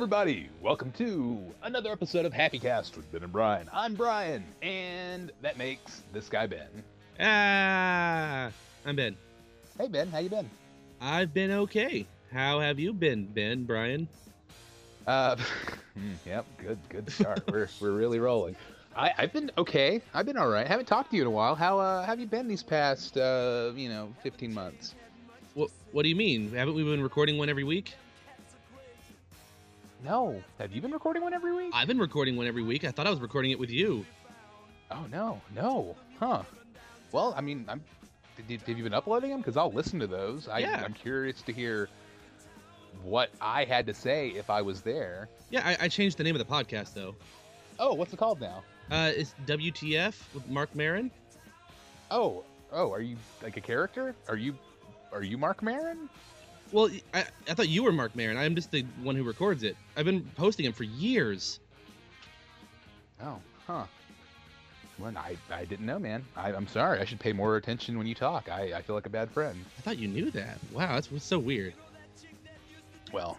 Everybody. 0.00 0.48
Welcome 0.62 0.92
to 0.92 1.38
another 1.62 1.92
episode 1.92 2.24
of 2.24 2.32
Happy 2.32 2.58
Cast 2.58 2.96
with 2.96 3.12
Ben 3.12 3.22
and 3.22 3.30
Brian. 3.30 3.68
I'm 3.70 3.94
Brian, 3.94 4.42
and 4.62 5.30
that 5.42 5.58
makes 5.58 6.00
this 6.14 6.26
guy 6.30 6.46
Ben. 6.46 6.68
Ah, 7.20 8.50
I'm 8.86 8.96
Ben. 8.96 9.14
Hey, 9.78 9.88
Ben, 9.88 10.08
how 10.08 10.20
you 10.20 10.30
been? 10.30 10.48
I've 11.02 11.34
been 11.34 11.50
okay. 11.50 12.06
How 12.32 12.60
have 12.60 12.78
you 12.78 12.94
been, 12.94 13.26
Ben, 13.26 13.64
Brian? 13.64 14.08
Uh, 15.06 15.36
hmm, 15.94 16.12
yep, 16.24 16.46
good, 16.56 16.78
good 16.88 17.12
start. 17.12 17.42
we're 17.52 17.68
we're 17.78 17.92
really 17.92 18.20
rolling. 18.20 18.56
I, 18.96 19.12
I've 19.18 19.34
been 19.34 19.50
okay. 19.58 20.00
I've 20.14 20.24
been 20.24 20.38
all 20.38 20.48
right. 20.48 20.66
Haven't 20.66 20.86
talked 20.86 21.10
to 21.10 21.16
you 21.16 21.24
in 21.24 21.28
a 21.28 21.30
while. 21.30 21.54
How 21.54 21.78
uh, 21.78 22.06
have 22.06 22.18
you 22.18 22.26
been 22.26 22.48
these 22.48 22.62
past, 22.62 23.18
uh, 23.18 23.72
you 23.76 23.90
know, 23.90 24.14
15 24.22 24.54
months? 24.54 24.94
What 25.52 25.70
What 25.92 26.04
do 26.04 26.08
you 26.08 26.16
mean? 26.16 26.54
Haven't 26.54 26.74
we 26.74 26.84
been 26.84 27.02
recording 27.02 27.36
one 27.36 27.50
every 27.50 27.64
week? 27.64 27.92
No. 30.02 30.42
Have 30.58 30.72
you 30.72 30.80
been 30.80 30.92
recording 30.92 31.22
one 31.22 31.34
every 31.34 31.54
week? 31.54 31.72
I've 31.74 31.88
been 31.88 31.98
recording 31.98 32.36
one 32.36 32.46
every 32.46 32.62
week. 32.62 32.84
I 32.84 32.90
thought 32.90 33.06
I 33.06 33.10
was 33.10 33.20
recording 33.20 33.50
it 33.50 33.58
with 33.58 33.70
you. 33.70 34.04
Oh 34.90 35.06
no, 35.10 35.40
no, 35.54 35.94
huh? 36.18 36.42
Well, 37.12 37.34
I 37.36 37.40
mean, 37.40 37.64
I'm. 37.68 37.82
Did, 38.48 38.60
have 38.62 38.76
you 38.78 38.82
been 38.84 38.94
uploading 38.94 39.30
them? 39.30 39.40
Because 39.40 39.56
I'll 39.56 39.70
listen 39.72 40.00
to 40.00 40.06
those. 40.06 40.48
I, 40.48 40.58
Yeah. 40.60 40.82
I'm 40.84 40.94
curious 40.94 41.42
to 41.42 41.52
hear 41.52 41.88
what 43.02 43.30
I 43.40 43.64
had 43.64 43.86
to 43.86 43.94
say 43.94 44.28
if 44.30 44.48
I 44.50 44.62
was 44.62 44.80
there. 44.80 45.28
Yeah, 45.50 45.62
I, 45.64 45.84
I 45.84 45.88
changed 45.88 46.16
the 46.16 46.24
name 46.24 46.34
of 46.34 46.46
the 46.46 46.52
podcast 46.52 46.94
though. 46.94 47.14
Oh, 47.78 47.94
what's 47.94 48.12
it 48.12 48.16
called 48.18 48.40
now? 48.40 48.62
Uh, 48.90 49.12
it's 49.14 49.34
WTF 49.46 50.14
with 50.34 50.48
Marc 50.48 50.74
Maron. 50.74 51.10
Oh, 52.10 52.42
oh, 52.72 52.90
are 52.92 53.00
you 53.00 53.16
like 53.42 53.56
a 53.56 53.60
character? 53.60 54.14
Are 54.28 54.36
you, 54.36 54.56
are 55.12 55.22
you 55.22 55.38
Marc 55.38 55.62
Maron? 55.62 56.08
Well, 56.72 56.90
I, 57.12 57.24
I 57.48 57.54
thought 57.54 57.68
you 57.68 57.82
were 57.82 57.92
Marc 57.92 58.14
Maron. 58.14 58.36
I'm 58.36 58.54
just 58.54 58.70
the 58.70 58.84
one 59.02 59.16
who 59.16 59.24
records 59.24 59.62
it. 59.62 59.76
I've 59.96 60.04
been 60.04 60.22
posting 60.36 60.64
him 60.64 60.72
for 60.72 60.84
years. 60.84 61.60
Oh, 63.22 63.38
huh. 63.66 63.84
Well, 64.98 65.12
I, 65.16 65.36
I 65.50 65.64
didn't 65.64 65.86
know, 65.86 65.98
man. 65.98 66.24
I, 66.36 66.52
I'm 66.52 66.68
sorry. 66.68 67.00
I 67.00 67.04
should 67.04 67.20
pay 67.20 67.32
more 67.32 67.56
attention 67.56 67.96
when 67.98 68.06
you 68.06 68.14
talk. 68.14 68.48
I, 68.50 68.74
I 68.74 68.82
feel 68.82 68.94
like 68.94 69.06
a 69.06 69.10
bad 69.10 69.30
friend. 69.30 69.64
I 69.78 69.80
thought 69.80 69.98
you 69.98 70.08
knew 70.08 70.30
that. 70.32 70.58
Wow, 70.72 70.94
that's 70.94 71.10
what's 71.10 71.24
so 71.24 71.38
weird. 71.38 71.72
Well, 73.12 73.38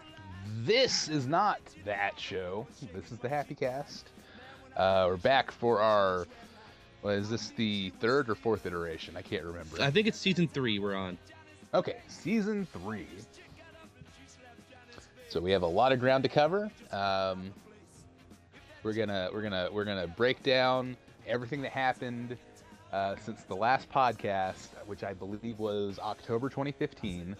this 0.64 1.08
is 1.08 1.26
not 1.26 1.60
that 1.84 2.18
show. 2.18 2.66
This 2.92 3.12
is 3.12 3.18
the 3.18 3.28
Happy 3.28 3.54
Cast. 3.54 4.08
Uh, 4.76 5.06
we're 5.08 5.16
back 5.16 5.50
for 5.50 5.80
our. 5.80 6.26
Is 7.04 7.30
this 7.30 7.50
the 7.50 7.90
third 8.00 8.28
or 8.28 8.34
fourth 8.34 8.66
iteration? 8.66 9.16
I 9.16 9.22
can't 9.22 9.44
remember. 9.44 9.80
I 9.80 9.90
think 9.90 10.06
it's 10.06 10.18
season 10.18 10.46
three 10.48 10.78
we're 10.78 10.94
on. 10.94 11.18
Okay, 11.74 11.96
season 12.08 12.66
three. 12.72 13.06
So 15.28 15.40
we 15.40 15.50
have 15.52 15.62
a 15.62 15.66
lot 15.66 15.92
of 15.92 16.00
ground 16.00 16.22
to 16.24 16.28
cover. 16.28 16.70
Um, 16.90 17.50
we're 18.82 18.92
gonna 18.92 19.30
we're 19.32 19.42
gonna 19.42 19.68
we're 19.72 19.84
gonna 19.84 20.06
break 20.06 20.42
down 20.42 20.96
everything 21.26 21.62
that 21.62 21.72
happened 21.72 22.36
uh, 22.92 23.16
since 23.24 23.42
the 23.44 23.56
last 23.56 23.90
podcast, 23.90 24.68
which 24.86 25.02
I 25.02 25.14
believe 25.14 25.58
was 25.58 25.98
October 25.98 26.50
2015. 26.50 27.34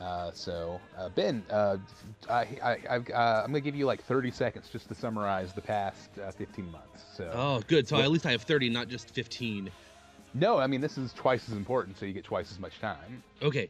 Uh, 0.00 0.30
so 0.32 0.80
uh, 0.96 1.10
Ben, 1.10 1.44
uh, 1.50 1.76
I, 2.30 2.46
I, 2.64 2.78
I've, 2.88 3.10
uh, 3.10 3.42
I'm 3.44 3.50
gonna 3.50 3.60
give 3.60 3.74
you 3.76 3.84
like 3.84 4.02
30 4.02 4.30
seconds 4.30 4.70
just 4.72 4.88
to 4.88 4.94
summarize 4.94 5.52
the 5.52 5.60
past 5.60 6.08
uh, 6.24 6.30
15 6.30 6.70
months. 6.70 7.04
So 7.14 7.30
Oh, 7.34 7.60
good. 7.66 7.86
So 7.86 7.96
Well- 7.96 8.06
at 8.06 8.10
least 8.10 8.24
I 8.24 8.30
have 8.30 8.40
30, 8.40 8.70
not 8.70 8.88
just 8.88 9.10
15. 9.10 9.70
No, 10.34 10.58
I 10.58 10.66
mean 10.66 10.80
this 10.80 10.96
is 10.98 11.12
twice 11.12 11.48
as 11.48 11.54
important, 11.56 11.98
so 11.98 12.06
you 12.06 12.12
get 12.12 12.24
twice 12.24 12.50
as 12.52 12.58
much 12.58 12.78
time. 12.80 13.22
Okay. 13.42 13.68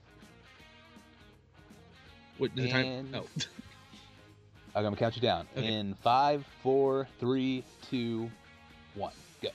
What 2.39 2.55
does 2.55 2.65
the 2.67 2.71
time? 2.71 3.09
Oh, 3.15 3.27
I'm 4.75 4.83
gonna 4.83 4.97
count 4.97 5.17
you 5.17 5.23
down 5.23 5.47
Okay. 5.57 5.67
in 5.67 5.95
five, 5.95 6.45
four, 6.63 7.07
three, 7.19 7.65
two, 7.91 8.31
one, 8.95 9.13
go. 9.43 9.49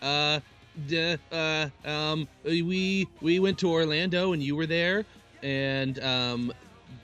uh, 0.00 0.40
d- 0.86 1.16
uh, 1.32 1.68
um, 1.84 2.28
we 2.44 3.06
we 3.20 3.40
went 3.40 3.58
to 3.58 3.70
Orlando 3.70 4.32
and 4.32 4.42
you 4.42 4.54
were 4.56 4.66
there, 4.66 5.04
and 5.42 6.02
um, 6.02 6.52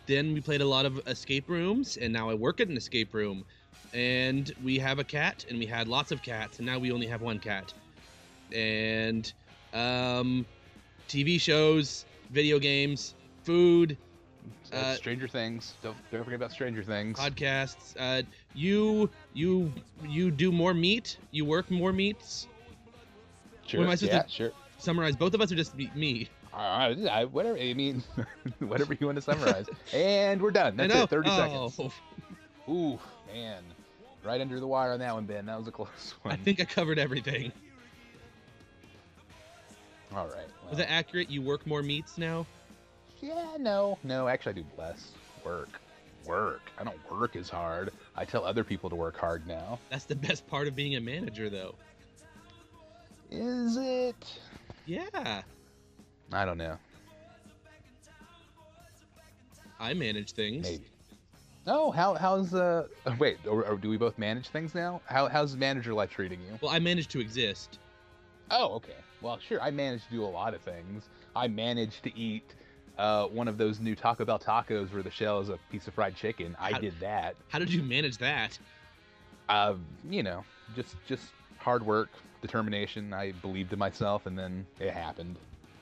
then 0.07 0.33
we 0.33 0.41
played 0.41 0.61
a 0.63 0.67
lot 0.67 0.87
of 0.87 1.01
escape 1.07 1.49
rooms, 1.51 1.97
and 1.97 2.13
now 2.13 2.31
I 2.31 2.35
work 2.35 2.61
at 2.61 2.69
an 2.69 2.77
escape 2.77 3.13
room, 3.13 3.45
and 3.93 4.51
we 4.65 4.79
have 4.79 4.99
a 4.99 5.05
cat, 5.05 5.45
and 5.51 5.59
we 5.59 5.67
had 5.67 5.87
lots 5.89 6.13
of 6.13 6.23
cats, 6.23 6.59
and 6.59 6.67
now 6.67 6.79
we 6.79 6.93
only 6.93 7.07
have 7.09 7.21
one 7.21 7.41
cat, 7.41 7.75
and 8.53 9.33
um, 9.73 10.47
TV 11.09 11.41
shows, 11.41 12.05
video 12.31 12.59
games, 12.59 13.15
food, 13.43 13.97
So 14.65 14.77
Uh, 14.77 14.95
Stranger 14.95 15.29
Things. 15.29 15.75
Don't 15.83 15.97
don't 16.11 16.25
forget 16.25 16.37
about 16.37 16.53
Stranger 16.53 16.83
Things. 16.83 17.19
podcasts. 17.19 17.95
Uh, 17.99 18.23
you 18.55 19.09
you 19.35 19.73
you 20.07 20.31
do 20.31 20.53
more 20.53 20.75
meat. 20.75 21.19
You 21.31 21.45
work 21.45 21.71
more 21.71 21.93
meats. 21.93 22.47
sure. 23.67 23.81
what 23.81 23.87
am 23.87 23.91
I 23.91 23.95
supposed 23.95 24.13
yeah, 24.13 24.23
to- 24.23 24.29
sure. 24.29 24.51
Summarize 24.79 25.17
both 25.17 25.35
of 25.35 25.41
us, 25.41 25.51
or 25.51 25.57
just 25.57 25.75
me- 25.77 25.91
me? 25.95 26.29
Uh, 26.55 26.95
I, 27.11 27.25
whatever. 27.25 27.59
I 27.59 27.75
mean, 27.75 28.03
whatever 28.61 28.95
you 28.99 29.07
want 29.07 29.17
to 29.17 29.23
summarize. 29.23 29.67
and 29.93 30.41
we're 30.41 30.51
done. 30.51 30.77
That's 30.77 30.95
it. 30.95 31.11
30 31.11 31.31
oh, 31.31 31.69
seconds. 31.69 31.93
Ooh, 32.69 32.99
man. 33.33 33.63
Right 34.25 34.41
under 34.41 34.59
the 34.61 34.67
wire 34.67 34.93
on 34.93 34.99
that 35.01 35.15
one, 35.15 35.25
Ben. 35.25 35.47
That 35.47 35.59
was 35.59 35.69
a 35.69 35.73
close 35.73 36.15
one. 36.23 36.35
I 36.35 36.37
think 36.37 36.61
I 36.61 36.65
covered 36.65 36.99
everything. 36.99 37.53
All 40.15 40.27
right. 40.27 40.47
Was 40.47 40.71
well, 40.71 40.77
that 40.77 40.91
accurate? 40.91 41.31
You 41.31 41.43
work 41.43 41.67
more 41.67 41.83
meats 41.83 42.19
now? 42.19 42.47
Yeah, 43.21 43.57
no, 43.59 43.99
no. 44.05 44.29
Actually, 44.29 44.51
I 44.51 44.55
do 44.55 44.65
less 44.77 45.13
work. 45.45 45.81
Work. 46.25 46.63
I 46.79 46.85
don't 46.85 46.97
work 47.11 47.37
as 47.37 47.49
hard. 47.49 47.93
I 48.17 48.25
tell 48.25 48.45
other 48.45 48.65
people 48.65 48.91
to 48.91 48.97
work 48.97 49.17
hard 49.17 49.47
now. 49.47 49.79
That's 49.91 50.05
the 50.05 50.17
best 50.17 50.47
part 50.47 50.69
of 50.69 50.77
being 50.77 50.97
a 50.97 51.01
manager, 51.01 51.49
though. 51.49 51.75
Is 53.31 53.77
it? 53.77 54.41
Yeah, 54.87 55.43
I 56.33 56.45
don't 56.45 56.59
know. 56.59 56.79
I 59.81 59.95
manage 59.95 60.33
things. 60.33 60.63
Maybe. 60.63 60.87
Oh, 61.67 61.91
how 61.91 62.15
how's 62.15 62.55
uh? 62.55 62.87
Wait, 63.19 63.39
or, 63.47 63.65
or 63.65 63.77
do 63.77 63.91
we 63.91 63.99
both 63.99 64.17
manage 64.19 64.49
things 64.49 64.75
now? 64.75 65.03
How 65.05 65.29
how's 65.29 65.57
manager 65.57 65.93
life 65.93 66.11
treating 66.11 66.41
you? 66.41 66.59
Well, 66.61 66.71
I 66.71 66.79
manage 66.79 67.09
to 67.09 67.21
exist. 67.21 67.79
Oh, 68.51 68.77
okay. 68.77 68.95
Well, 69.21 69.39
sure. 69.39 69.61
I 69.61 69.71
managed 69.71 70.05
to 70.05 70.11
do 70.11 70.25
a 70.25 70.27
lot 70.27 70.55
of 70.55 70.61
things. 70.61 71.09
I 71.35 71.49
managed 71.49 72.03
to 72.05 72.17
eat 72.17 72.55
uh, 72.99 73.27
one 73.27 73.49
of 73.49 73.59
those 73.59 73.81
new 73.81 73.95
Taco 73.95 74.25
Bell 74.25 74.39
tacos 74.39 74.93
where 74.93 75.03
the 75.03 75.11
shell 75.11 75.41
is 75.41 75.49
a 75.49 75.59
piece 75.71 75.87
of 75.87 75.95
fried 75.95 76.17
chicken. 76.17 76.57
I 76.59 76.73
How- 76.73 76.79
did 76.79 77.01
that. 77.01 77.37
How 77.49 77.59
did 77.59 77.73
you 77.73 77.83
manage 77.83 78.19
that? 78.19 78.59
Uh, 79.49 79.75
you 80.09 80.23
know, 80.23 80.45
just 80.77 80.97
just 81.07 81.25
hard 81.59 81.85
work, 81.85 82.11
determination. 82.43 83.13
I 83.15 83.33
believed 83.33 83.73
in 83.73 83.79
myself, 83.79 84.27
and 84.27 84.39
then 84.39 84.67
it 84.79 84.93
happened. 84.93 85.37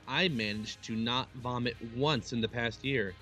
I 0.07 0.29
managed 0.29 0.83
to 0.85 0.93
not 0.95 1.29
vomit 1.35 1.77
once 1.97 2.33
in 2.33 2.41
the 2.41 2.49
past 2.49 2.85
year. 2.85 3.15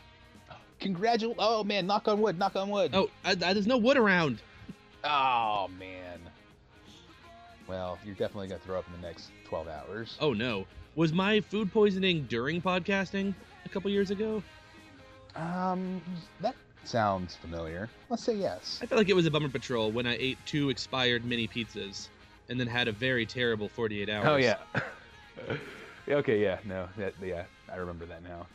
Congratulations! 0.81 1.39
Oh 1.39 1.65
man, 1.65 1.87
knock 1.87 2.09
on 2.09 2.21
wood, 2.21 2.39
knock 2.39 2.57
on 2.57 2.69
wood. 2.69 2.91
Oh, 2.93 3.09
I, 3.25 3.31
I, 3.31 3.35
there's 3.35 3.67
no 3.67 3.79
wood 3.79 3.97
around. 3.97 4.43
Oh 5.03 5.69
man. 5.79 6.19
Well, 7.67 7.99
you're 8.05 8.15
definitely 8.15 8.49
gonna 8.49 8.61
throw 8.61 8.79
up 8.79 8.87
in 8.87 9.01
the 9.01 9.07
next 9.07 9.31
12 9.45 9.69
hours. 9.69 10.17
Oh 10.21 10.33
no, 10.33 10.67
was 10.95 11.13
my 11.13 11.41
food 11.41 11.73
poisoning 11.73 12.27
during 12.29 12.61
podcasting 12.61 13.35
a 13.65 13.69
couple 13.69 13.91
years 13.91 14.11
ago? 14.11 14.43
Um, 15.37 16.03
that 16.41 16.55
sounds 16.85 17.37
familiar. 17.37 17.89
Let's 18.09 18.25
say 18.25 18.35
yes. 18.35 18.79
I 18.83 18.87
felt 18.87 18.99
like 18.99 19.09
it 19.09 19.17
was 19.17 19.27
a 19.27 19.31
bummer 19.31 19.49
patrol 19.49 19.91
when 19.91 20.07
I 20.07 20.17
ate 20.21 20.39
two 20.47 20.71
expired 20.71 21.25
mini 21.25 21.49
pizzas 21.49 22.09
and 22.49 22.61
then 22.61 22.67
had 22.67 22.89
a 22.89 22.93
very 22.93 23.27
terrible 23.27 23.69
48 23.69 24.09
hours. 24.09 24.27
Oh 24.29 24.37
yeah. 24.37 24.57
Okay, 26.07 26.43
yeah, 26.43 26.59
no, 26.67 26.87
that, 26.99 27.15
yeah, 27.23 27.45
I 27.73 27.77
remember 27.77 28.05
that 28.05 28.23
now. 28.23 28.47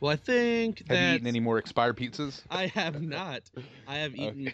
Well, 0.00 0.10
I 0.10 0.16
think 0.16 0.80
Have 0.80 0.88
that 0.88 0.96
Have 0.96 1.08
you 1.10 1.14
eaten 1.14 1.26
any 1.28 1.40
more 1.40 1.58
expired 1.58 1.96
pizzas? 1.96 2.42
I 2.50 2.66
have 2.66 3.00
not. 3.00 3.42
I 3.86 3.98
have 3.98 4.14
Okay. 4.18 4.52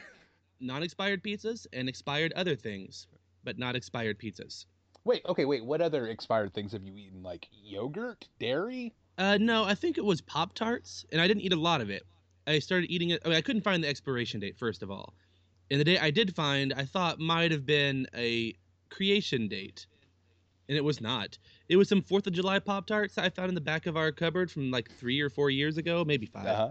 Non-expired 0.60 1.22
pizzas 1.22 1.66
and 1.72 1.88
expired 1.88 2.32
other 2.34 2.56
things, 2.56 3.06
but 3.42 3.58
not 3.58 3.76
expired 3.76 4.18
pizzas. 4.18 4.66
Wait, 5.04 5.22
okay, 5.26 5.44
wait. 5.44 5.64
What 5.64 5.82
other 5.82 6.06
expired 6.06 6.54
things 6.54 6.72
have 6.72 6.82
you 6.82 6.96
eaten? 6.96 7.22
Like 7.22 7.46
yogurt, 7.52 8.26
dairy? 8.38 8.94
Uh, 9.18 9.38
no, 9.40 9.64
I 9.64 9.74
think 9.74 9.98
it 9.98 10.04
was 10.04 10.20
Pop 10.20 10.54
Tarts, 10.54 11.04
and 11.12 11.20
I 11.20 11.28
didn't 11.28 11.42
eat 11.42 11.52
a 11.52 11.56
lot 11.56 11.80
of 11.80 11.90
it. 11.90 12.04
I 12.46 12.58
started 12.58 12.90
eating 12.90 13.10
it. 13.10 13.22
I, 13.24 13.28
mean, 13.28 13.36
I 13.36 13.42
couldn't 13.42 13.62
find 13.62 13.82
the 13.82 13.88
expiration 13.88 14.40
date 14.40 14.56
first 14.58 14.82
of 14.82 14.90
all, 14.90 15.14
and 15.70 15.78
the 15.78 15.84
day 15.84 15.98
I 15.98 16.10
did 16.10 16.34
find, 16.34 16.72
I 16.74 16.84
thought 16.84 17.18
might 17.18 17.52
have 17.52 17.66
been 17.66 18.06
a 18.14 18.54
creation 18.90 19.48
date, 19.48 19.86
and 20.68 20.76
it 20.76 20.84
was 20.84 21.00
not. 21.00 21.38
It 21.68 21.76
was 21.76 21.88
some 21.88 22.02
Fourth 22.02 22.26
of 22.26 22.32
July 22.32 22.58
Pop 22.58 22.86
Tarts 22.86 23.18
I 23.18 23.28
found 23.30 23.50
in 23.50 23.54
the 23.54 23.60
back 23.60 23.86
of 23.86 23.96
our 23.96 24.12
cupboard 24.12 24.50
from 24.50 24.70
like 24.70 24.90
three 24.90 25.20
or 25.20 25.30
four 25.30 25.50
years 25.50 25.78
ago, 25.78 26.04
maybe 26.04 26.26
5 26.26 26.46
Uh 26.46 26.56
huh. 26.56 26.70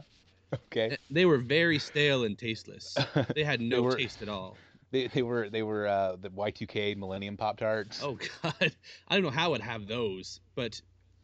Okay. 0.53 0.97
They 1.09 1.25
were 1.25 1.38
very 1.38 1.79
stale 1.79 2.23
and 2.25 2.38
tasteless. 2.38 2.95
They 3.35 3.44
had 3.44 3.61
no 3.61 3.81
were- 3.81 3.95
taste 3.95 4.21
at 4.21 4.29
all. 4.29 4.57
They, 4.91 5.07
they 5.07 5.23
were 5.23 5.50
they 5.50 5.63
were 5.63 5.88
uh, 5.88 6.17
the 6.21 6.29
Y2K 6.29 6.95
Millennium 6.97 7.35
Pop 7.35 7.57
Tarts. 7.57 8.01
Oh 8.03 8.15
God, 8.44 8.71
I 9.07 9.15
don't 9.15 9.23
know 9.23 9.31
how 9.31 9.55
I'd 9.55 9.61
have 9.61 9.88
those, 9.88 10.39
but 10.53 10.79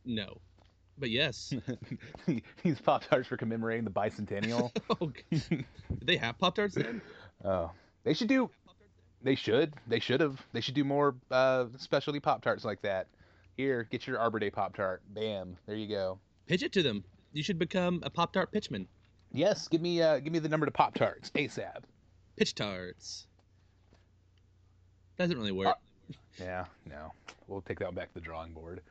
no. 0.06 0.42
but 0.98 1.12
yes. 1.12 1.54
These 2.64 2.80
Pop 2.82 3.04
Tarts 3.06 3.30
were 3.30 3.38
commemorating 3.38 3.84
the 3.86 3.92
bicentennial. 3.92 4.72
oh, 5.00 5.12
did 5.30 5.66
they 6.02 6.18
have 6.18 6.40
Pop 6.40 6.56
Tarts 6.56 6.74
then? 6.74 7.00
Oh, 7.46 7.70
they 8.04 8.16
should 8.16 8.28
do. 8.28 8.50
They 9.22 9.36
should. 9.36 9.76
They 9.88 10.00
should 10.00 10.20
have. 10.22 10.42
They 10.52 10.62
should 10.62 10.74
do 10.74 10.84
more 10.84 11.14
uh, 11.30 11.66
specialty 11.78 12.20
Pop 12.20 12.42
Tarts 12.42 12.66
like 12.66 12.82
that. 12.82 13.06
Here, 13.56 13.88
get 13.92 14.08
your 14.08 14.18
Arbor 14.18 14.40
Day 14.40 14.50
Pop 14.50 14.76
Tart. 14.76 15.04
Bam, 15.14 15.58
there 15.68 15.76
you 15.76 15.88
go. 15.88 16.18
Pitch 16.48 16.64
it 16.64 16.72
to 16.74 16.82
them. 16.82 17.04
You 17.34 17.44
should 17.44 17.60
become 17.60 18.00
a 18.04 18.10
Pop 18.10 18.34
Tart 18.34 18.52
pitchman. 18.52 18.88
Yes, 19.32 19.68
give 19.68 19.82
me 19.82 20.02
uh, 20.02 20.20
give 20.20 20.34
me 20.34 20.40
the 20.40 20.50
number 20.50 20.66
to 20.66 20.72
Pop 20.72 20.96
Tarts 20.96 21.30
ASAP. 21.36 21.84
Pitch 22.38 22.56
tarts. 22.56 23.28
Doesn't 25.18 25.38
really 25.38 25.52
work. 25.52 25.76
Yeah, 26.40 26.66
no, 26.86 27.12
we'll 27.48 27.62
take 27.62 27.80
that 27.80 27.86
one 27.86 27.96
back 27.96 28.08
to 28.10 28.14
the 28.16 28.22
drawing 28.22 28.54
board. 28.54 28.82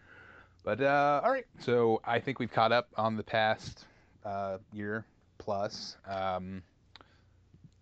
But 0.64 0.81
uh, 0.82 1.23
all 1.25 1.31
right, 1.31 1.46
so 1.61 2.00
I 2.05 2.20
think 2.20 2.38
we've 2.38 2.52
caught 2.52 2.73
up 2.73 2.88
on 2.96 3.17
the 3.17 3.23
past 3.23 3.87
uh, 4.25 4.58
year 4.73 5.05
plus. 5.38 5.96
Um, 6.06 6.62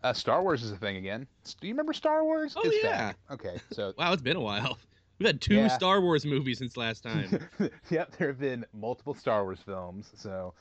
uh, 0.05 0.13
Star 0.13 0.43
Wars 0.43 0.63
is 0.63 0.71
a 0.71 0.77
thing 0.77 0.97
again. 0.97 1.27
Do 1.61 1.67
you 1.67 1.75
remember 1.75 1.93
Star 1.93 2.23
Wars? 2.25 2.55
Oh, 2.57 2.61
It's 2.65 2.77
yeah. 2.85 2.91
back. 3.09 3.17
Okay, 3.33 3.57
so 3.73 3.93
wow, 3.99 4.13
it's 4.13 4.23
been 4.23 4.37
a 4.37 4.41
while. 4.41 4.79
We've 5.19 5.27
had 5.27 5.41
two 5.41 5.55
Yeah. 5.55 5.69
Star 5.69 6.01
Wars 6.01 6.25
movies 6.25 6.59
since 6.59 6.77
last 6.77 7.03
time. 7.03 7.49
yep, 7.91 8.15
there 8.17 8.29
have 8.29 8.39
been 8.39 8.65
multiple 8.73 9.15
Star 9.15 9.43
Wars 9.43 9.59
films, 9.65 10.11
so 10.15 10.55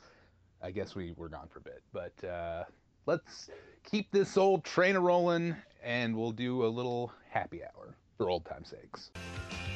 I 0.65 0.71
guess 0.71 0.95
we 0.95 1.13
were 1.15 1.29
gone 1.29 1.47
for 1.47 1.59
a 1.59 1.61
bit. 1.61 1.83
But 1.93 2.27
uh, 2.27 2.63
let's 3.05 3.51
keep 3.83 4.11
this 4.11 4.35
old 4.35 4.63
train 4.63 4.95
a 4.95 4.99
rolling, 4.99 5.55
and 5.83 6.17
we'll 6.17 6.31
do 6.31 6.65
a 6.65 6.67
little 6.67 7.11
happy 7.29 7.61
hour 7.63 7.95
for 8.17 8.31
old 8.31 8.45
time's 8.45 8.69
sakes. 8.69 9.11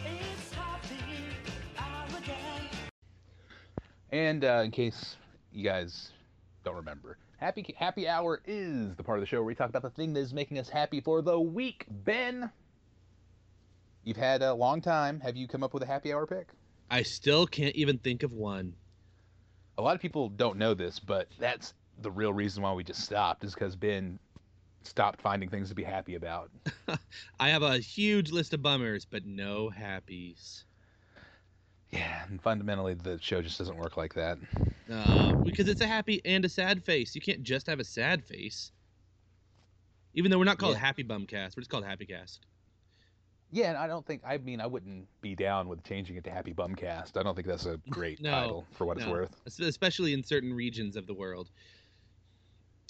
It's 0.04 0.52
happy 0.52 0.98
hour 1.78 2.08
again. 2.18 2.70
And 4.12 4.44
uh, 4.44 4.64
in 4.66 4.72
case 4.72 5.18
you 5.54 5.64
guys 5.64 6.12
don't 6.66 6.76
remember, 6.76 7.20
happy 7.38 7.76
happy 7.78 8.08
hour 8.08 8.42
is 8.48 8.96
the 8.96 9.04
part 9.04 9.20
of 9.20 9.22
the 9.22 9.28
show 9.28 9.38
where 9.38 9.44
we 9.44 9.54
talk 9.54 9.70
about 9.70 9.84
the 9.84 9.92
thing 9.92 10.14
that 10.14 10.22
is 10.22 10.34
making 10.34 10.58
us 10.58 10.70
happy 10.70 11.02
for 11.02 11.22
the 11.22 11.40
week. 11.40 11.86
Ben, 11.88 12.50
you've 14.04 14.18
had 14.18 14.42
a 14.42 14.56
long 14.56 14.82
time. 14.82 15.20
Have 15.20 15.38
you 15.38 15.48
come 15.48 15.62
up 15.62 15.72
with 15.72 15.84
a 15.84 15.88
happy 15.88 16.12
hour 16.12 16.26
pick? 16.26 16.48
I 16.90 17.04
still 17.04 17.46
can't 17.46 17.76
even 17.76 18.00
think 18.00 18.24
of 18.24 18.34
one. 18.34 18.74
A 19.80 19.82
lot 19.82 19.96
of 19.96 20.02
people 20.02 20.28
don't 20.28 20.58
know 20.58 20.74
this, 20.74 21.00
but 21.00 21.28
that's 21.40 21.74
the 22.02 22.12
real 22.12 22.34
reason 22.34 22.62
why 22.62 22.74
we 22.74 22.84
just 22.84 23.02
stopped 23.02 23.46
is 23.46 23.54
because 23.54 23.78
Ben 23.78 24.20
stopped 24.84 25.22
finding 25.22 25.50
things 25.50 25.70
to 25.70 25.76
be 25.76 25.84
happy 25.84 26.16
about. 26.16 26.52
I 27.40 27.50
have 27.50 27.64
a 27.64 27.78
huge 27.78 28.32
list 28.32 28.54
of 28.54 28.62
bummers, 28.62 29.06
but 29.06 29.26
no 29.26 29.72
happies. 29.76 30.64
Yeah, 31.92 32.26
and 32.30 32.42
fundamentally 32.42 32.94
the 32.94 33.18
show 33.22 33.42
just 33.42 33.58
doesn't 33.58 33.78
work 33.78 33.96
like 33.96 34.14
that. 34.16 34.38
Uh, 34.92 35.34
because 35.36 35.70
it's 35.70 35.82
a 35.82 35.88
happy 35.88 36.22
and 36.26 36.44
a 36.44 36.50
sad 36.50 36.84
face. 36.84 37.16
You 37.16 37.22
can't 37.22 37.42
just 37.42 37.66
have 37.68 37.80
a 37.80 37.84
sad 37.86 38.24
face. 38.24 38.72
Even 40.14 40.30
though 40.30 40.38
we're 40.38 40.44
not 40.44 40.58
called 40.58 40.74
Yeah. 40.74 40.80
Happy 40.82 41.04
Bumcast, 41.04 41.56
we're 41.56 41.62
just 41.62 41.70
called 41.70 41.86
Happy 41.86 42.06
Cast. 42.06 42.42
Yeah, 43.52 43.70
and 43.70 43.78
I 43.78 43.88
don't 43.88 44.06
think 44.06 44.22
I 44.26 44.38
mean 44.38 44.62
I 44.62 44.68
wouldn't 44.68 45.10
be 45.22 45.36
down 45.36 45.68
with 45.68 45.84
changing 45.84 46.18
it 46.18 46.24
to 46.26 46.32
Happy 46.32 46.54
Bumcast. 46.54 47.18
I 47.18 47.24
don't 47.24 47.36
think 47.36 47.48
that's 47.48 47.66
a 47.66 47.78
great 47.90 48.20
No, 48.20 48.32
title 48.32 48.68
for 48.74 48.86
what 48.86 48.98
it's 48.98 49.08
worth. 49.08 49.42
Especially 49.46 50.14
in 50.14 50.24
certain 50.24 50.54
regions 50.54 50.96
of 50.96 51.08
the 51.08 51.16
world. 51.16 51.52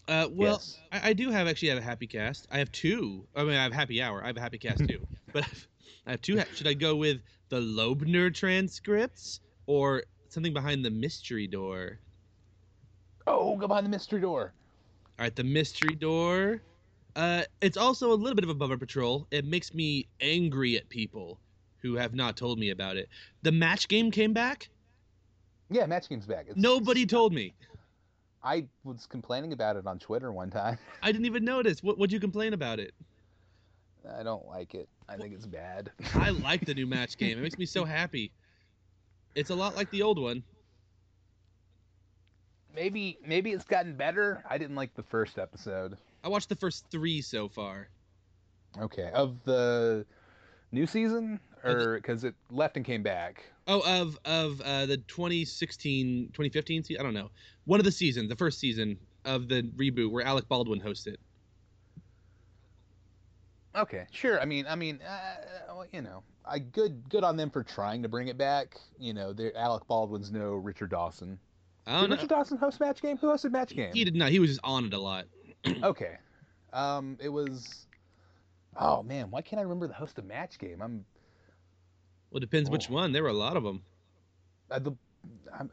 Uh, 0.07 0.27
well, 0.31 0.55
Yes. 0.57 0.81
I, 0.91 1.09
I 1.09 1.13
do 1.13 1.29
have 1.29 1.47
actually 1.47 1.69
have 1.69 1.77
a 1.77 1.81
happy 1.81 2.07
cast. 2.07 2.47
I 2.49 2.57
have 2.59 2.71
two. 2.71 3.27
I 3.35 3.43
mean, 3.43 3.53
I 3.55 3.63
have 3.63 3.73
happy 3.73 4.01
hour. 4.01 4.23
I 4.23 4.27
have 4.27 4.37
a 4.37 4.41
happy 4.41 4.57
cast 4.57 4.85
too. 4.85 5.07
but 5.31 5.43
I've, 5.45 5.67
I 6.05 6.11
have 6.11 6.21
two. 6.21 6.37
Ha- 6.39 6.45
should 6.51 6.67
I 6.67 6.73
go 6.73 6.95
with 6.95 7.21
the 7.49 7.59
Loebner 7.61 8.33
transcripts 8.33 9.39
or 9.67 10.03
something 10.29 10.53
behind 10.53 10.83
the 10.83 10.91
mystery 10.91 11.47
door? 11.47 12.01
Oh, 13.25 13.55
go 13.55 13.67
behind 13.67 13.85
the 13.85 13.89
mystery 13.89 14.19
door. 14.19 14.55
All 15.19 15.23
right, 15.25 15.35
the 15.35 15.43
mystery 15.43 15.93
door. 15.95 16.63
Uh, 17.19 17.43
it's 17.59 17.75
also 17.75 18.13
a 18.13 18.15
little 18.15 18.33
bit 18.33 18.45
of 18.45 18.49
a 18.49 18.53
bummer 18.53 18.77
patrol. 18.77 19.27
It 19.29 19.43
makes 19.43 19.73
me 19.73 20.07
angry 20.21 20.77
at 20.77 20.87
people 20.87 21.37
who 21.81 21.95
have 21.95 22.15
not 22.15 22.37
told 22.37 22.57
me 22.57 22.69
about 22.69 22.95
it. 22.95 23.09
The 23.41 23.51
match 23.51 23.89
game 23.89 24.09
came 24.09 24.31
back. 24.31 24.69
Yeah, 25.69 25.85
Match 25.85 26.07
Game's 26.07 26.25
back. 26.25 26.45
It's, 26.47 26.57
Nobody 26.57 27.05
told 27.05 27.33
me. 27.33 27.53
I 28.41 28.67
was 28.85 29.05
complaining 29.05 29.51
about 29.51 29.75
it 29.75 29.85
on 29.85 29.99
Twitter 29.99 30.31
one 30.31 30.49
time. 30.49 30.77
I 31.03 31.11
didn't 31.11 31.25
even 31.25 31.43
notice. 31.43 31.83
What 31.83 31.97
would 31.97 32.09
you 32.09 32.21
complain 32.21 32.53
about 32.53 32.79
it? 32.79 32.93
I 34.17 34.23
don't 34.23 34.47
like 34.47 34.73
it. 34.73 34.87
I 35.09 35.17
think 35.17 35.33
it's 35.33 35.45
bad. 35.45 35.91
I 36.15 36.29
like 36.43 36.65
the 36.65 36.73
new 36.73 36.87
match 36.87 37.17
game. 37.17 37.37
It 37.37 37.41
makes 37.41 37.57
me 37.57 37.65
so 37.65 37.83
happy. 37.83 38.31
It's 39.35 39.49
a 39.49 39.55
lot 39.55 39.75
like 39.75 39.91
the 39.91 40.03
old 40.03 40.19
one. 40.19 40.41
maybe 42.73 43.19
maybe 43.25 43.51
it's 43.51 43.65
gotten 43.65 43.97
better. 43.97 44.41
I 44.49 44.57
didn't 44.57 44.77
like 44.77 44.95
the 44.95 45.03
first 45.03 45.37
episode. 45.37 45.97
I 46.23 46.29
watched 46.29 46.49
the 46.49 46.55
first 46.55 46.85
three 46.91 47.21
so 47.21 47.47
far. 47.47 47.89
Okay, 48.79 49.09
of 49.13 49.43
the 49.45 50.05
new 50.71 50.85
season, 50.85 51.39
or 51.63 51.95
because 51.95 52.23
it 52.23 52.35
left 52.51 52.77
and 52.77 52.85
came 52.85 53.03
back. 53.03 53.43
Oh, 53.67 53.81
of 53.81 54.17
of 54.25 54.61
uh, 54.61 54.85
the 54.85 54.97
2016, 54.97 56.27
2015 56.27 56.83
season. 56.83 56.99
I 56.99 57.03
don't 57.03 57.13
know. 57.13 57.29
One 57.65 57.79
of 57.79 57.85
the 57.85 57.91
seasons, 57.91 58.29
the 58.29 58.35
first 58.35 58.59
season 58.59 58.97
of 59.25 59.47
the 59.47 59.63
reboot 59.75 60.11
where 60.11 60.23
Alec 60.23 60.47
Baldwin 60.47 60.81
hosted. 60.81 61.17
Okay, 63.75 64.07
sure. 64.11 64.41
I 64.41 64.45
mean, 64.45 64.65
I 64.67 64.75
mean, 64.75 64.99
uh, 65.07 65.73
well, 65.75 65.85
you 65.91 66.01
know, 66.01 66.23
I 66.45 66.59
good 66.59 67.07
good 67.09 67.23
on 67.23 67.37
them 67.37 67.49
for 67.49 67.63
trying 67.63 68.03
to 68.03 68.09
bring 68.09 68.27
it 68.27 68.37
back. 68.37 68.75
You 68.97 69.13
know, 69.13 69.33
Alec 69.55 69.87
Baldwin's 69.87 70.31
no 70.31 70.53
Richard 70.53 70.89
Dawson. 70.89 71.39
I 71.85 72.01
Did 72.01 72.09
know. 72.09 72.15
Richard 72.15 72.29
Dawson 72.29 72.57
host 72.57 72.79
Match 72.79 73.01
Game? 73.01 73.17
Who 73.17 73.27
hosted 73.27 73.51
Match 73.51 73.75
Game? 73.75 73.93
He 73.93 74.03
did 74.03 74.15
not. 74.15 74.31
He 74.31 74.39
was 74.39 74.51
just 74.51 74.61
on 74.63 74.85
it 74.85 74.93
a 74.93 74.99
lot. 74.99 75.25
Okay, 75.83 76.17
um, 76.73 77.17
it 77.21 77.29
was. 77.29 77.85
Oh 78.77 79.03
man, 79.03 79.29
why 79.31 79.41
can't 79.41 79.59
I 79.59 79.63
remember 79.63 79.87
the 79.87 79.93
host 79.93 80.17
of 80.17 80.25
Match 80.25 80.57
Game? 80.59 80.81
I'm 80.81 81.05
Well, 82.31 82.37
it 82.37 82.41
depends 82.41 82.69
which 82.69 82.89
Oh. 82.89 82.93
one. 82.93 83.11
There 83.11 83.23
were 83.23 83.29
a 83.29 83.33
lot 83.33 83.57
of 83.57 83.63
them. 83.63 83.83
uh, 84.71 84.79
the. 84.79 84.91
I'm, 85.57 85.69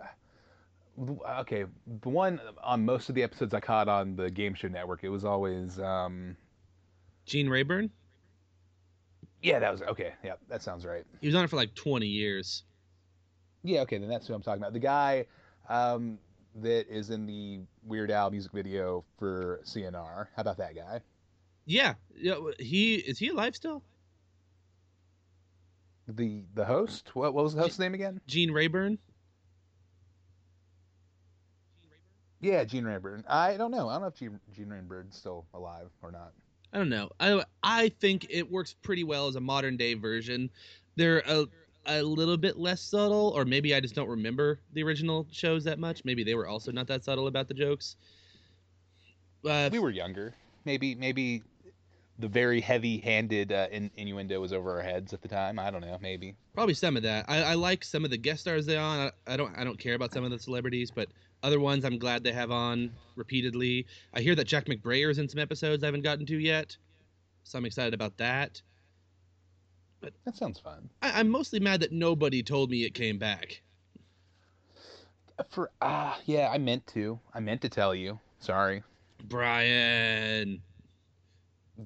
okay, 1.40 1.66
the 2.02 2.08
one 2.08 2.40
on 2.62 2.84
most 2.84 3.08
of 3.08 3.14
the 3.14 3.22
episodes 3.22 3.52
I 3.54 3.60
caught 3.60 3.88
on 3.88 4.16
the 4.16 4.30
Game 4.30 4.54
Show 4.54 4.68
Network, 4.68 5.04
it 5.04 5.08
was 5.10 5.24
always. 5.24 5.78
Um, 5.78 6.36
Gene 7.26 7.48
Rayburn. 7.48 7.90
yeah, 9.42 9.58
that 9.58 9.70
was 9.72 9.82
okay. 9.82 10.14
Yeah, 10.24 10.34
that 10.48 10.62
sounds 10.62 10.84
right. 10.86 11.04
He 11.20 11.26
was 11.28 11.34
on 11.36 11.44
it 11.44 11.50
for 11.50 11.56
like 11.56 11.74
20 11.74 12.06
years. 12.06 12.64
Yeah, 13.62 13.80
okay, 13.80 13.98
then 13.98 14.08
that's 14.08 14.26
who 14.26 14.34
I'm 14.34 14.42
talking 14.42 14.62
about. 14.62 14.72
The 14.72 14.78
guy 14.78 15.26
um, 15.68 16.18
that 16.62 16.86
is 16.88 17.10
in 17.10 17.26
the 17.26 17.60
Weird 17.84 18.10
Al 18.10 18.30
music 18.30 18.52
video 18.52 19.04
for 19.18 19.60
CNR. 19.64 20.26
How 20.34 20.42
about 20.42 20.58
that 20.58 20.74
guy? 20.74 21.00
Yeah, 21.66 21.94
yeah. 22.16 22.36
He 22.58 22.96
is 22.96 23.18
he 23.18 23.28
alive 23.28 23.56
still? 23.56 23.82
The 26.08 26.44
the 26.54 26.64
host? 26.64 27.14
What, 27.14 27.34
what 27.34 27.44
was 27.44 27.54
the 27.54 27.62
host's 27.62 27.78
name 27.78 27.94
again? 27.94 28.20
Gene 28.26 28.52
Rayburn. 28.52 28.98
Gene 31.80 31.90
Rayburn? 31.90 32.00
Yeah, 32.40 32.64
Gene 32.64 32.84
Rayburn. 32.84 33.24
I 33.28 33.56
don't 33.56 33.72
know. 33.72 33.88
I 33.88 33.94
don't 33.94 34.02
know 34.02 34.08
if 34.08 34.14
Gene, 34.14 34.40
Gene 34.54 34.68
Rayburn's 34.68 35.16
still 35.16 35.46
alive 35.52 35.88
or 36.02 36.12
not. 36.12 36.32
I 36.72 36.78
don't 36.78 36.88
know. 36.88 37.10
I 37.18 37.42
I 37.62 37.88
think 37.88 38.26
it 38.30 38.50
works 38.50 38.74
pretty 38.82 39.02
well 39.02 39.26
as 39.26 39.34
a 39.34 39.40
modern 39.40 39.76
day 39.76 39.94
version. 39.94 40.50
They're 40.94 41.22
a 41.26 41.46
a 41.86 42.02
little 42.02 42.36
bit 42.36 42.58
less 42.58 42.80
subtle, 42.80 43.32
or 43.36 43.44
maybe 43.44 43.74
I 43.74 43.80
just 43.80 43.94
don't 43.94 44.08
remember 44.08 44.58
the 44.72 44.82
original 44.82 45.26
shows 45.30 45.64
that 45.64 45.78
much. 45.78 46.04
Maybe 46.04 46.24
they 46.24 46.34
were 46.34 46.46
also 46.46 46.72
not 46.72 46.86
that 46.88 47.04
subtle 47.04 47.26
about 47.26 47.48
the 47.48 47.54
jokes. 47.54 47.96
Uh, 49.44 49.68
We 49.70 49.78
were 49.78 49.90
younger. 49.90 50.34
Maybe 50.64 50.94
maybe 50.94 51.42
the 52.18 52.28
very 52.28 52.60
heavy-handed 52.62 53.52
uh, 53.52 53.66
in, 53.70 53.90
innuendo 53.96 54.40
was 54.40 54.52
over 54.52 54.72
our 54.76 54.82
heads 54.82 55.12
at 55.12 55.20
the 55.20 55.28
time. 55.28 55.58
I 55.58 55.70
don't 55.70 55.82
know. 55.82 55.98
Maybe. 56.00 56.34
probably 56.54 56.72
some 56.74 56.96
of 56.96 57.02
that. 57.02 57.26
I, 57.28 57.42
I 57.42 57.54
like 57.54 57.84
some 57.84 58.04
of 58.04 58.10
the 58.10 58.16
guest 58.16 58.40
stars 58.40 58.64
they 58.64 58.76
on. 58.78 59.10
I, 59.26 59.34
I 59.34 59.36
don't 59.36 59.56
I 59.56 59.64
don't 59.64 59.78
care 59.78 59.94
about 59.94 60.12
some 60.12 60.24
of 60.24 60.30
the 60.30 60.38
celebrities, 60.38 60.90
but 60.90 61.08
other 61.42 61.60
ones 61.60 61.84
I'm 61.84 61.98
glad 61.98 62.24
they 62.24 62.32
have 62.32 62.50
on 62.50 62.90
repeatedly. 63.14 63.86
I 64.14 64.20
hear 64.20 64.34
that 64.34 64.46
Jack 64.46 64.64
McBrayer's 64.64 65.18
in 65.18 65.28
some 65.28 65.38
episodes 65.38 65.84
I 65.84 65.86
haven't 65.86 66.02
gotten 66.02 66.26
to 66.26 66.38
yet, 66.38 66.76
so 67.44 67.58
I'm 67.58 67.66
excited 67.66 67.94
about 67.94 68.16
that. 68.16 68.62
That 70.24 70.36
sounds 70.36 70.58
fun. 70.58 70.88
I, 71.02 71.20
I'm 71.20 71.28
mostly 71.28 71.60
mad 71.60 71.80
that 71.80 71.92
nobody 71.92 72.42
told 72.42 72.70
me 72.70 72.84
it 72.84 72.94
came 72.94 73.18
back. 73.18 73.62
For 75.50 75.70
ah, 75.82 76.18
yeah, 76.24 76.50
I 76.50 76.58
meant 76.58 76.86
to. 76.88 77.18
I 77.34 77.40
meant 77.40 77.60
to 77.62 77.68
tell 77.68 77.94
you. 77.94 78.18
Sorry. 78.40 78.82
Brian. 79.24 80.62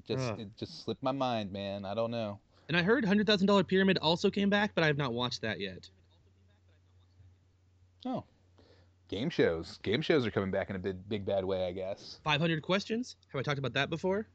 Just 0.07 0.39
it 0.39 0.49
just 0.57 0.83
slipped 0.83 1.03
my 1.03 1.11
mind, 1.11 1.51
man. 1.51 1.83
I 1.83 1.93
don't 1.93 2.11
know. 2.11 2.39
And 2.69 2.77
I 2.77 2.81
heard 2.81 3.03
Hundred 3.03 3.27
Thousand 3.27 3.47
Dollar 3.47 3.63
Pyramid 3.63 3.97
also 3.97 4.29
came 4.29 4.49
back, 4.49 4.71
but 4.73 4.83
I 4.83 4.87
have 4.87 4.97
not 4.97 5.13
watched 5.13 5.41
that 5.41 5.59
yet. 5.59 5.89
Oh. 8.05 8.23
Game 9.09 9.29
shows. 9.29 9.77
Game 9.83 10.01
shows 10.01 10.25
are 10.25 10.31
coming 10.31 10.51
back 10.51 10.69
in 10.69 10.77
a 10.77 10.79
big, 10.79 11.09
big 11.09 11.25
bad 11.25 11.43
way, 11.43 11.67
I 11.67 11.73
guess. 11.73 12.19
Five 12.23 12.39
hundred 12.39 12.61
questions. 12.61 13.17
Have 13.33 13.39
I 13.39 13.43
talked 13.43 13.59
about 13.59 13.73
that 13.73 13.89
before? 13.89 14.27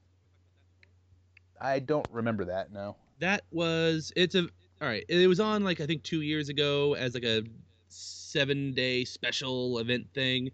I 1.58 1.78
don't 1.78 2.06
remember 2.10 2.44
that, 2.44 2.70
no. 2.70 2.96
That 3.18 3.42
was 3.50 4.12
it's 4.16 4.34
a 4.34 4.42
all 4.80 4.88
right. 4.88 5.04
It 5.08 5.26
was 5.26 5.40
on 5.40 5.64
like 5.64 5.80
I 5.80 5.86
think 5.86 6.02
two 6.02 6.22
years 6.22 6.48
ago 6.48 6.94
as 6.94 7.14
like 7.14 7.24
a 7.24 7.42
seven 7.88 8.74
day 8.74 9.04
special 9.04 9.78
event 9.78 10.06
thing. 10.14 10.50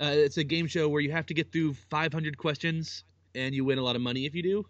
Uh, 0.00 0.10
it's 0.12 0.36
a 0.36 0.44
game 0.44 0.66
show 0.66 0.88
where 0.88 1.00
you 1.00 1.12
have 1.12 1.26
to 1.26 1.34
get 1.34 1.52
through 1.52 1.72
500 1.72 2.36
questions 2.36 3.04
and 3.34 3.54
you 3.54 3.64
win 3.64 3.78
a 3.78 3.82
lot 3.82 3.94
of 3.96 4.02
money 4.02 4.26
if 4.26 4.34
you 4.34 4.42
do. 4.42 4.66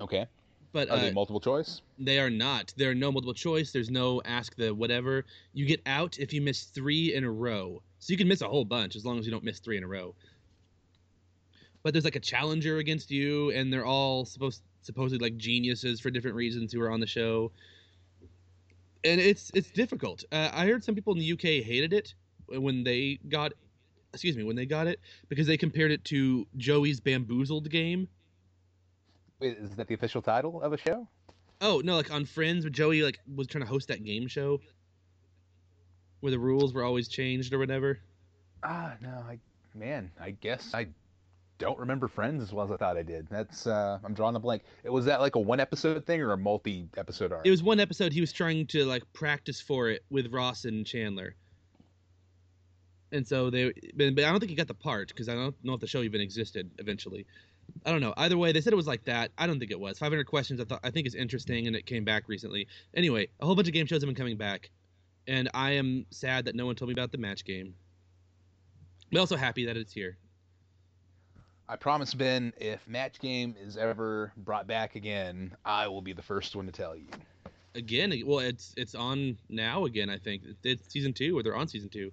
Okay. 0.00 0.26
But 0.72 0.90
Are 0.90 0.96
uh, 0.96 1.00
they 1.00 1.12
multiple 1.12 1.40
choice? 1.40 1.80
they 1.98 2.18
are 2.18 2.28
not. 2.28 2.74
There 2.76 2.90
are 2.90 2.94
no 2.94 3.10
multiple 3.10 3.32
choice. 3.32 3.72
There's 3.72 3.90
no 3.90 4.20
ask 4.24 4.54
the 4.56 4.74
whatever. 4.74 5.24
You 5.54 5.64
get 5.64 5.80
out 5.86 6.18
if 6.18 6.32
you 6.32 6.42
miss 6.42 6.64
three 6.64 7.14
in 7.14 7.24
a 7.24 7.30
row. 7.30 7.80
So 7.98 8.12
you 8.12 8.18
can 8.18 8.28
miss 8.28 8.42
a 8.42 8.48
whole 8.48 8.64
bunch 8.64 8.96
as 8.96 9.06
long 9.06 9.18
as 9.18 9.24
you 9.24 9.32
don't 9.32 9.44
miss 9.44 9.58
three 9.58 9.78
in 9.78 9.84
a 9.84 9.88
row. 9.88 10.14
But 11.82 11.94
there's 11.94 12.04
like 12.04 12.16
a 12.16 12.20
challenger 12.20 12.78
against 12.78 13.10
you, 13.10 13.52
and 13.52 13.72
they're 13.72 13.86
all 13.86 14.24
supposed 14.26 14.62
supposedly 14.86 15.18
like 15.18 15.36
geniuses 15.36 16.00
for 16.00 16.10
different 16.10 16.36
reasons 16.36 16.72
who 16.72 16.80
are 16.80 16.90
on 16.90 17.00
the 17.00 17.06
show. 17.06 17.52
And 19.04 19.20
it's 19.20 19.50
it's 19.54 19.70
difficult. 19.70 20.24
Uh, 20.32 20.50
I 20.52 20.66
heard 20.66 20.82
some 20.82 20.94
people 20.94 21.12
in 21.12 21.18
the 21.18 21.32
UK 21.32 21.64
hated 21.64 21.92
it 21.92 22.14
when 22.48 22.84
they 22.84 23.18
got, 23.28 23.52
excuse 24.12 24.36
me, 24.36 24.44
when 24.44 24.56
they 24.56 24.66
got 24.66 24.86
it 24.86 25.00
because 25.28 25.46
they 25.46 25.56
compared 25.56 25.90
it 25.92 26.04
to 26.04 26.46
Joey's 26.56 27.00
Bamboozled 27.00 27.68
game. 27.70 28.08
Wait, 29.40 29.58
Is 29.58 29.76
that 29.76 29.86
the 29.86 29.94
official 29.94 30.22
title 30.22 30.62
of 30.62 30.72
a 30.72 30.78
show? 30.78 31.06
Oh 31.60 31.82
no, 31.84 31.96
like 31.96 32.10
on 32.10 32.24
Friends, 32.24 32.64
when 32.64 32.72
Joey 32.72 33.02
like 33.02 33.18
was 33.34 33.46
trying 33.46 33.64
to 33.64 33.68
host 33.68 33.88
that 33.88 34.04
game 34.04 34.26
show 34.28 34.60
where 36.20 36.30
the 36.30 36.38
rules 36.38 36.74
were 36.74 36.82
always 36.82 37.08
changed 37.08 37.52
or 37.52 37.58
whatever. 37.58 38.00
Ah, 38.62 38.94
no, 39.00 39.10
I 39.28 39.38
man, 39.74 40.10
I 40.20 40.30
guess 40.30 40.74
I 40.74 40.88
don't 41.58 41.78
remember 41.78 42.08
Friends 42.08 42.42
as 42.42 42.52
well 42.52 42.66
as 42.66 42.70
I 42.70 42.76
thought 42.76 42.96
I 42.96 43.02
did. 43.02 43.26
That's 43.30 43.66
uh 43.66 43.98
I'm 44.04 44.14
drawing 44.14 44.36
a 44.36 44.40
blank. 44.40 44.62
It 44.84 44.90
Was 44.90 45.06
that 45.06 45.20
like 45.20 45.36
a 45.36 45.40
one 45.40 45.60
episode 45.60 46.04
thing 46.04 46.20
or 46.20 46.32
a 46.32 46.36
multi 46.36 46.88
episode 46.96 47.32
arc? 47.32 47.46
It 47.46 47.50
was 47.50 47.62
one 47.62 47.80
episode 47.80 48.12
he 48.12 48.20
was 48.20 48.32
trying 48.32 48.66
to 48.68 48.84
like 48.84 49.02
practice 49.12 49.60
for 49.60 49.88
it 49.88 50.04
with 50.10 50.32
Ross 50.32 50.64
and 50.64 50.86
Chandler. 50.86 51.34
And 53.12 53.26
so 53.26 53.50
they, 53.50 53.72
but 53.94 54.06
I 54.06 54.30
don't 54.30 54.40
think 54.40 54.50
he 54.50 54.56
got 54.56 54.66
the 54.66 54.74
part 54.74 55.08
because 55.08 55.28
I 55.28 55.34
don't 55.34 55.54
know 55.64 55.74
if 55.74 55.80
the 55.80 55.86
show 55.86 56.02
even 56.02 56.20
existed 56.20 56.70
eventually. 56.78 57.26
I 57.84 57.90
don't 57.90 58.00
know. 58.00 58.14
Either 58.16 58.36
way, 58.36 58.52
they 58.52 58.60
said 58.60 58.72
it 58.72 58.76
was 58.76 58.86
like 58.86 59.04
that. 59.04 59.30
I 59.38 59.46
don't 59.46 59.58
think 59.58 59.70
it 59.70 59.80
was. 59.80 59.98
500 59.98 60.24
questions. 60.24 60.60
I 60.60 60.64
thought 60.64 60.80
I 60.84 60.90
think 60.90 61.06
is 61.06 61.14
interesting, 61.14 61.66
and 61.66 61.74
it 61.74 61.86
came 61.86 62.04
back 62.04 62.28
recently. 62.28 62.68
Anyway, 62.94 63.28
a 63.40 63.46
whole 63.46 63.54
bunch 63.54 63.68
of 63.68 63.74
game 63.74 63.86
shows 63.86 64.02
have 64.02 64.08
been 64.08 64.16
coming 64.16 64.36
back, 64.36 64.70
and 65.26 65.48
I 65.54 65.72
am 65.72 66.06
sad 66.10 66.46
that 66.46 66.54
no 66.54 66.66
one 66.66 66.74
told 66.74 66.88
me 66.88 66.92
about 66.92 67.12
the 67.12 67.18
match 67.18 67.44
game. 67.44 67.74
But 69.10 69.20
also 69.20 69.36
happy 69.36 69.66
that 69.66 69.76
it's 69.76 69.92
here. 69.92 70.16
I 71.68 71.76
promise 71.76 72.14
Ben, 72.14 72.52
if 72.58 72.86
Match 72.86 73.18
Game 73.18 73.56
is 73.60 73.76
ever 73.76 74.32
brought 74.36 74.66
back 74.66 74.94
again, 74.94 75.56
I 75.64 75.88
will 75.88 76.02
be 76.02 76.12
the 76.12 76.22
first 76.22 76.54
one 76.54 76.66
to 76.66 76.72
tell 76.72 76.94
you. 76.96 77.06
again 77.74 78.12
well 78.24 78.38
it's 78.38 78.72
it's 78.78 78.94
on 78.94 79.36
now 79.50 79.84
again 79.84 80.08
i 80.08 80.16
think 80.16 80.42
it's 80.64 80.90
season 80.90 81.12
two 81.12 81.36
or 81.36 81.42
they're 81.42 81.54
on 81.56 81.68
season 81.68 81.90
two. 81.90 82.10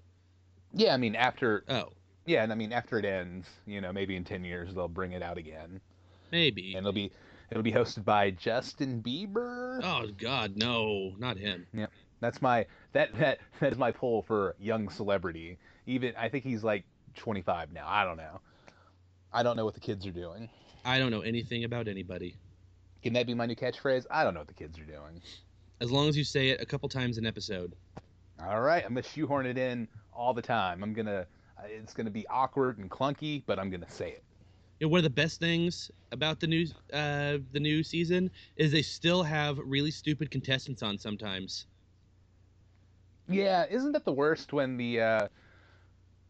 Yeah, 0.74 0.94
I 0.94 0.98
mean 0.98 1.16
after 1.16 1.64
Oh, 1.70 1.90
yeah, 2.26 2.44
and 2.44 2.52
I 2.52 2.56
mean 2.56 2.74
after 2.74 2.98
it 2.98 3.06
ends, 3.06 3.48
you 3.68 3.80
know, 3.80 3.94
maybe 3.94 4.16
in 4.16 4.24
10 4.24 4.44
years 4.44 4.74
they'll 4.74 4.88
bring 4.88 5.12
it 5.14 5.22
out 5.22 5.38
again. 5.38 5.80
maybe 6.32 6.74
And 6.74 6.80
it'll 6.80 6.92
be 6.94 7.12
it'll 7.52 7.64
be 7.64 7.72
hosted 7.72 8.04
by 8.04 8.32
Justin 8.32 9.02
Bieber. 9.04 9.80
oh 9.84 10.08
god 10.18 10.58
no 10.58 11.14
not 11.20 11.38
him 11.38 11.68
Yeah, 11.74 11.86
That's 12.20 12.42
my 12.42 12.66
that 12.94 13.14
that 13.20 13.40
that 13.60 13.72
is 13.72 13.78
my 13.78 13.92
poll 13.92 14.24
for 14.24 14.56
young 14.60 14.90
celebrity. 14.90 15.60
Even 15.86 16.14
I 16.18 16.28
think 16.30 16.44
he's 16.44 16.64
like 16.64 16.84
25 17.16 17.72
now. 17.72 17.86
I 17.88 18.04
don't 18.04 18.18
know. 18.18 18.42
I 19.34 19.44
don't 19.44 19.58
know 19.58 19.66
what 19.66 19.74
the 19.74 19.80
kids 19.80 20.06
are 20.06 20.12
doing. 20.12 20.50
i 20.86 21.00
don't 21.00 21.12
know 21.12 21.22
anything 21.22 21.64
about 21.64 21.88
anybody 21.88 22.36
Can 23.02 23.14
that 23.14 23.28
be 23.28 23.34
my 23.34 23.46
new 23.46 23.56
catchphrase? 23.56 24.06
I 24.12 24.24
don't 24.24 24.34
know 24.34 24.42
what 24.42 24.48
the 24.48 24.54
kids 24.54 24.78
are 24.80 24.86
doing. 24.86 25.22
as 25.82 25.92
long 25.92 26.08
as 26.08 26.18
you 26.18 26.24
say 26.24 26.50
it 26.50 26.62
a 26.62 26.66
couple 26.66 26.88
times 26.90 27.18
an 27.18 27.26
episode 27.26 27.74
All 28.42 28.62
right, 28.62 28.84
I'm 28.84 28.94
gonna 28.94 29.04
shoehorn 29.04 29.46
it 29.46 29.58
in 29.58 29.88
all 30.14 30.34
the 30.34 30.42
time. 30.42 30.84
I'm 30.84 30.94
gonna. 30.94 31.26
uh, 31.58 31.64
It's 31.68 31.94
gonna 31.94 32.10
be 32.12 32.26
awkward 32.28 32.78
and 32.80 32.90
clunky, 32.90 33.44
but 33.46 33.60
I'm 33.60 33.70
gonna 33.70 33.90
say 33.90 34.10
it. 34.12 34.24
you 34.80 34.88
know 34.88 34.92
one 34.92 35.00
of 35.00 35.04
the 35.04 35.10
best 35.10 35.40
things 35.40 35.90
about 36.12 36.40
the 36.40 36.48
new 36.48 36.66
uh 36.94 37.38
the 37.52 37.60
new 37.60 37.84
season 37.84 38.30
is 38.58 38.72
they 38.72 38.82
still 38.82 39.24
have 39.24 39.58
really 39.60 39.92
stupid 39.92 40.30
contestants 40.32 40.84
on 40.84 40.98
sometimes 40.98 41.68
Yeah, 43.28 43.66
isn't 43.70 43.94
that 43.94 44.06
the 44.06 44.12
worst 44.14 44.52
when 44.54 44.78
the 44.78 45.02
uh, 45.02 45.28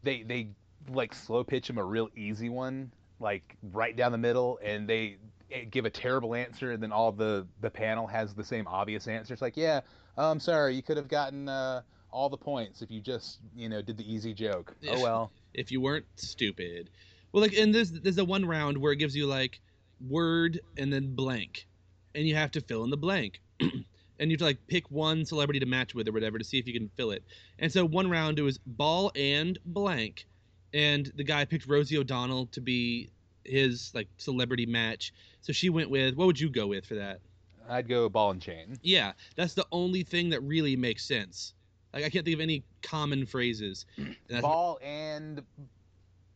they 0.02 0.22
they 0.22 0.48
like 0.92 1.14
slow 1.14 1.44
pitch 1.44 1.70
him 1.70 1.78
a 1.78 1.84
real 1.84 2.08
easy 2.16 2.48
one, 2.48 2.92
like 3.20 3.56
right 3.72 3.96
down 3.96 4.12
the 4.12 4.18
middle, 4.18 4.58
and 4.62 4.88
they 4.88 5.16
eh, 5.52 5.64
give 5.70 5.84
a 5.84 5.90
terrible 5.90 6.34
answer, 6.34 6.72
and 6.72 6.82
then 6.82 6.92
all 6.92 7.12
the 7.12 7.46
the 7.60 7.70
panel 7.70 8.06
has 8.06 8.34
the 8.34 8.44
same 8.44 8.66
obvious 8.66 9.08
answer. 9.08 9.32
It's 9.32 9.42
like, 9.42 9.56
yeah, 9.56 9.80
I'm 10.16 10.40
sorry, 10.40 10.74
you 10.74 10.82
could 10.82 10.96
have 10.96 11.08
gotten 11.08 11.48
uh, 11.48 11.82
all 12.10 12.28
the 12.28 12.36
points 12.36 12.82
if 12.82 12.90
you 12.90 13.00
just 13.00 13.38
you 13.56 13.68
know 13.68 13.82
did 13.82 13.96
the 13.96 14.12
easy 14.12 14.34
joke. 14.34 14.74
Yeah. 14.80 14.92
Oh 14.96 15.02
well. 15.02 15.30
if 15.52 15.70
you 15.72 15.80
weren't 15.80 16.06
stupid. 16.16 16.90
Well, 17.32 17.42
like, 17.42 17.54
and 17.54 17.74
there's 17.74 17.90
there's 17.90 18.18
a 18.18 18.24
one 18.24 18.44
round 18.44 18.78
where 18.78 18.92
it 18.92 18.96
gives 18.96 19.16
you 19.16 19.26
like 19.26 19.60
word 20.08 20.60
and 20.76 20.92
then 20.92 21.14
blank, 21.14 21.66
and 22.14 22.26
you 22.26 22.36
have 22.36 22.52
to 22.52 22.60
fill 22.60 22.84
in 22.84 22.90
the 22.90 22.96
blank, 22.96 23.40
and 23.60 23.70
you 24.18 24.30
have 24.30 24.38
to 24.38 24.44
like 24.44 24.66
pick 24.68 24.90
one 24.90 25.24
celebrity 25.24 25.58
to 25.60 25.66
match 25.66 25.94
with 25.94 26.06
or 26.08 26.12
whatever 26.12 26.38
to 26.38 26.44
see 26.44 26.58
if 26.58 26.66
you 26.66 26.72
can 26.72 26.90
fill 26.96 27.10
it. 27.10 27.24
And 27.58 27.72
so 27.72 27.84
one 27.84 28.08
round 28.08 28.38
it 28.38 28.42
was 28.42 28.58
ball 28.58 29.10
and 29.16 29.58
blank, 29.64 30.26
and 30.74 31.10
the 31.16 31.24
guy 31.24 31.46
picked 31.46 31.66
Rosie 31.66 31.96
O'Donnell 31.96 32.46
to 32.46 32.60
be 32.60 33.08
his 33.44 33.92
like 33.94 34.08
celebrity 34.18 34.66
match. 34.66 35.12
So 35.40 35.52
she 35.54 35.70
went 35.70 35.88
with 35.88 36.16
what 36.16 36.26
would 36.26 36.38
you 36.40 36.50
go 36.50 36.66
with 36.66 36.84
for 36.84 36.96
that? 36.96 37.20
I'd 37.68 37.88
go 37.88 38.08
ball 38.10 38.30
and 38.32 38.42
chain. 38.42 38.76
Yeah, 38.82 39.12
that's 39.36 39.54
the 39.54 39.66
only 39.72 40.02
thing 40.02 40.28
that 40.30 40.42
really 40.42 40.76
makes 40.76 41.04
sense. 41.06 41.54
Like 41.94 42.04
I 42.04 42.10
can't 42.10 42.24
think 42.24 42.34
of 42.34 42.40
any 42.40 42.62
common 42.82 43.24
phrases. 43.24 43.86
And 44.30 44.42
Ball 44.42 44.78
and 44.82 45.42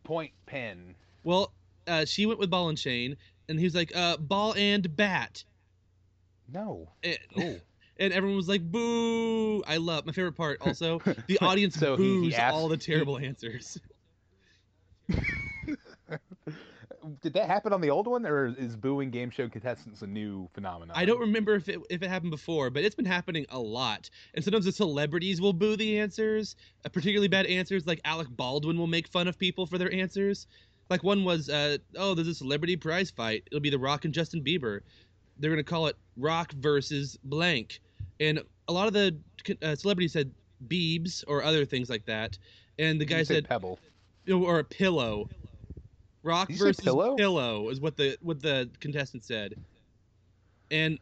point 0.04 0.32
pen. 0.46 0.94
Well, 1.24 1.52
uh, 1.86 2.04
she 2.04 2.24
went 2.26 2.38
with 2.38 2.48
ball 2.48 2.68
and 2.68 2.78
chain, 2.78 3.16
and 3.48 3.58
he 3.58 3.64
was 3.64 3.74
like, 3.74 3.92
uh, 3.94 4.16
ball 4.18 4.54
and 4.54 4.94
bat. 4.96 5.44
No. 6.52 6.88
And, 7.02 7.18
Oh. 7.36 7.56
and 8.00 8.12
everyone 8.12 8.36
was 8.36 8.48
like, 8.48 8.62
boo. 8.62 9.62
I 9.66 9.76
love 9.78 10.06
my 10.06 10.12
favorite 10.12 10.36
part 10.36 10.58
also. 10.66 11.00
The 11.26 11.38
audience 11.40 11.74
So 11.74 11.96
he- 11.96 12.02
he 12.04 12.20
boos 12.20 12.34
asked- 12.34 12.54
all 12.54 12.68
the 12.68 12.76
terrible 12.76 13.18
answers. 13.18 13.78
Did 17.20 17.32
that 17.34 17.46
happen 17.46 17.72
on 17.72 17.80
the 17.80 17.90
old 17.90 18.06
one, 18.06 18.26
or 18.26 18.46
is 18.46 18.76
booing 18.76 19.10
game 19.10 19.30
show 19.30 19.48
contestants 19.48 20.02
a 20.02 20.06
new 20.06 20.48
phenomenon? 20.52 20.96
I 20.96 21.04
don't 21.04 21.20
remember 21.20 21.54
if 21.54 21.68
it 21.68 21.80
if 21.90 22.02
it 22.02 22.08
happened 22.08 22.30
before, 22.30 22.70
but 22.70 22.84
it's 22.84 22.94
been 22.94 23.04
happening 23.04 23.46
a 23.50 23.58
lot. 23.58 24.10
And 24.34 24.44
sometimes 24.44 24.64
the 24.64 24.72
celebrities 24.72 25.40
will 25.40 25.52
boo 25.52 25.76
the 25.76 25.98
answers, 25.98 26.56
uh, 26.84 26.88
particularly 26.88 27.28
bad 27.28 27.46
answers. 27.46 27.86
Like 27.86 28.00
Alec 28.04 28.28
Baldwin 28.30 28.78
will 28.78 28.86
make 28.86 29.08
fun 29.08 29.28
of 29.28 29.38
people 29.38 29.66
for 29.66 29.78
their 29.78 29.92
answers. 29.92 30.46
Like 30.90 31.02
one 31.02 31.24
was, 31.24 31.50
uh, 31.50 31.78
oh, 31.96 32.14
there's 32.14 32.28
a 32.28 32.34
celebrity 32.34 32.76
prize 32.76 33.10
fight. 33.10 33.44
It'll 33.46 33.60
be 33.60 33.70
The 33.70 33.78
Rock 33.78 34.04
and 34.04 34.14
Justin 34.14 34.42
Bieber. 34.42 34.80
They're 35.38 35.50
gonna 35.50 35.62
call 35.62 35.86
it 35.86 35.96
Rock 36.16 36.52
versus 36.52 37.18
blank, 37.24 37.80
and 38.20 38.42
a 38.68 38.72
lot 38.72 38.86
of 38.86 38.92
the 38.92 39.16
uh, 39.62 39.74
celebrities 39.76 40.12
said 40.12 40.30
Beebs 40.66 41.24
or 41.26 41.42
other 41.42 41.64
things 41.64 41.88
like 41.88 42.06
that. 42.06 42.38
And 42.78 43.00
the 43.00 43.04
guy 43.04 43.18
said 43.18 43.26
said, 43.26 43.48
pebble. 43.48 43.78
or 44.32 44.60
a 44.60 44.64
pillow. 44.64 45.28
Rock 46.22 46.48
Did 46.48 46.54
you 46.54 46.58
say 46.58 46.64
versus 46.64 46.84
pillow? 46.84 47.16
pillow 47.16 47.68
is 47.70 47.80
what 47.80 47.96
the 47.96 48.16
what 48.20 48.40
the 48.42 48.70
contestant 48.80 49.24
said, 49.24 49.54
and 50.70 50.98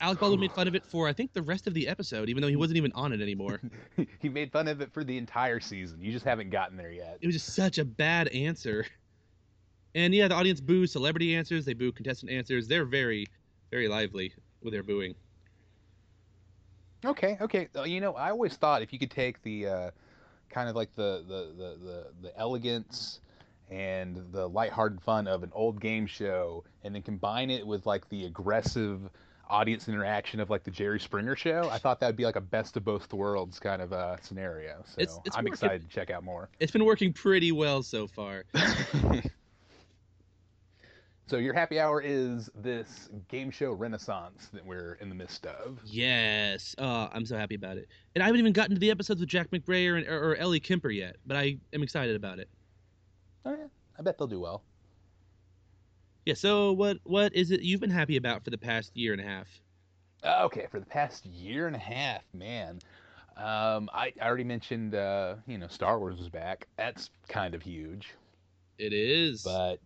Alec 0.00 0.18
Baldwin 0.18 0.40
made 0.40 0.52
fun 0.52 0.68
of 0.68 0.74
it 0.74 0.84
for 0.84 1.08
I 1.08 1.12
think 1.12 1.32
the 1.32 1.42
rest 1.42 1.66
of 1.66 1.74
the 1.74 1.88
episode, 1.88 2.28
even 2.28 2.42
though 2.42 2.48
he 2.48 2.56
wasn't 2.56 2.76
even 2.76 2.92
on 2.92 3.12
it 3.12 3.20
anymore. 3.20 3.60
he 4.20 4.28
made 4.28 4.52
fun 4.52 4.68
of 4.68 4.80
it 4.80 4.92
for 4.92 5.04
the 5.04 5.16
entire 5.16 5.60
season. 5.60 6.02
You 6.02 6.12
just 6.12 6.24
haven't 6.24 6.50
gotten 6.50 6.76
there 6.76 6.92
yet. 6.92 7.18
It 7.20 7.26
was 7.26 7.34
just 7.36 7.54
such 7.54 7.78
a 7.78 7.84
bad 7.84 8.28
answer. 8.28 8.86
And 9.94 10.14
yeah, 10.14 10.28
the 10.28 10.34
audience 10.34 10.60
boos 10.60 10.92
celebrity 10.92 11.34
answers, 11.34 11.64
they 11.64 11.72
boo 11.72 11.90
contestant 11.92 12.30
answers. 12.30 12.68
They're 12.68 12.84
very, 12.84 13.26
very 13.70 13.88
lively 13.88 14.34
with 14.62 14.74
their 14.74 14.82
booing. 14.82 15.14
Okay, 17.04 17.38
okay. 17.40 17.68
Uh, 17.74 17.84
You 17.84 18.00
know, 18.00 18.12
I 18.14 18.30
always 18.30 18.56
thought 18.56 18.82
if 18.82 18.92
you 18.92 18.98
could 18.98 19.10
take 19.10 19.42
the 19.42 19.66
uh, 19.66 19.90
kind 20.50 20.68
of 20.68 20.76
like 20.76 20.94
the 20.94 21.24
the, 21.26 21.52
the, 21.56 21.78
the 21.84 22.06
the 22.22 22.38
elegance 22.38 23.20
and 23.70 24.16
the 24.32 24.48
lighthearted 24.48 25.00
fun 25.02 25.26
of 25.26 25.42
an 25.42 25.50
old 25.52 25.80
game 25.80 26.06
show 26.06 26.64
and 26.84 26.94
then 26.94 27.02
combine 27.02 27.50
it 27.50 27.66
with 27.66 27.84
like 27.86 28.08
the 28.08 28.24
aggressive 28.26 29.00
audience 29.48 29.88
interaction 29.88 30.40
of 30.40 30.50
like 30.50 30.64
the 30.64 30.70
Jerry 30.70 30.98
Springer 30.98 31.36
show, 31.36 31.68
I 31.70 31.78
thought 31.78 32.00
that 32.00 32.06
would 32.06 32.16
be 32.16 32.24
like 32.24 32.36
a 32.36 32.40
best 32.40 32.76
of 32.76 32.84
both 32.84 33.12
worlds 33.12 33.58
kind 33.60 33.80
of 33.80 33.92
uh, 33.92 34.16
scenario. 34.20 34.82
So 34.86 35.00
It's- 35.00 35.18
it's 35.24 35.36
I'm 35.36 35.44
working. 35.44 35.52
excited 35.54 35.82
to 35.82 35.88
check 35.88 36.10
out 36.10 36.24
more. 36.24 36.48
It's 36.58 36.72
been 36.72 36.84
working 36.84 37.12
pretty 37.12 37.52
well 37.52 37.82
so 37.82 38.06
far. 38.08 38.44
so 41.28 41.36
your 41.38 41.54
happy 41.54 41.80
hour 41.80 42.00
is 42.00 42.48
this 42.54 43.08
game 43.28 43.50
show 43.50 43.72
renaissance 43.72 44.48
that 44.52 44.64
we're 44.64 44.94
in 45.00 45.08
the 45.08 45.14
midst 45.14 45.44
of. 45.46 45.80
Yes. 45.84 46.74
Oh, 46.78 47.08
I'm 47.12 47.26
so 47.26 47.36
happy 47.36 47.56
about 47.56 47.78
it. 47.78 47.88
And 48.14 48.22
I 48.22 48.26
haven't 48.26 48.38
even 48.40 48.52
gotten 48.52 48.74
to 48.74 48.80
the 48.80 48.90
episodes 48.92 49.20
with 49.20 49.28
Jack 49.28 49.50
McBrayer 49.50 49.96
and, 49.98 50.06
or, 50.08 50.32
or 50.32 50.36
Ellie 50.36 50.60
Kemper 50.60 50.90
yet, 50.90 51.16
but 51.26 51.36
I 51.36 51.56
am 51.72 51.82
excited 51.82 52.14
about 52.16 52.38
it. 52.38 52.48
Oh. 53.46 53.70
I 53.98 54.02
bet 54.02 54.18
they'll 54.18 54.26
do 54.26 54.40
well. 54.40 54.62
Yeah. 56.26 56.34
So 56.34 56.72
what 56.72 56.98
what 57.04 57.34
is 57.34 57.50
it 57.50 57.62
you've 57.62 57.80
been 57.80 57.90
happy 57.90 58.16
about 58.16 58.44
for 58.44 58.50
the 58.50 58.58
past 58.58 58.96
year 58.96 59.12
and 59.12 59.20
a 59.20 59.24
half? 59.24 59.48
Okay, 60.24 60.66
for 60.70 60.80
the 60.80 60.86
past 60.86 61.24
year 61.26 61.66
and 61.66 61.76
a 61.76 61.80
half, 61.80 62.22
man. 62.34 62.80
Um, 63.36 63.88
I, 63.92 64.12
I 64.20 64.26
already 64.26 64.44
mentioned, 64.44 64.94
uh, 64.94 65.36
you 65.46 65.58
know, 65.58 65.68
Star 65.68 65.98
Wars 66.00 66.18
is 66.18 66.28
back. 66.28 66.66
That's 66.76 67.10
kind 67.28 67.54
of 67.54 67.62
huge. 67.62 68.14
It 68.78 68.92
is. 68.92 69.42
But 69.42 69.78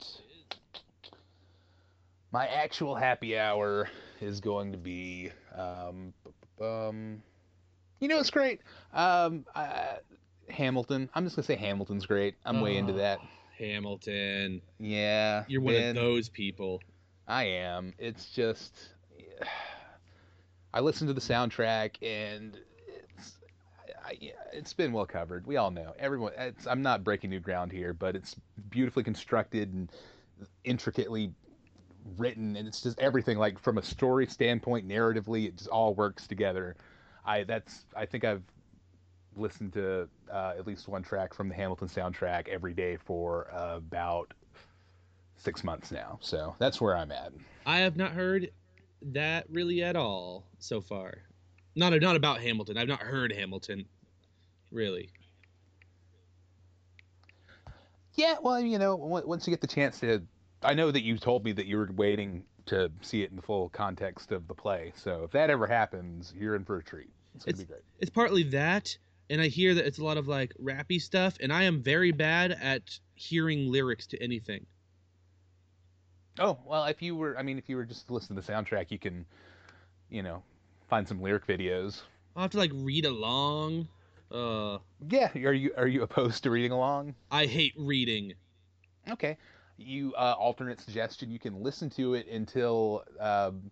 my 2.33 2.47
actual 2.47 2.95
happy 2.95 3.39
hour 3.39 3.89
is 4.21 4.41
going 4.41 4.73
to 4.73 4.79
be, 4.79 5.31
um, 5.57 6.15
um, 6.61 7.23
you 8.01 8.09
know, 8.09 8.21
it's 8.21 8.31
great. 8.31 8.61
Um, 8.95 9.45
uh, 9.55 9.97
Hamilton. 10.49 11.11
I'm 11.15 11.25
just 11.25 11.37
gonna 11.37 11.47
say 11.47 11.57
Hamilton's 11.57 12.07
great. 12.07 12.37
I'm 12.45 12.61
way 12.61 12.77
into 12.77 12.95
Oh, 12.95 12.97
that. 12.97 13.21
Hamilton. 13.61 14.63
Yeah, 14.79 15.45
You're 15.47 15.61
one 15.61 15.75
Ben, 15.75 15.97
of 15.97 16.03
those 16.03 16.29
people. 16.29 16.81
I 17.29 17.45
am. 17.45 17.93
It's 17.99 18.27
just, 18.31 18.75
I 20.75 20.81
listened 20.81 21.09
to 21.09 21.15
the 21.15 21.21
soundtrack 21.21 21.97
and 22.03 22.59
it's, 22.89 23.39
I, 24.05 24.17
yeah, 24.21 24.33
it's 24.53 24.73
been 24.73 24.93
well 24.93 25.07
covered. 25.07 25.47
We 25.47 25.57
all 25.57 25.71
know. 25.71 25.95
Everyone. 25.99 26.33
It's, 26.37 26.67
I'm 26.67 26.83
not 26.83 27.05
breaking 27.05 27.31
new 27.31 27.41
ground 27.41 27.71
here, 27.71 27.93
but 27.93 28.17
it's 28.17 28.35
beautifully 28.71 29.05
constructed 29.05 29.73
and 29.73 29.91
intricately 30.65 31.33
written, 32.17 32.57
and 32.57 32.67
it's 32.67 32.81
just 32.81 32.99
everything. 32.99 33.39
Like 33.39 33.59
from 33.59 33.79
a 33.79 33.83
story 33.83 34.27
standpoint, 34.27 34.89
narratively, 34.89 35.47
it 35.47 35.57
just 35.57 35.69
all 35.69 35.95
works 35.95 36.27
together. 36.27 36.77
I 37.25 37.45
that's. 37.45 37.85
I 37.95 38.07
think 38.07 38.25
I've 38.25 38.43
listened 39.37 39.73
to 39.75 40.09
uh, 40.33 40.55
at 40.59 40.67
least 40.67 40.89
one 40.89 41.03
track 41.03 41.33
from 41.35 41.49
the 41.49 41.55
Hamilton 41.55 41.89
soundtrack 41.89 42.49
every 42.49 42.75
day 42.75 42.97
for 42.97 43.47
about 43.53 44.33
six 45.37 45.65
months 45.65 45.91
now. 45.91 46.19
So 46.21 46.55
that's 46.59 46.81
where 46.81 46.97
I'm 46.97 47.13
at. 47.13 47.33
I 47.67 47.79
have 47.79 47.97
not 47.97 48.13
heard 48.13 48.51
that 49.03 49.47
really 49.51 49.83
at 49.83 49.97
all 49.97 50.45
so 50.59 50.81
far. 50.81 51.15
Not 51.77 51.99
not 52.01 52.17
about 52.17 52.41
Hamilton. 52.41 52.77
I've 52.77 52.89
not 52.89 53.01
heard 53.01 53.33
Hamilton. 53.33 53.87
Really. 54.73 55.11
Yeah, 58.15 58.37
well, 58.43 58.61
you 58.61 58.79
know, 58.79 58.97
once 58.97 59.47
you 59.47 59.53
get 59.53 59.61
the 59.61 59.67
chance 59.67 60.01
to, 60.01 60.23
I 60.63 60.75
know 60.75 60.91
that 60.91 61.03
you 61.03 61.17
told 61.17 61.45
me 61.45 61.53
that 61.53 61.67
you 61.67 61.79
were 61.79 61.89
waiting 61.95 62.45
to 62.67 62.91
see 63.01 63.23
it 63.23 63.31
in 63.31 63.37
the 63.37 63.43
full 63.43 63.69
context 63.71 64.33
of 64.33 64.47
the 64.47 64.55
play. 64.55 64.93
So 64.97 65.23
if 65.25 65.31
that 65.31 65.49
ever 65.49 65.67
happens, 65.67 66.35
you're 66.37 66.55
in 66.55 66.65
for 66.65 66.79
a 66.79 66.85
treat. 66.85 67.09
It's 67.35 67.45
gonna 67.45 67.55
It's- 67.55 67.65
be 67.65 67.73
great. 67.73 67.83
It's 68.01 68.11
partly 68.11 68.43
that, 68.45 68.97
and 69.31 69.41
I 69.41 69.47
hear 69.47 69.75
that 69.75 69.87
it's 69.87 69.99
a 69.99 70.05
lot 70.05 70.19
of 70.19 70.29
like 70.29 70.53
rappy 70.61 71.01
stuff, 71.01 71.37
and 71.41 71.53
I 71.53 71.63
am 71.63 71.83
very 71.83 72.11
bad 72.11 72.51
at 72.51 72.99
hearing 73.15 73.71
lyrics 73.71 74.07
to 74.09 74.23
anything. 74.23 74.67
Oh 76.39 76.59
well, 76.67 76.85
if 76.85 77.01
you 77.01 77.17
were, 77.17 77.39
I 77.39 77.43
mean, 77.43 77.57
if 77.57 77.69
you 77.69 77.77
were 77.77 77.85
just 77.85 78.09
to 78.09 78.13
listen 78.13 78.35
to 78.37 78.43
the 78.43 78.53
soundtrack, 78.53 78.91
you 78.91 78.99
can, 78.99 79.25
you 80.11 80.23
know, 80.23 80.43
find 80.89 81.07
some 81.07 81.23
lyric 81.23 81.47
videos. 81.47 82.03
I'll 82.35 82.43
have 82.43 82.51
to 82.53 82.59
like 82.59 82.73
read 82.75 83.07
along. 83.07 83.89
Uh, 84.31 84.79
Yeah, 85.09 85.31
are 85.37 85.53
you 85.53 85.73
are 85.77 85.89
you 85.89 86.03
opposed 86.03 86.43
to 86.43 86.51
reading 86.51 86.73
along? 86.73 87.15
I 87.31 87.47
hate 87.47 87.75
reading. 87.77 88.35
Okay, 89.09 89.37
you 89.77 90.13
uh, 90.15 90.35
alternate 90.39 90.81
suggestion. 90.81 91.31
You 91.31 91.39
can 91.39 91.63
listen 91.63 91.89
to 91.91 92.15
it 92.15 92.29
until 92.29 93.05
um, 93.19 93.71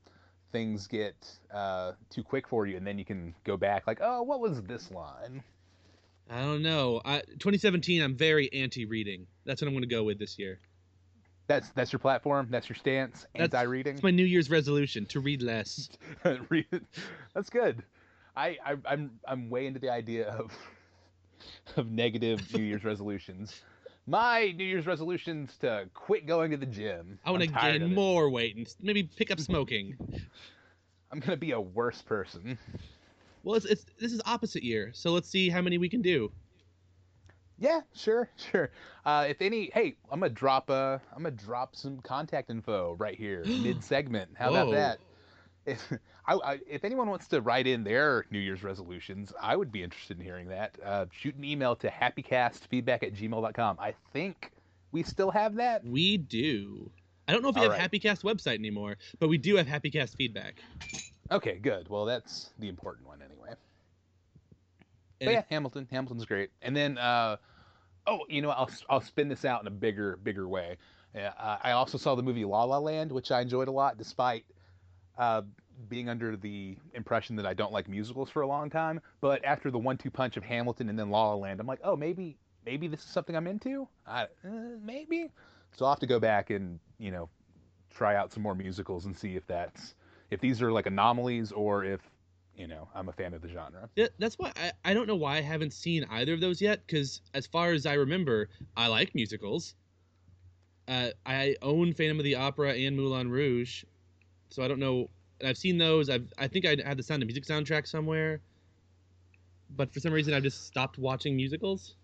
things 0.52 0.87
get 0.87 1.14
uh, 1.52 1.92
too 2.11 2.22
quick 2.22 2.48
for 2.48 2.66
you, 2.66 2.76
and 2.76 2.87
then 2.87 2.98
you 2.98 3.04
can 3.04 3.35
go 3.44 3.56
back 3.56 3.87
like, 3.87 3.98
oh, 4.02 4.22
what 4.22 4.40
was 4.40 4.62
this 4.62 4.90
line? 4.90 5.42
I 6.30 6.40
don't 6.42 6.62
know. 6.62 7.00
I 7.04 7.20
2017. 7.20 8.02
I'm 8.02 8.16
very 8.16 8.52
anti-reading. 8.52 9.26
That's 9.44 9.62
what 9.62 9.68
I'm 9.68 9.74
going 9.74 9.82
to 9.82 9.88
go 9.88 10.04
with 10.04 10.18
this 10.18 10.38
year. 10.38 10.60
That's 11.46 11.70
that's 11.70 11.92
your 11.92 12.00
platform. 12.00 12.48
That's 12.50 12.68
your 12.68 12.76
stance. 12.76 13.26
Anti-reading. 13.34 13.94
It's 13.94 14.02
my 14.02 14.10
New 14.10 14.24
Year's 14.24 14.50
resolution 14.50 15.06
to 15.06 15.20
read 15.20 15.42
less. 15.42 15.88
Read. 16.50 16.66
That's 17.34 17.48
good. 17.48 17.82
I, 18.36 18.58
I 18.64 18.76
I'm 18.84 19.10
I'm 19.26 19.48
way 19.48 19.66
into 19.66 19.80
the 19.80 19.90
idea 19.90 20.28
of 20.28 20.52
of 21.76 21.90
negative 21.90 22.54
New 22.54 22.62
Year's 22.62 22.84
resolutions. 22.84 23.62
My 24.06 24.54
New 24.56 24.64
Year's 24.64 24.86
resolutions 24.86 25.56
to 25.58 25.88
quit 25.94 26.26
going 26.26 26.50
to 26.50 26.56
the 26.58 26.66
gym. 26.66 27.18
I 27.24 27.30
want 27.30 27.42
to 27.42 27.48
gain 27.48 27.94
more 27.94 28.28
weight 28.30 28.56
and 28.56 28.74
maybe 28.80 29.02
pick 29.02 29.30
up 29.30 29.40
smoking. 29.40 29.96
I'm 31.10 31.20
gonna 31.20 31.36
be 31.36 31.52
a 31.52 31.60
worse 31.60 32.02
person. 32.02 32.58
Well, 33.48 33.56
it's, 33.56 33.64
it's 33.64 33.87
this 33.98 34.12
is 34.12 34.20
opposite 34.26 34.62
year, 34.62 34.90
so 34.92 35.11
let's 35.11 35.26
see 35.26 35.48
how 35.48 35.62
many 35.62 35.78
we 35.78 35.88
can 35.88 36.02
do. 36.02 36.30
Yeah, 37.58 37.80
sure, 37.94 38.28
sure. 38.37 38.70
Uh, 39.06 39.24
if 39.26 39.40
any, 39.40 39.70
hey, 39.72 39.96
I'm 40.11 40.20
gonna 40.20 40.28
drop 40.28 40.68
uh, 40.68 40.98
I'm 41.16 41.22
gonna 41.22 41.30
drop 41.30 41.74
some 41.74 41.98
contact 42.00 42.50
info 42.50 42.94
right 42.98 43.16
here 43.16 43.42
mid 43.46 43.82
segment. 43.82 44.32
How 44.34 44.50
about 44.50 44.70
that? 44.72 44.98
If 45.64 45.92
I, 46.26 46.34
I, 46.34 46.61
if 46.68 46.84
anyone 46.84 47.08
wants 47.08 47.26
to 47.28 47.40
write 47.40 47.66
in 47.66 47.84
their 47.84 48.26
New 48.30 48.38
Year's 48.38 48.62
resolutions, 48.62 49.32
I 49.40 49.56
would 49.56 49.72
be 49.72 49.82
interested 49.82 50.18
in 50.18 50.24
hearing 50.24 50.48
that. 50.48 50.76
Uh, 50.84 51.06
shoot 51.11 51.34
an 51.34 51.44
email 51.44 51.74
to 51.76 51.88
happycastfeedback 51.88 53.02
at 53.02 53.14
gmail.com. 53.14 53.78
I 53.80 53.94
think 54.12 54.52
we 54.92 55.04
still 55.04 55.30
have 55.30 55.54
that. 55.54 55.87
We 55.87 56.18
do. 56.18 56.90
I 57.26 57.32
don't 57.32 57.42
know 57.42 57.48
if 57.48 57.54
we 57.54 57.62
All 57.62 57.70
have 57.70 57.80
right. 57.80 57.90
HappyCast 57.90 58.24
website 58.24 58.58
anymore, 58.58 58.98
but 59.18 59.30
we 59.30 59.38
do 59.38 59.56
have 59.56 59.66
HappyCast 59.66 60.16
feedback. 60.16 60.56
Okay, 61.30 61.58
good. 61.58 61.88
Well, 61.88 62.04
that's 62.04 62.50
the 62.58 62.68
important 62.68 63.06
one 63.06 63.20
anyway. 63.22 63.50
But 65.20 65.30
yeah, 65.30 65.42
Hamilton. 65.50 65.86
Hamilton's 65.90 66.24
great. 66.24 66.50
And 66.62 66.76
then, 66.76 66.96
uh, 66.96 67.36
oh, 68.06 68.20
you 68.28 68.40
know, 68.40 68.50
I'll 68.50 68.70
I'll 68.88 69.00
spin 69.00 69.28
this 69.28 69.44
out 69.44 69.60
in 69.60 69.66
a 69.66 69.70
bigger 69.70 70.16
bigger 70.22 70.48
way. 70.48 70.76
Yeah, 71.14 71.32
uh, 71.38 71.58
I 71.62 71.72
also 71.72 71.98
saw 71.98 72.14
the 72.14 72.22
movie 72.22 72.44
La 72.44 72.64
La 72.64 72.78
Land, 72.78 73.10
which 73.10 73.30
I 73.30 73.40
enjoyed 73.40 73.68
a 73.68 73.72
lot, 73.72 73.98
despite 73.98 74.44
uh, 75.18 75.42
being 75.88 76.08
under 76.08 76.36
the 76.36 76.76
impression 76.94 77.36
that 77.36 77.46
I 77.46 77.54
don't 77.54 77.72
like 77.72 77.88
musicals 77.88 78.30
for 78.30 78.42
a 78.42 78.46
long 78.46 78.70
time. 78.70 79.00
But 79.20 79.44
after 79.44 79.70
the 79.70 79.78
one-two 79.78 80.10
punch 80.10 80.36
of 80.36 80.44
Hamilton 80.44 80.88
and 80.88 80.98
then 80.98 81.10
La 81.10 81.28
La 81.28 81.34
Land, 81.34 81.60
I'm 81.60 81.66
like, 81.66 81.80
oh, 81.82 81.96
maybe 81.96 82.36
maybe 82.64 82.88
this 82.88 83.00
is 83.00 83.06
something 83.06 83.34
I'm 83.34 83.46
into. 83.46 83.88
I, 84.06 84.24
uh, 84.24 84.26
maybe. 84.82 85.30
So 85.72 85.84
I'll 85.84 85.92
have 85.92 86.00
to 86.00 86.06
go 86.06 86.20
back 86.20 86.50
and 86.50 86.78
you 86.98 87.10
know 87.10 87.28
try 87.90 88.16
out 88.16 88.32
some 88.32 88.42
more 88.42 88.54
musicals 88.54 89.06
and 89.06 89.16
see 89.16 89.34
if 89.34 89.46
that's 89.46 89.94
if 90.30 90.40
these 90.40 90.62
are 90.62 90.72
like 90.72 90.86
anomalies 90.86 91.52
or 91.52 91.84
if 91.84 92.00
you 92.56 92.66
know 92.66 92.88
I'm 92.94 93.08
a 93.08 93.12
fan 93.12 93.34
of 93.34 93.42
the 93.42 93.48
genre. 93.48 93.88
Yeah, 93.96 94.08
that's 94.18 94.38
why 94.38 94.52
I, 94.56 94.72
I 94.84 94.94
don't 94.94 95.06
know 95.06 95.16
why 95.16 95.36
I 95.36 95.40
haven't 95.40 95.72
seen 95.72 96.04
either 96.10 96.34
of 96.34 96.40
those 96.40 96.60
yet. 96.60 96.80
Because 96.86 97.20
as 97.34 97.46
far 97.46 97.72
as 97.72 97.86
I 97.86 97.94
remember, 97.94 98.48
I 98.76 98.88
like 98.88 99.14
musicals. 99.14 99.74
Uh, 100.86 101.10
I 101.26 101.56
own 101.60 101.92
Phantom 101.92 102.18
of 102.18 102.24
the 102.24 102.36
Opera 102.36 102.72
and 102.72 102.96
Moulin 102.96 103.30
Rouge, 103.30 103.84
so 104.48 104.62
I 104.62 104.68
don't 104.68 104.80
know. 104.80 105.10
And 105.40 105.48
I've 105.48 105.58
seen 105.58 105.78
those. 105.78 106.10
I've 106.10 106.32
I 106.38 106.48
think 106.48 106.66
I 106.66 106.76
had 106.84 106.98
the 106.98 107.02
Sound 107.02 107.22
of 107.22 107.26
Music 107.26 107.44
soundtrack 107.44 107.86
somewhere, 107.86 108.40
but 109.76 109.92
for 109.92 110.00
some 110.00 110.12
reason 110.12 110.34
I've 110.34 110.42
just 110.42 110.66
stopped 110.66 110.98
watching 110.98 111.36
musicals. 111.36 111.94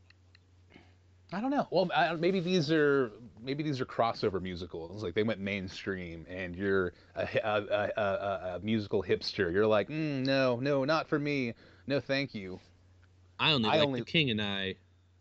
I 1.34 1.40
don't 1.40 1.50
know. 1.50 1.66
Well, 1.70 1.90
I, 1.94 2.14
maybe 2.14 2.38
these 2.38 2.70
are 2.70 3.10
maybe 3.42 3.64
these 3.64 3.80
are 3.80 3.84
crossover 3.84 4.40
musicals. 4.40 5.02
Like 5.02 5.14
they 5.14 5.24
went 5.24 5.40
mainstream, 5.40 6.24
and 6.28 6.54
you're 6.54 6.92
a, 7.16 7.28
a, 7.42 7.50
a, 7.50 8.00
a, 8.00 8.56
a 8.56 8.60
musical 8.62 9.02
hipster. 9.02 9.52
You're 9.52 9.66
like, 9.66 9.88
mm, 9.88 10.24
no, 10.24 10.56
no, 10.60 10.84
not 10.84 11.08
for 11.08 11.18
me. 11.18 11.54
No, 11.88 11.98
thank 11.98 12.34
you. 12.34 12.60
I 13.40 13.52
only 13.52 13.68
I 13.68 13.72
like 13.76 13.82
only- 13.86 14.00
The 14.00 14.06
King 14.06 14.30
and 14.30 14.40
I. 14.40 14.76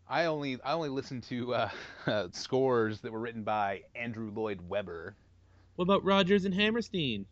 I 0.08 0.26
only 0.26 0.60
I 0.62 0.74
only 0.74 0.90
listen 0.90 1.20
to 1.22 1.54
uh, 2.06 2.28
scores 2.30 3.00
that 3.00 3.10
were 3.10 3.20
written 3.20 3.42
by 3.42 3.82
Andrew 3.96 4.30
Lloyd 4.30 4.60
Webber. 4.68 5.16
What 5.74 5.84
about 5.84 6.04
Rodgers 6.04 6.44
and 6.44 6.54
Hammerstein? 6.54 7.26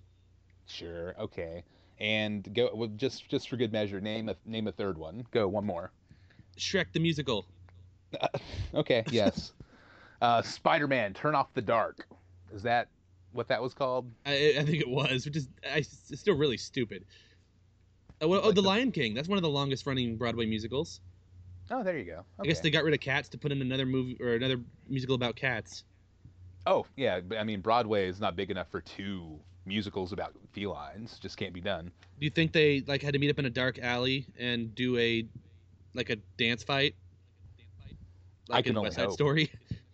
Sure, 0.67 1.15
okay. 1.21 1.63
And 2.01 2.53
go 2.53 2.71
well, 2.75 2.89
just 2.97 3.29
just 3.29 3.49
for 3.49 3.57
good 3.57 3.71
measure. 3.73 4.01
Name 4.01 4.29
a 4.29 4.37
name 4.45 4.67
a 4.67 4.73
third 4.73 4.99
one. 4.99 5.25
Go 5.31 5.47
one 5.47 5.67
more. 5.67 5.93
Shrek 6.59 6.87
the 6.93 7.01
Musical. 7.01 7.47
Okay, 8.75 9.05
yes. 9.11 9.53
uh, 10.21 10.43
Spider-Man: 10.43 11.15
Turn 11.15 11.35
Off 11.35 11.53
the 11.55 11.63
Dark. 11.63 12.07
Is 12.55 12.63
that 12.63 12.89
what 13.33 13.49
that 13.49 13.63
was 13.63 13.75
called? 13.75 14.11
I, 14.27 14.55
I 14.59 14.65
think 14.65 14.81
it 14.81 14.89
was, 14.89 15.25
which 15.27 15.37
is 15.37 15.49
I, 15.65 15.79
it's 15.79 16.21
still 16.21 16.37
really 16.37 16.57
stupid. 16.57 17.05
Uh, 18.23 18.29
well, 18.29 18.41
oh, 18.43 18.47
Like 18.47 18.55
The 18.55 18.63
the- 18.63 18.69
Lion 18.69 18.93
King. 18.93 19.15
That's 19.15 19.29
one 19.29 19.39
of 19.39 19.43
the 19.43 19.51
longest 19.51 19.87
running 19.87 20.17
Broadway 20.17 20.47
musicals. 20.47 21.01
Oh, 21.71 21.83
there 21.83 21.97
you 21.97 22.05
go. 22.05 22.25
I 22.39 22.45
guess 22.45 22.61
they 22.61 22.71
got 22.71 22.85
rid 22.85 22.93
of 22.93 23.01
cats 23.01 23.29
to 23.31 23.39
put 23.39 23.53
in 23.53 23.63
another 23.63 23.87
movie 23.87 24.17
or 24.21 24.35
another 24.35 24.61
musical 24.89 25.15
about 25.15 25.37
cats. 25.37 25.85
Oh 26.67 26.87
yeah, 26.97 27.21
I 27.39 27.45
mean 27.45 27.61
Broadway 27.61 28.09
is 28.09 28.21
not 28.21 28.37
big 28.37 28.51
enough 28.51 28.69
for 28.71 28.81
two 28.81 29.39
musicals 29.65 30.13
about 30.13 30.35
felines. 30.53 31.19
Just 31.19 31.37
can't 31.37 31.53
be 31.55 31.61
done. 31.61 31.91
Do 32.19 32.25
you 32.25 32.31
think 32.31 32.53
they 32.53 32.83
like 32.87 33.01
had 33.03 33.15
to 33.15 33.19
meet 33.19 33.31
up 33.31 33.39
in 33.39 33.47
a 33.47 33.51
dark 33.51 33.79
alley 33.79 34.27
and 34.39 34.75
do 34.75 34.97
a 34.99 35.25
like 35.95 36.11
a 36.11 36.17
dance 36.37 36.63
fight? 36.63 36.95
I 38.51 38.55
Like 38.57 38.65
can 38.65 38.73
in 38.73 38.77
only 38.79 38.89
West 38.89 38.97
Side 38.97 39.05
hope. 39.07 39.15
Story, 39.15 39.51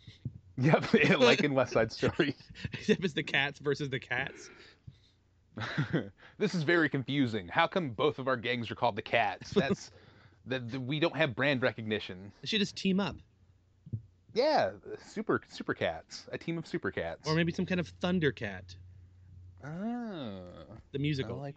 Yep, 0.56 0.92
like 1.20 1.40
in 1.44 1.54
West 1.54 1.72
Side 1.72 1.92
Story. 1.92 2.34
except 2.72 3.04
it's 3.04 3.14
the 3.14 3.22
cats 3.22 3.61
versus 3.61 3.88
the 3.90 4.00
cats. 4.00 4.50
this 6.38 6.54
is 6.54 6.62
very 6.62 6.88
confusing. 6.88 7.48
How 7.48 7.66
come 7.66 7.90
both 7.90 8.18
of 8.18 8.28
our 8.28 8.37
gangs 8.37 8.70
are 8.70 8.74
called 8.74 8.96
the 8.96 9.02
Cats? 9.02 9.50
That's 9.52 9.90
that 10.46 10.70
that 10.70 10.80
we 10.80 10.98
don't 11.00 11.16
have 11.16 11.34
brand 11.37 11.62
recognition. 11.62 12.32
They 12.42 12.46
should 12.46 12.61
just 12.61 12.76
team 12.76 13.00
up, 13.00 13.16
Yeah, 14.34 14.70
super 15.04 15.40
super 15.48 15.74
cats, 15.74 16.26
a 16.32 16.38
team 16.38 16.58
of 16.58 16.66
super 16.66 16.90
cats. 16.90 17.28
or 17.28 17.34
maybe 17.34 17.52
some 17.52 17.66
kind 17.66 17.80
of 17.80 17.92
Thundercat, 18.00 18.76
oh, 19.64 19.68
ah. 19.68 20.74
the 20.92 20.98
I 20.98 21.02
musical. 21.02 21.37
like. 21.38 21.56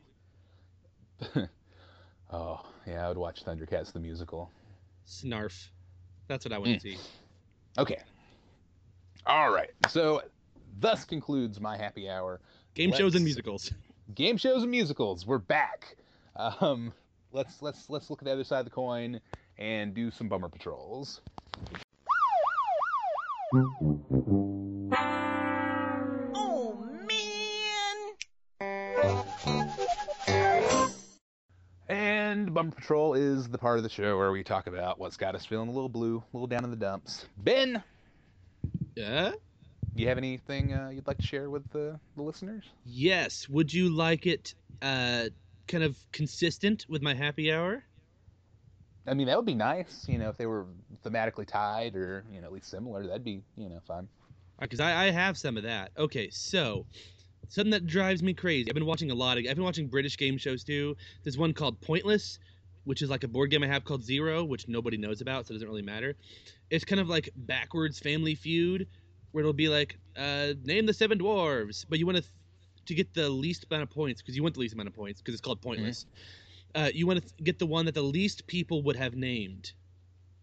Oh 2.32 2.62
yeah, 2.88 3.06
I 3.06 3.08
would 3.10 3.18
watch 3.18 3.44
Thundercats 3.44 3.92
the 3.92 4.00
musical. 4.00 4.50
Snarf. 5.08 5.70
That's 6.32 6.46
what 6.46 6.54
I 6.54 6.60
want 6.60 6.76
to 6.76 6.80
see. 6.80 6.98
Okay. 7.78 8.00
All 9.26 9.52
right. 9.52 9.70
So, 9.90 10.22
thus 10.80 11.04
concludes 11.04 11.60
my 11.60 11.76
happy 11.76 12.10
hour. 12.10 12.40
Game 12.74 12.94
shows 12.94 13.16
and 13.16 13.26
musicals. 13.26 13.74
Game 14.16 14.38
shows 14.38 14.62
and 14.62 14.72
musicals. 14.72 15.28
We're 15.28 15.40
back. 15.40 15.98
Um, 16.38 16.94
let's 17.34 17.62
let's 17.62 17.90
let's 17.90 18.10
look 18.10 18.22
at 18.22 18.26
the 18.26 18.32
other 18.32 18.46
side 18.46 18.60
of 18.60 18.66
the 18.66 18.72
coin 18.72 19.20
and 19.58 19.94
do 19.94 20.10
some 20.10 20.30
bummer 20.30 20.48
patrols. 20.48 21.20
And 32.52 32.56
bummer 32.56 32.72
patrol 32.72 33.14
is 33.14 33.48
the 33.48 33.58
part 33.58 33.78
of 33.78 33.84
the 33.84 33.90
show 33.90 34.18
where 34.18 34.30
we 34.30 34.44
talk 34.44 34.68
about 34.68 35.00
what's 35.00 35.16
got 35.16 35.36
us 35.36 35.46
feeling 35.46 35.70
a 35.70 35.72
little 35.72 35.88
blue, 35.88 36.18
a 36.18 36.36
little 36.36 36.48
down 36.48 36.66
in 36.66 36.70
the 36.70 36.76
dumps. 36.76 37.26
Ben, 37.38 37.82
Yeah. 38.94 39.32
you 39.96 40.10
have 40.10 40.18
anything 40.18 40.74
uh, 40.74 40.90
you'd 40.90 41.08
like 41.08 41.20
to 41.20 41.24
share 41.26 41.50
with 41.50 41.64
the, 41.72 41.98
the 42.18 42.22
listeners? 42.22 42.66
Yes. 42.86 43.48
Would 43.48 43.74
you 43.74 43.90
like 43.90 44.26
it 44.28 44.54
uh 44.82 45.30
kind 45.70 45.86
of 45.86 45.98
consistent 46.12 46.86
with 46.90 47.02
my 47.02 47.14
happy 47.14 47.54
hour? 47.54 47.86
I 49.08 49.14
mean, 49.14 49.28
that 49.28 49.38
would 49.38 49.46
be 49.46 49.56
nice, 49.56 50.04
you 50.10 50.18
know, 50.18 50.28
if 50.28 50.36
they 50.36 50.46
were 50.46 50.66
thematically 51.06 51.48
tied 51.48 51.96
or 51.96 52.26
you 52.34 52.42
know 52.42 52.48
at 52.48 52.52
least 52.54 52.70
similar. 52.70 53.08
That'd 53.08 53.24
be 53.24 53.44
you 53.56 53.70
know 53.70 53.80
fun. 53.88 54.10
Because 54.60 54.82
I, 54.82 55.06
I 55.06 55.12
have 55.12 55.38
some 55.38 55.56
of 55.56 55.64
that. 55.64 55.92
Okay, 55.98 56.30
so 56.32 56.86
something 57.52 57.72
that 57.72 57.86
drives 57.86 58.24
me 58.24 58.34
crazy. 58.34 58.70
I've 58.70 58.74
been 58.74 58.86
watching 58.86 59.12
a 59.12 59.16
lot 59.16 59.38
of. 59.38 59.46
I've 59.48 59.56
been 59.56 59.66
watching 59.66 59.88
British 59.88 60.18
game 60.18 60.38
shows 60.38 60.64
too. 60.64 60.96
There's 61.24 61.38
one 61.38 61.54
called 61.54 61.80
Pointless, 61.82 62.40
which 62.86 63.02
is 63.02 63.10
like 63.10 63.24
a 63.24 63.28
board 63.28 63.52
game 63.52 63.62
I 63.62 63.68
have 63.68 63.84
called 63.84 64.04
Zero, 64.04 64.44
which 64.44 64.68
nobody 64.68 64.98
knows 64.98 65.20
about, 65.22 65.46
so 65.46 65.52
it 65.52 65.56
doesn't 65.56 65.68
really 65.68 65.82
matter. 65.82 66.16
It's 66.70 66.86
kind 66.86 67.02
of 67.02 67.10
like 67.10 67.30
backwards 67.36 68.00
Family 68.00 68.36
Feud, 68.36 68.88
where 69.34 69.42
it'll 69.42 69.54
be 69.54 69.68
like, 69.68 69.98
uh, 70.18 70.54
name 70.64 70.86
the 70.86 70.94
seven 70.94 71.20
dwarves, 71.20 71.86
but 71.88 72.00
you 72.00 72.06
want 72.06 72.18
to 72.18 72.22
th- 72.22 72.34
to 72.86 72.96
get 72.96 73.14
the 73.14 73.30
least 73.30 73.66
amount 73.70 73.84
of 73.84 73.90
points 73.90 74.22
because 74.22 74.36
you 74.36 74.42
want 74.44 74.56
the 74.56 74.62
least 74.62 74.74
amount 74.74 74.88
of 74.88 74.96
points 74.96 75.22
because 75.22 75.34
it's 75.34 75.42
called 75.42 75.62
Pointless. 75.62 76.06
Uh, 76.74 76.90
you 76.94 77.06
want 77.06 77.22
to 77.22 77.28
th- 77.28 77.44
get 77.44 77.60
the 77.60 77.66
one 77.66 77.86
that 77.86 77.94
the 77.94 78.02
least 78.02 78.48
people 78.48 78.82
would 78.84 78.96
have 78.96 79.14
named. 79.14 79.74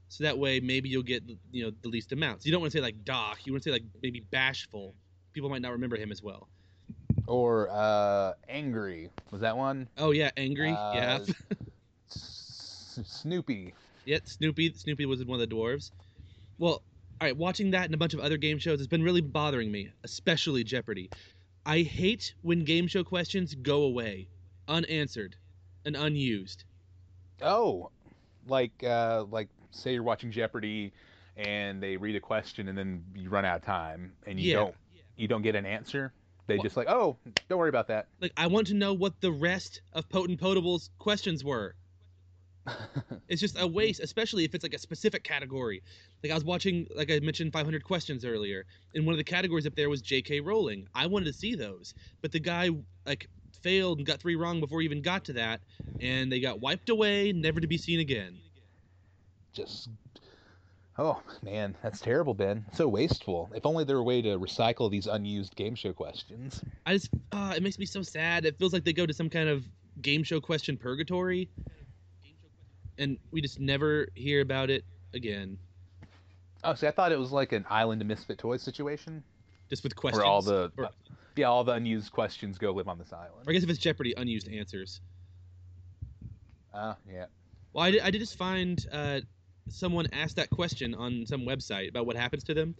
So 0.08 0.24
that 0.24 0.38
way, 0.38 0.60
maybe 0.60 0.90
you'll 0.90 1.02
get 1.02 1.22
you 1.50 1.64
know 1.64 1.72
the 1.82 1.88
least 1.88 2.12
amounts. 2.12 2.44
You 2.44 2.52
don't 2.52 2.60
want 2.60 2.70
to 2.72 2.78
say 2.78 2.82
like 2.82 3.02
Doc. 3.04 3.46
You 3.46 3.52
want 3.52 3.62
to 3.62 3.70
say 3.70 3.72
like 3.72 3.84
maybe 4.02 4.20
Bashful. 4.20 4.94
People 5.32 5.48
might 5.48 5.62
not 5.62 5.72
remember 5.72 5.96
him 5.96 6.12
as 6.12 6.22
well. 6.22 6.48
Or 7.28 7.68
uh, 7.70 8.32
angry 8.48 9.10
was 9.30 9.42
that 9.42 9.54
one? 9.56 9.86
Oh 9.98 10.12
yeah, 10.12 10.30
Angry. 10.38 10.70
Uh, 10.70 10.94
yeah, 10.94 11.18
S- 12.10 12.98
Snoopy. 13.04 13.74
yeah. 14.06 14.18
Snoopy. 14.24 14.72
Snoopy 14.72 15.04
was 15.06 15.22
one 15.24 15.38
of 15.40 15.48
the 15.48 15.54
dwarves. 15.54 15.90
Well, 16.58 16.82
all 17.20 17.26
right. 17.26 17.36
Watching 17.36 17.70
that 17.72 17.84
and 17.84 17.94
a 17.94 17.98
bunch 17.98 18.14
of 18.14 18.20
other 18.20 18.38
game 18.38 18.58
shows 18.58 18.78
has 18.80 18.86
been 18.86 19.02
really 19.02 19.20
bothering 19.20 19.70
me, 19.70 19.90
especially 20.04 20.64
Jeopardy. 20.64 21.10
I 21.66 21.82
hate 21.82 22.32
when 22.40 22.64
game 22.64 22.86
show 22.86 23.04
questions 23.04 23.54
go 23.54 23.82
away, 23.82 24.28
unanswered, 24.66 25.36
and 25.84 25.96
unused. 25.96 26.64
Oh, 27.42 27.90
like 28.46 28.82
uh, 28.82 29.24
like 29.30 29.48
say 29.70 29.92
you're 29.92 30.02
watching 30.02 30.30
Jeopardy 30.32 30.92
and 31.36 31.82
they 31.82 31.98
read 31.98 32.16
a 32.16 32.20
question 32.20 32.68
and 32.68 32.76
then 32.78 33.04
you 33.14 33.28
run 33.28 33.44
out 33.44 33.56
of 33.56 33.64
time 33.66 34.12
and 34.26 34.40
you 34.40 34.50
Yeah. 34.52 34.56
don't 34.56 34.74
you 35.16 35.28
don't 35.28 35.42
get 35.42 35.54
an 35.56 35.66
answer. 35.66 36.12
They 36.48 36.58
just 36.58 36.76
like, 36.76 36.88
oh, 36.88 37.18
don't 37.48 37.58
worry 37.58 37.68
about 37.68 37.88
that. 37.88 38.08
Like 38.20 38.32
I 38.36 38.46
want 38.48 38.66
to 38.68 38.74
know 38.74 38.94
what 38.94 39.20
the 39.20 39.30
rest 39.30 39.82
of 39.92 40.08
Potent 40.08 40.40
Potable's 40.40 40.90
questions 40.98 41.44
were. 41.44 41.76
It's 43.28 43.42
just 43.42 43.60
a 43.60 43.66
waste, 43.66 44.00
especially 44.00 44.44
if 44.44 44.54
it's 44.54 44.62
like 44.62 44.72
a 44.72 44.78
specific 44.78 45.22
category. 45.22 45.82
Like 46.22 46.32
I 46.32 46.34
was 46.34 46.44
watching, 46.44 46.86
like 46.96 47.10
I 47.10 47.18
mentioned, 47.20 47.52
500 47.52 47.84
questions 47.84 48.24
earlier, 48.24 48.64
and 48.94 49.04
one 49.04 49.12
of 49.12 49.18
the 49.18 49.24
categories 49.24 49.66
up 49.66 49.74
there 49.74 49.90
was 49.90 50.00
J.K. 50.00 50.40
Rowling. 50.40 50.86
I 50.94 51.06
wanted 51.06 51.26
to 51.26 51.34
see 51.34 51.54
those, 51.54 51.92
but 52.22 52.32
the 52.32 52.40
guy 52.40 52.70
like 53.04 53.28
failed 53.62 53.98
and 53.98 54.06
got 54.06 54.18
three 54.18 54.34
wrong 54.34 54.60
before 54.60 54.80
he 54.80 54.86
even 54.86 55.02
got 55.02 55.26
to 55.26 55.34
that, 55.34 55.60
and 56.00 56.32
they 56.32 56.40
got 56.40 56.60
wiped 56.60 56.88
away, 56.88 57.32
never 57.32 57.60
to 57.60 57.66
be 57.66 57.76
seen 57.76 58.00
again. 58.00 58.38
just 59.52 59.90
oh 60.98 61.22
man, 61.42 61.76
that's 61.82 62.00
terrible, 62.00 62.34
Ben. 62.34 62.64
So 62.74 62.88
wasteful. 62.88 63.50
If 63.54 63.64
only 63.66 63.84
there 63.84 63.96
were 63.96 64.02
a 64.02 64.04
way 64.04 64.22
to 64.22 64.38
recycle 64.38 64.90
these 64.90 65.06
unused 65.06 65.54
game 65.56 65.74
show 65.74 65.92
questions. 65.92 66.62
I 66.86 66.94
just, 66.94 67.10
uh, 67.32 67.54
it 67.56 67.62
makes 67.62 67.78
me 67.78 67.86
so 67.86 68.02
sad. 68.02 68.44
It 68.44 68.58
feels 68.58 68.72
like 68.72 68.84
they 68.84 68.92
go 68.92 69.06
to 69.06 69.14
some 69.14 69.30
kind 69.30 69.48
of 69.48 69.64
game 70.02 70.22
show 70.22 70.40
question 70.40 70.76
purgatory, 70.76 71.48
and 72.98 73.18
we 73.30 73.40
just 73.40 73.60
never 73.60 74.08
hear 74.14 74.40
about 74.40 74.70
it 74.70 74.84
again. 75.14 75.58
Oh, 76.64 76.74
see, 76.74 76.86
I 76.88 76.90
thought 76.90 77.12
it 77.12 77.18
was 77.18 77.30
like 77.32 77.52
an 77.52 77.64
Island 77.70 78.00
of 78.02 78.08
Misfit 78.08 78.38
Toys 78.38 78.62
situation, 78.62 79.22
Just 79.70 79.84
with 79.84 79.94
questions. 79.94 80.18
where 80.18 80.26
all 80.26 80.42
the 80.42 80.72
or- 80.76 80.90
yeah, 81.36 81.46
all 81.46 81.62
the 81.62 81.72
unused 81.72 82.10
questions 82.10 82.58
go 82.58 82.72
live 82.72 82.88
on 82.88 82.98
this 82.98 83.12
island. 83.12 83.44
I 83.46 83.52
guess 83.52 83.62
if 83.62 83.70
it's 83.70 83.78
Jeopardy, 83.78 84.12
unused 84.16 84.48
answers. 84.48 85.00
Ah, 86.74 86.96
yeah. 87.08 87.26
Well, 87.72 87.84
I 87.84 87.90
did, 87.92 88.00
I 88.02 88.10
did 88.10 88.18
just 88.18 88.36
find 88.36 88.84
uh, 88.90 89.20
someone 89.70 90.06
asked 90.12 90.36
that 90.36 90.50
question 90.50 90.94
on 90.94 91.24
some 91.26 91.42
website 91.42 91.88
about 91.88 92.06
what 92.06 92.16
happens 92.16 92.44
to 92.44 92.54
them. 92.54 92.74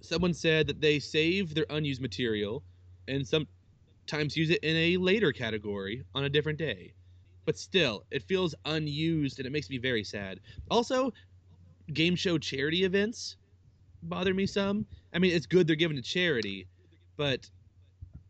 Someone 0.00 0.34
said 0.34 0.66
that 0.66 0.80
they 0.80 0.98
save 0.98 1.54
their 1.54 1.66
unused 1.70 2.00
material 2.00 2.62
and 3.08 3.26
sometimes 3.26 4.36
use 4.36 4.50
it 4.50 4.62
in 4.62 4.76
a 4.76 4.96
later 4.96 5.32
category 5.32 6.04
on 6.14 6.24
a 6.24 6.28
different 6.28 6.58
day. 6.58 6.92
But 7.44 7.58
still, 7.58 8.04
it 8.10 8.22
feels 8.22 8.54
unused 8.64 9.38
and 9.38 9.46
it 9.46 9.52
makes 9.52 9.70
me 9.70 9.78
very 9.78 10.04
sad. 10.04 10.40
Also, 10.70 11.12
game 11.92 12.16
show 12.16 12.38
charity 12.38 12.84
events 12.84 13.36
bother 14.02 14.34
me 14.34 14.46
some. 14.46 14.86
I 15.12 15.18
mean, 15.18 15.34
it's 15.34 15.46
good 15.46 15.66
they're 15.66 15.76
given 15.76 15.96
to 15.96 16.02
charity, 16.02 16.66
but 17.16 17.48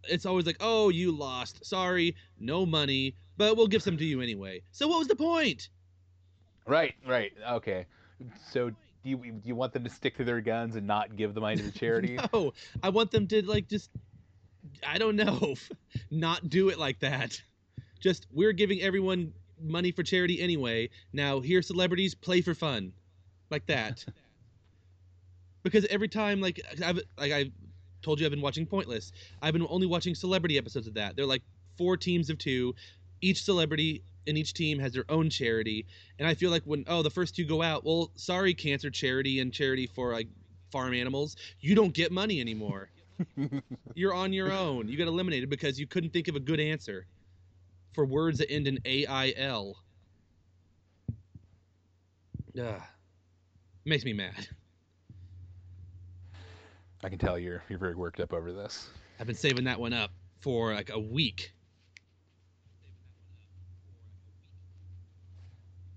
it's 0.09 0.26
always 0.26 0.46
like, 0.46 0.59
oh, 0.61 0.88
you 0.88 1.12
lost. 1.12 1.64
Sorry, 1.64 2.14
no 2.38 2.66
money, 2.66 3.16
but 3.37 3.57
we'll 3.57 3.66
give 3.66 3.83
some 3.83 3.96
to 3.96 4.04
you 4.04 4.20
anyway. 4.20 4.62
So 4.72 4.87
what 4.88 4.98
was 4.98 5.09
the 5.09 5.16
point? 5.16 5.68
Right, 6.66 6.94
right. 7.07 7.33
Okay. 7.53 7.87
So 8.50 8.70
do 8.70 8.77
you 9.05 9.16
do 9.16 9.40
you 9.44 9.55
want 9.55 9.72
them 9.72 9.85
to 9.85 9.90
stick 9.90 10.16
to 10.16 10.24
their 10.24 10.40
guns 10.40 10.77
and 10.77 10.87
not 10.87 11.16
give 11.16 11.35
the 11.35 11.40
money 11.40 11.57
to 11.57 11.62
the 11.62 11.70
charity? 11.79 12.18
No, 12.33 12.53
I 12.83 12.88
want 12.90 13.11
them 13.11 13.27
to 13.29 13.46
like 13.46 13.68
just, 13.68 13.90
I 14.87 14.98
don't 14.98 15.16
know, 15.16 15.55
not 16.11 16.48
do 16.48 16.68
it 16.70 16.79
like 16.79 17.00
that. 17.00 17.40
Just 18.00 18.27
we're 18.33 18.53
giving 18.53 18.81
everyone 18.81 19.33
money 19.61 19.92
for 19.92 20.03
charity 20.03 20.40
anyway. 20.40 20.90
Now 21.12 21.40
here, 21.40 21.62
celebrities 21.62 22.14
play 22.14 22.40
for 22.40 22.55
fun, 22.55 22.92
like 23.50 23.66
that. 23.66 24.05
because 25.62 25.85
every 25.87 26.09
time, 26.09 26.40
like 26.40 26.61
I've 26.85 27.00
like 27.18 27.33
I 27.33 27.50
told 28.03 28.20
you, 28.20 28.27
I've 28.27 28.33
been 28.33 28.40
watching 28.42 28.66
Pointless. 28.66 29.12
I've 29.42 29.53
been 29.53 29.66
only 29.68 29.87
watching 29.87 30.14
celebrity 30.14 30.59
episodes 30.59 30.87
of 30.87 30.94
that. 30.94 31.16
They're 31.16 31.27
like 31.27 31.42
four 31.77 31.96
teams 31.96 32.31
of 32.31 32.38
two. 32.38 32.74
Each 33.20 33.42
celebrity 33.42 34.03
in 34.26 34.37
each 34.37 34.54
team 34.54 34.78
has 34.78 34.92
their 34.92 35.04
own 35.08 35.30
charity, 35.30 35.87
and 36.18 36.26
I 36.26 36.34
feel 36.34 36.50
like 36.50 36.62
when 36.64 36.84
oh 36.87 37.02
the 37.02 37.10
first 37.10 37.34
two 37.37 37.44
go 37.44 37.62
out, 37.62 37.84
well 37.84 38.10
sorry 38.16 38.54
cancer 38.54 38.90
charity 38.90 39.40
and 39.40 39.52
charity 39.52 39.87
for 39.87 40.12
like 40.12 40.28
farm 40.70 40.94
animals, 40.94 41.37
you 41.60 41.74
don't 41.74 41.94
get 41.94 42.12
money 42.12 42.40
anymore. 42.40 42.90
You're 43.94 44.14
on 44.14 44.32
your 44.32 44.50
own. 44.50 44.88
You 44.88 44.98
got 44.98 45.06
eliminated 45.06 45.48
because 45.48 45.78
you 45.78 45.87
couldn't 45.87 46.12
think 46.12 46.28
of 46.28 46.34
a 46.34 46.40
good 46.40 46.58
answer 46.58 47.06
for 47.92 48.04
words 48.04 48.38
that 48.38 48.50
end 48.50 48.66
in 48.66 48.78
A 48.84 49.06
I 49.06 49.32
L. 49.37 49.76
Ugh. 52.58 52.80
Makes 53.84 54.04
me 54.04 54.12
mad. 54.12 54.48
I 57.02 57.08
can 57.08 57.18
tell 57.18 57.38
you're 57.38 57.62
you're 57.68 57.78
very 57.78 57.94
worked 57.94 58.20
up 58.20 58.32
over 58.32 58.52
this. 58.52 58.88
I've 59.20 59.26
been 59.26 59.37
saving 59.37 59.64
that 59.64 59.78
one 59.78 59.92
up 59.92 60.10
for 60.40 60.72
like 60.74 60.90
a 60.90 60.98
week. 60.98 61.52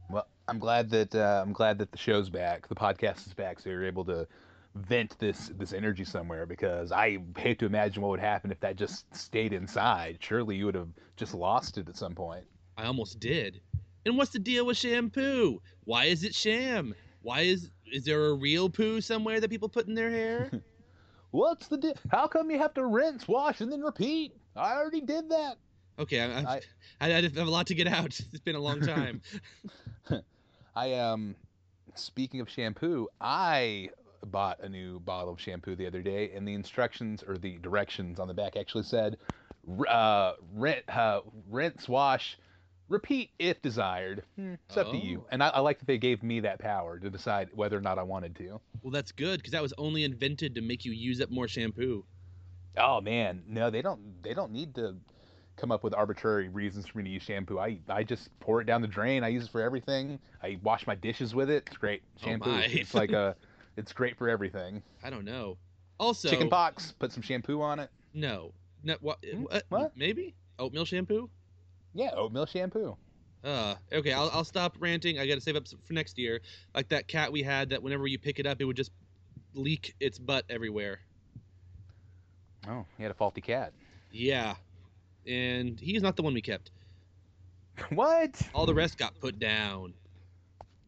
Well, 0.09 0.27
I'm 0.47 0.59
glad 0.59 0.89
that 0.91 1.13
uh, 1.15 1.41
I'm 1.45 1.53
glad 1.53 1.77
that 1.79 1.91
the 1.91 1.97
show's 1.97 2.29
back, 2.29 2.67
the 2.67 2.75
podcast 2.75 3.27
is 3.27 3.33
back, 3.33 3.59
so 3.59 3.69
you're 3.69 3.85
able 3.85 4.05
to 4.05 4.27
vent 4.75 5.17
this 5.19 5.51
this 5.57 5.73
energy 5.73 6.03
somewhere. 6.05 6.45
Because 6.45 6.91
I 6.91 7.17
hate 7.37 7.59
to 7.59 7.65
imagine 7.65 8.01
what 8.01 8.09
would 8.11 8.19
happen 8.19 8.51
if 8.51 8.59
that 8.61 8.75
just 8.75 9.13
stayed 9.15 9.53
inside. 9.53 10.17
Surely 10.21 10.55
you 10.55 10.65
would 10.65 10.75
have 10.75 10.89
just 11.15 11.33
lost 11.33 11.77
it 11.77 11.89
at 11.89 11.97
some 11.97 12.15
point. 12.15 12.45
I 12.77 12.85
almost 12.85 13.19
did. 13.19 13.61
And 14.05 14.17
what's 14.17 14.31
the 14.31 14.39
deal 14.39 14.65
with 14.65 14.77
shampoo? 14.77 15.61
Why 15.83 16.05
is 16.05 16.23
it 16.23 16.33
sham? 16.33 16.95
Why 17.21 17.41
is 17.41 17.69
is 17.91 18.05
there 18.05 18.27
a 18.27 18.33
real 18.33 18.69
poo 18.69 19.01
somewhere 19.01 19.39
that 19.41 19.49
people 19.49 19.67
put 19.69 19.87
in 19.87 19.95
their 19.95 20.09
hair? 20.09 20.51
What's 21.31 21.67
the 21.67 21.77
di- 21.77 21.93
How 22.09 22.27
come 22.27 22.49
you 22.49 22.57
have 22.57 22.73
to 22.75 22.85
rinse, 22.85 23.27
wash, 23.27 23.59
and 23.59 23.69
then 23.69 23.81
repeat? 23.81 24.33
I 24.55 24.75
already 24.75 25.01
did 25.01 25.29
that. 25.29 25.57
Okay, 25.99 26.21
I, 26.21 26.39
I- 26.39 26.61
I, 27.01 27.07
I 27.17 27.21
have 27.21 27.37
a 27.37 27.43
lot 27.45 27.67
to 27.67 27.75
get 27.75 27.85
out. 27.87 28.17
It's 28.31 28.39
been 28.39 28.55
a 28.55 28.59
long 28.61 28.79
time. 28.79 29.21
I 30.77 30.93
um, 30.93 31.35
speaking 31.95 32.39
of 32.39 32.47
shampoo, 32.47 33.07
I 33.19 33.89
bought 34.23 34.59
a 34.59 34.69
new 34.69 34.99
bottle 34.99 35.33
of 35.33 35.41
shampoo 35.41 35.75
the 35.75 35.87
other 35.87 36.03
day, 36.03 36.31
and 36.35 36.47
the 36.47 36.53
instructions 36.53 37.23
or 37.27 37.35
the 37.35 37.57
directions 37.57 38.19
on 38.19 38.27
the 38.27 38.35
back 38.35 38.55
actually 38.55 38.83
said, 38.83 39.17
uh, 39.89 40.33
rinse, 40.53 40.83
uh, 40.87 41.21
rinse, 41.49 41.89
wash, 41.89 42.37
repeat 42.89 43.31
if 43.39 43.59
desired. 43.63 44.23
Hmm, 44.35 44.53
it's 44.69 44.77
up 44.77 44.91
to 44.91 44.97
you. 44.97 45.21
Oh. 45.23 45.27
And 45.31 45.41
I, 45.41 45.47
I 45.47 45.59
like 45.61 45.79
that 45.79 45.87
they 45.87 45.97
gave 45.97 46.21
me 46.21 46.41
that 46.41 46.59
power 46.59 46.99
to 46.99 47.09
decide 47.09 47.49
whether 47.53 47.75
or 47.75 47.81
not 47.81 47.97
I 47.97 48.03
wanted 48.03 48.35
to. 48.35 48.61
Well, 48.83 48.91
that's 48.91 49.11
good 49.11 49.37
because 49.39 49.53
that 49.53 49.63
was 49.63 49.73
only 49.79 50.03
invented 50.03 50.53
to 50.55 50.61
make 50.61 50.85
you 50.85 50.91
use 50.91 51.21
up 51.21 51.31
more 51.31 51.47
shampoo. 51.47 52.05
Oh 52.77 53.01
man, 53.01 53.41
no, 53.47 53.71
they 53.71 53.81
don't. 53.81 54.21
They 54.21 54.35
don't 54.35 54.51
need 54.51 54.75
to 54.75 54.97
come 55.57 55.71
up 55.71 55.83
with 55.83 55.93
arbitrary 55.93 56.49
reasons 56.49 56.87
for 56.87 56.99
me 56.99 57.03
to 57.03 57.09
use 57.09 57.23
shampoo. 57.23 57.59
I 57.59 57.79
I 57.89 58.03
just 58.03 58.29
pour 58.39 58.61
it 58.61 58.65
down 58.65 58.81
the 58.81 58.87
drain. 58.87 59.23
I 59.23 59.29
use 59.29 59.45
it 59.45 59.51
for 59.51 59.61
everything. 59.61 60.19
I 60.41 60.57
wash 60.63 60.87
my 60.87 60.95
dishes 60.95 61.35
with 61.35 61.49
it. 61.49 61.63
It's 61.67 61.77
great. 61.77 62.03
Oh, 62.21 62.25
Shampoo. 62.25 62.51
my. 62.51 62.65
it's 62.65 62.93
like 62.93 63.11
a. 63.11 63.35
It's 63.77 63.93
great 63.93 64.17
for 64.17 64.27
everything. 64.27 64.81
I 65.03 65.11
don't 65.11 65.23
know. 65.23 65.55
Also, 65.99 66.29
Chicken 66.29 66.49
pox. 66.49 66.93
Put 66.93 67.11
some 67.11 67.21
shampoo 67.21 67.61
on 67.61 67.77
it. 67.77 67.91
No, 68.11 68.51
no. 68.83 68.95
What? 69.01 69.19
Hmm? 69.23 69.43
what? 69.43 69.65
What? 69.69 69.91
Maybe 69.95 70.33
oatmeal 70.57 70.83
shampoo. 70.83 71.29
Yeah, 71.93 72.09
oatmeal 72.15 72.47
shampoo. 72.47 72.97
Uh, 73.43 73.75
okay, 73.93 74.13
I'll, 74.13 74.31
I'll 74.33 74.43
stop 74.43 74.75
ranting. 74.79 75.19
I 75.19 75.27
gotta 75.27 75.41
save 75.41 75.55
up 75.55 75.67
for 75.83 75.93
next 75.93 76.17
year. 76.17 76.41
Like 76.73 76.89
that 76.89 77.07
cat 77.07 77.31
we 77.31 77.43
had 77.43 77.69
that 77.69 77.83
whenever 77.83 78.07
you 78.07 78.17
pick 78.17 78.39
it 78.39 78.47
up, 78.47 78.59
it 78.61 78.65
would 78.65 78.75
just 78.75 78.91
leak 79.53 79.93
its 79.99 80.17
butt 80.17 80.45
everywhere. 80.49 80.99
Oh, 82.67 82.85
you 82.97 83.03
had 83.03 83.11
a 83.11 83.15
faulty 83.15 83.41
cat. 83.41 83.73
Yeah, 84.11 84.55
and 85.27 85.79
he's 85.79 86.01
not 86.01 86.15
the 86.15 86.23
one 86.23 86.33
we 86.33 86.41
kept. 86.41 86.71
what? 87.89 88.41
All 88.53 88.65
the 88.65 88.73
rest 88.73 88.97
got 88.97 89.19
put 89.19 89.39
down. 89.39 89.93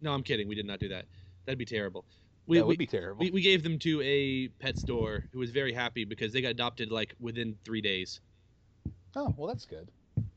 No, 0.02 0.14
I'm 0.14 0.24
kidding. 0.24 0.48
We 0.48 0.56
did 0.56 0.66
not 0.66 0.80
do 0.80 0.90
that. 0.90 1.06
That'd 1.46 1.60
be 1.60 1.66
terrible. 1.66 2.06
We, 2.48 2.58
that 2.58 2.66
we, 2.66 2.70
would 2.70 2.80
be 2.80 2.88
terrible. 2.88 3.20
we, 3.20 3.32
we 3.32 3.42
gave 3.42 3.62
them 3.62 3.78
to 3.80 4.02
a 4.02 4.48
pet 4.60 4.78
store 4.78 5.26
who 5.32 5.40
was 5.40 5.52
very 5.52 5.74
happy 5.74 6.04
because 6.04 6.34
they 6.34 6.42
got 6.42 6.50
adopted 6.50 6.92
like 6.92 7.14
within 7.20 7.56
three 7.64 7.82
days. 7.82 8.22
Oh, 9.16 9.34
well, 9.38 9.48
that's 9.48 9.66
good. 9.66 9.90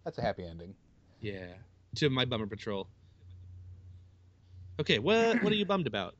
That's 0.05 0.19
a 0.19 0.23
happy 0.23 0.45
ending. 0.45 0.75
Yeah, 1.21 1.47
to 1.97 2.11
my 2.11 2.25
bummer 2.25 2.47
patrol. 2.47 2.88
Okay, 4.81 4.99
what 4.99 5.43
what 5.43 5.53
are 5.53 5.57
you 5.57 5.65
bummed 5.65 5.87
about? 5.87 6.15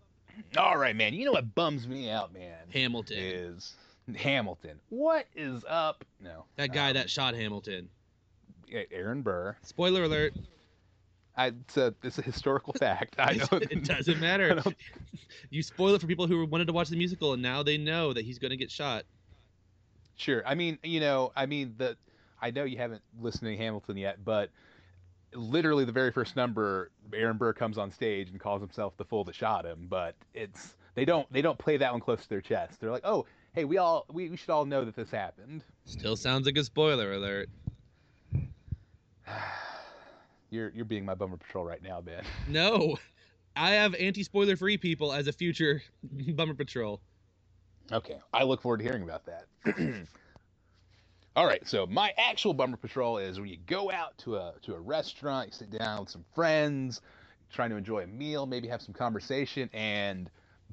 All 0.57 0.79
right, 0.79 0.95
man. 0.95 1.14
You 1.14 1.25
know 1.25 1.33
what 1.33 1.55
bums 1.55 1.87
me 1.87 2.11
out, 2.11 2.33
man? 2.33 2.59
Hamilton. 2.73 3.18
Is 3.18 3.75
Hamilton. 4.17 4.81
What 4.88 5.27
is 5.35 5.65
up? 5.69 6.05
No. 6.21 6.45
That 6.57 6.73
guy 6.73 6.88
um, 6.88 6.95
that 6.95 7.11
shot 7.11 7.35
Hamilton. 7.35 7.88
Aaron 8.91 9.23
Burr. 9.23 9.57
Spoiler 9.62 10.05
alert. 10.05 10.35
I, 11.37 11.49
it's 11.49 11.77
a 11.77 11.95
it's 12.03 12.19
a 12.19 12.23
historical 12.23 12.73
fact. 12.79 13.17
I 13.19 13.35
know 13.35 13.59
it 13.59 13.85
doesn't 13.85 14.21
matter. 14.21 14.62
You 15.51 15.62
spoil 15.62 15.95
it 15.95 16.01
for 16.01 16.07
people 16.07 16.27
who 16.27 16.47
wanted 16.47 16.67
to 16.69 16.73
watch 16.73 16.88
the 16.88 16.97
musical, 16.97 17.35
and 17.35 17.43
now 17.43 17.62
they 17.62 17.77
know 17.77 18.15
that 18.15 18.25
he's 18.25 18.38
going 18.38 18.53
to 18.53 18.57
get 18.57 18.71
shot. 18.71 19.05
Sure. 20.17 20.43
I 20.47 20.55
mean, 20.55 20.79
you 20.83 21.01
know, 21.01 21.33
I 21.37 21.45
mean 21.45 21.75
the 21.77 21.97
I 22.41 22.51
know 22.51 22.65
you 22.65 22.79
haven't 22.79 23.03
listened 23.21 23.51
to 23.51 23.57
Hamilton 23.57 23.97
yet, 23.97 24.25
but 24.25 24.51
literally 25.35 25.85
the 25.85 25.93
very 25.93 26.11
first 26.11 26.37
number, 26.37 26.91
Aaron 27.12 27.37
Burr 27.37 27.53
comes 27.53 27.77
on 27.77 27.91
stage 27.91 28.31
and 28.31 28.41
calls 28.41 28.61
himself 28.61 28.97
the 28.97 29.05
fool 29.05 29.25
that 29.25 29.35
shot 29.35 29.65
him. 29.65 29.87
But 29.88 30.15
it's 30.33 30.75
they 30.95 31.05
don't 31.05 31.31
they 31.33 31.43
don't 31.43 31.59
play 31.59 31.77
that 31.77 31.93
one 31.93 32.01
close 32.01 32.23
to 32.23 32.29
their 32.29 32.41
chest. 32.41 32.81
They're 32.81 32.91
like, 32.91 33.05
oh, 33.05 33.27
hey, 33.53 33.65
we 33.65 33.79
all 33.79 34.07
we, 34.12 34.29
we 34.29 34.37
should 34.37 34.51
all 34.51 34.65
know 34.65 34.85
that 34.85 34.97
this 34.97 35.11
happened. 35.11 35.62
Still 35.85 36.17
sounds 36.17 36.47
like 36.47 36.57
a 36.57 36.65
spoiler 36.65 37.12
alert. 37.12 37.49
You're 40.51 40.71
you're 40.75 40.85
being 40.85 41.07
my 41.07 41.15
bummer 41.15 41.38
patrol 41.38 41.65
right 41.65 41.83
now, 41.83 42.03
Ben. 42.03 42.25
No, 42.49 42.99
I 43.57 43.71
have 43.71 43.95
anti-spoiler 43.95 44.57
free 44.57 44.77
people 44.77 45.11
as 45.11 45.27
a 45.27 45.33
future 45.33 45.83
bummer 46.35 46.53
patrol. 46.53 47.01
Okay, 47.91 48.19
I 48.35 48.43
look 48.43 48.61
forward 48.61 48.79
to 48.79 48.85
hearing 48.85 49.03
about 49.03 49.25
that. 49.25 49.47
All 51.37 51.47
right, 51.47 51.67
so 51.67 51.87
my 51.87 52.12
actual 52.19 52.53
bummer 52.53 52.77
patrol 52.77 53.17
is 53.17 53.41
when 53.41 53.49
you 53.49 53.57
go 53.67 53.91
out 53.91 54.19
to 54.19 54.37
a 54.37 54.53
to 54.62 54.75
a 54.75 54.81
restaurant, 54.81 55.47
you 55.49 55.53
sit 55.53 55.71
down 55.71 56.01
with 56.01 56.11
some 56.11 56.25
friends, 56.35 57.01
trying 57.51 57.71
to 57.71 57.77
enjoy 57.77 58.01
a 58.03 58.07
meal, 58.07 58.45
maybe 58.45 58.69
have 58.69 58.83
some 58.83 58.93
conversation, 58.93 59.71
and 59.73 60.29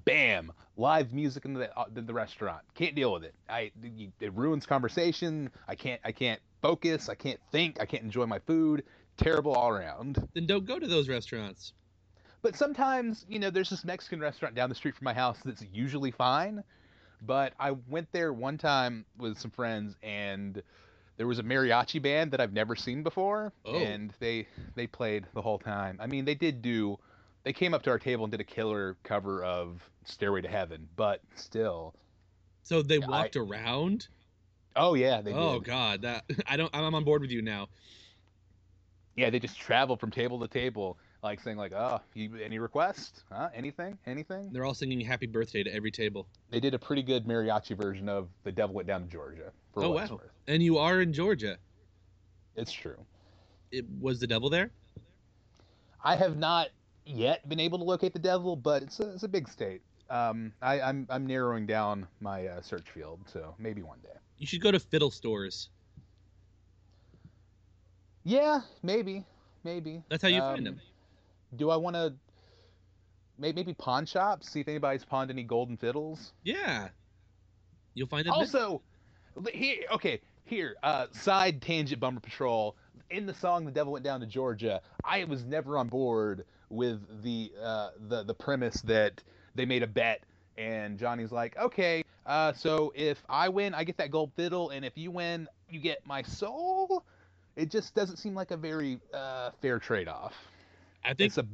bam, 0.05 0.51
live 0.77 1.13
music 1.13 1.45
in 1.45 1.53
the 1.53 1.77
uh, 1.77 1.85
the, 1.93 2.01
the 2.01 2.13
restaurant. 2.13 2.61
Can't 2.75 2.95
deal 2.95 3.13
with 3.13 3.23
it. 3.23 3.35
I 3.49 3.71
it 4.19 4.33
ruins 4.33 4.65
conversation. 4.65 5.49
I 5.67 5.75
can't 5.75 6.01
I 6.03 6.11
can't 6.11 6.39
focus. 6.61 7.09
I 7.09 7.15
can't 7.15 7.39
think. 7.51 7.79
I 7.81 7.85
can't 7.85 8.03
enjoy 8.03 8.25
my 8.25 8.39
food. 8.39 8.83
Terrible 9.17 9.53
all 9.53 9.69
around. 9.69 10.27
Then 10.33 10.45
don't 10.45 10.65
go 10.65 10.79
to 10.79 10.87
those 10.87 11.09
restaurants. 11.09 11.73
But 12.41 12.55
sometimes, 12.55 13.25
you 13.27 13.37
know, 13.37 13.49
there's 13.49 13.69
this 13.69 13.83
Mexican 13.83 14.21
restaurant 14.21 14.55
down 14.55 14.69
the 14.69 14.75
street 14.75 14.95
from 14.95 15.03
my 15.05 15.13
house 15.13 15.37
that's 15.43 15.63
usually 15.73 16.11
fine. 16.11 16.63
But 17.21 17.53
I 17.59 17.71
went 17.89 18.09
there 18.13 18.31
one 18.31 18.57
time 18.57 19.05
with 19.17 19.37
some 19.37 19.51
friends 19.51 19.97
and 20.01 20.63
there 21.17 21.27
was 21.27 21.39
a 21.39 21.43
mariachi 21.43 22.01
band 22.01 22.31
that 22.31 22.39
I've 22.39 22.53
never 22.53 22.77
seen 22.77 23.03
before 23.03 23.51
Oh. 23.65 23.75
and 23.75 24.13
they 24.19 24.47
they 24.75 24.87
played 24.87 25.25
the 25.33 25.41
whole 25.41 25.59
time. 25.59 25.97
I 25.99 26.07
mean, 26.07 26.23
they 26.23 26.35
did 26.35 26.61
do 26.61 26.97
they 27.49 27.53
came 27.53 27.73
up 27.73 27.81
to 27.81 27.89
our 27.89 27.97
table 27.97 28.25
and 28.25 28.29
did 28.29 28.39
a 28.39 28.43
killer 28.43 28.95
cover 29.01 29.43
of 29.43 29.81
Stairway 30.05 30.41
to 30.41 30.47
Heaven, 30.47 30.87
but 30.95 31.19
still. 31.33 31.95
So 32.61 32.83
they 32.83 32.99
Yeah, 32.99 33.07
I- 33.07 33.09
walked 33.09 33.35
around. 33.37 34.07
Oh 34.75 34.93
yeah, 34.93 35.21
they 35.21 35.33
oh 35.33 35.55
did. 35.55 35.63
God, 35.63 36.01
that 36.03 36.25
I 36.47 36.57
don't. 36.57 36.69
I'm 36.75 36.93
on 36.93 37.03
board 37.03 37.23
with 37.23 37.31
you 37.31 37.41
now. 37.41 37.69
Yeah, 39.15 39.31
they 39.31 39.39
just 39.39 39.59
traveled 39.59 39.99
from 39.99 40.11
table 40.11 40.39
to 40.41 40.47
table 40.47 40.99
like 41.23 41.39
saying 41.41 41.57
like, 41.57 41.71
"Oh, 41.73 41.99
you, 42.13 42.35
any 42.35 42.59
requests? 42.59 43.23
Huh? 43.31 43.49
Anything? 43.55 43.97
Anything?" 44.05 44.51
They're 44.53 44.63
all 44.63 44.75
singing 44.75 45.01
"Happy 45.01 45.25
Birthday" 45.25 45.63
to 45.63 45.73
every 45.73 45.89
table. 45.89 46.27
They 46.51 46.59
did 46.59 46.75
a 46.75 46.79
pretty 46.79 47.01
good 47.01 47.25
mariachi 47.25 47.75
version 47.75 48.07
of 48.07 48.29
"The 48.43 48.51
Devil 48.51 48.75
Went 48.75 48.87
Down 48.87 49.01
to 49.01 49.07
Georgia." 49.07 49.51
For 49.73 49.83
Oh, 49.85 49.89
wow. 49.89 50.01
worth. 50.07 50.29
And 50.47 50.61
you 50.61 50.77
are 50.77 51.01
in 51.01 51.13
Georgia. 51.13 51.57
It's 52.55 52.71
true. 52.71 53.03
It 53.71 53.85
was 53.99 54.19
the 54.19 54.27
devil 54.27 54.51
there. 54.51 54.69
I 56.03 56.15
have 56.15 56.37
not 56.37 56.67
yet 57.09 57.47
been 57.49 57.59
able 57.59 57.77
to 57.79 57.83
locate 57.83 58.13
the 58.13 58.19
devil, 58.19 58.55
but 58.55 58.83
it's 58.83 58.99
a, 58.99 59.13
it's 59.13 59.23
a 59.23 59.27
big 59.27 59.47
state. 59.47 59.81
Um, 60.09 60.53
I, 60.61 60.81
I'm 60.81 61.05
I'm 61.09 61.27
narrowing 61.27 61.65
down 61.65 62.07
my 62.19 62.47
uh, 62.47 62.61
search 62.61 62.89
field, 62.89 63.19
so 63.25 63.53
maybe 63.59 63.81
one 63.81 63.99
day. 64.01 64.17
You 64.37 64.47
should 64.47 64.61
go 64.61 64.71
to 64.71 64.79
fiddle 64.79 65.11
stores. 65.11 65.69
Yeah, 68.23 68.61
maybe, 68.83 69.25
maybe. 69.63 70.03
That's 70.09 70.23
how 70.23 70.29
you 70.29 70.41
Um, 70.41 70.55
find 70.55 70.65
them. 70.65 70.81
Do 71.55 71.69
I 71.69 71.75
want 71.75 71.95
to? 71.95 72.13
Maybe 73.37 73.73
pawn 73.73 74.05
shops. 74.05 74.49
See 74.51 74.59
if 74.59 74.67
anybody's 74.67 75.05
pawned 75.05 75.31
any 75.31 75.43
golden 75.43 75.77
fiddles. 75.77 76.33
Yeah. 76.43 76.89
You'll 77.93 78.07
find 78.07 78.27
it. 78.27 78.31
Also, 78.31 78.81
here, 79.53 79.77
okay, 79.91 80.21
here, 80.43 80.75
uh, 80.83 81.07
side 81.11 81.61
tangent 81.61 81.99
bumper 82.01 82.19
patrol. 82.19 82.75
In 83.09 83.25
the 83.25 83.33
song 83.33 83.65
"The 83.65 83.71
Devil 83.71 83.93
Went 83.93 84.05
Down 84.05 84.19
to 84.19 84.25
Georgia," 84.25 84.81
I 85.03 85.23
was 85.23 85.43
never 85.43 85.77
on 85.77 85.87
board 85.87 86.45
with 86.69 87.23
the 87.23 87.51
uh, 87.61 87.89
the 88.07 88.23
the 88.23 88.33
premise 88.33 88.81
that 88.81 89.23
they 89.55 89.65
made 89.65 89.83
a 89.83 89.87
bet, 89.87 90.23
and 90.57 90.97
Johnny's 90.97 91.31
like, 91.31 91.57
"Okay, 91.57 92.03
uh, 92.25 92.53
so 92.53 92.93
if 92.95 93.23
I 93.27 93.49
win, 93.49 93.73
I 93.73 93.83
get 93.83 93.97
that 93.97 94.11
gold 94.11 94.31
fiddle, 94.35 94.69
and 94.69 94.85
if 94.85 94.97
you 94.97 95.11
win, 95.11 95.47
you 95.69 95.79
get 95.79 96.05
my 96.05 96.21
soul." 96.21 97.03
It 97.55 97.71
just 97.71 97.95
doesn't 97.95 98.17
seem 98.17 98.35
like 98.35 98.51
a 98.51 98.57
very 98.57 98.99
uh, 99.13 99.51
fair 99.61 99.79
trade-off. 99.79 100.33
I 101.03 101.13
think 101.13 101.35
a 101.37 101.45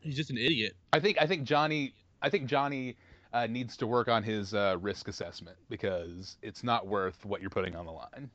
he's 0.00 0.16
just 0.16 0.30
an 0.30 0.38
idiot. 0.38 0.76
I 0.92 1.00
think 1.00 1.16
I 1.20 1.26
think 1.26 1.44
Johnny 1.44 1.94
I 2.20 2.28
think 2.28 2.46
Johnny 2.46 2.96
uh, 3.32 3.46
needs 3.46 3.76
to 3.78 3.86
work 3.86 4.08
on 4.08 4.22
his 4.22 4.54
uh, 4.54 4.76
risk 4.80 5.08
assessment 5.08 5.56
because 5.68 6.36
it's 6.42 6.62
not 6.62 6.86
worth 6.86 7.24
what 7.24 7.40
you're 7.40 7.50
putting 7.50 7.76
on 7.76 7.86
the 7.86 7.92
line. 7.92 8.30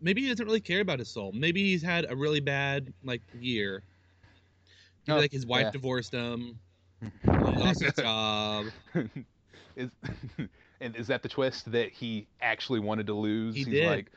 Maybe 0.00 0.22
he 0.22 0.28
doesn't 0.28 0.46
really 0.46 0.60
care 0.60 0.80
about 0.80 0.98
his 0.98 1.08
soul. 1.08 1.32
Maybe 1.32 1.62
he's 1.64 1.82
had 1.82 2.06
a 2.10 2.16
really 2.16 2.40
bad 2.40 2.92
like 3.04 3.22
year. 3.38 3.82
Maybe, 5.06 5.16
Oh, 5.16 5.20
like 5.20 5.32
his 5.32 5.46
wife 5.46 5.64
yeah. 5.64 5.70
divorced 5.70 6.12
him. 6.12 6.58
Lost 7.24 7.82
his 7.82 7.92
job. 7.94 8.66
is 9.76 9.90
and 10.80 10.96
is 10.96 11.06
that 11.08 11.22
the 11.22 11.28
twist 11.28 11.70
that 11.72 11.90
he 11.92 12.26
actually 12.40 12.80
wanted 12.80 13.06
to 13.06 13.14
lose? 13.14 13.54
He 13.54 13.64
He's 13.64 13.68
did. 13.72 13.86
like, 13.86 14.10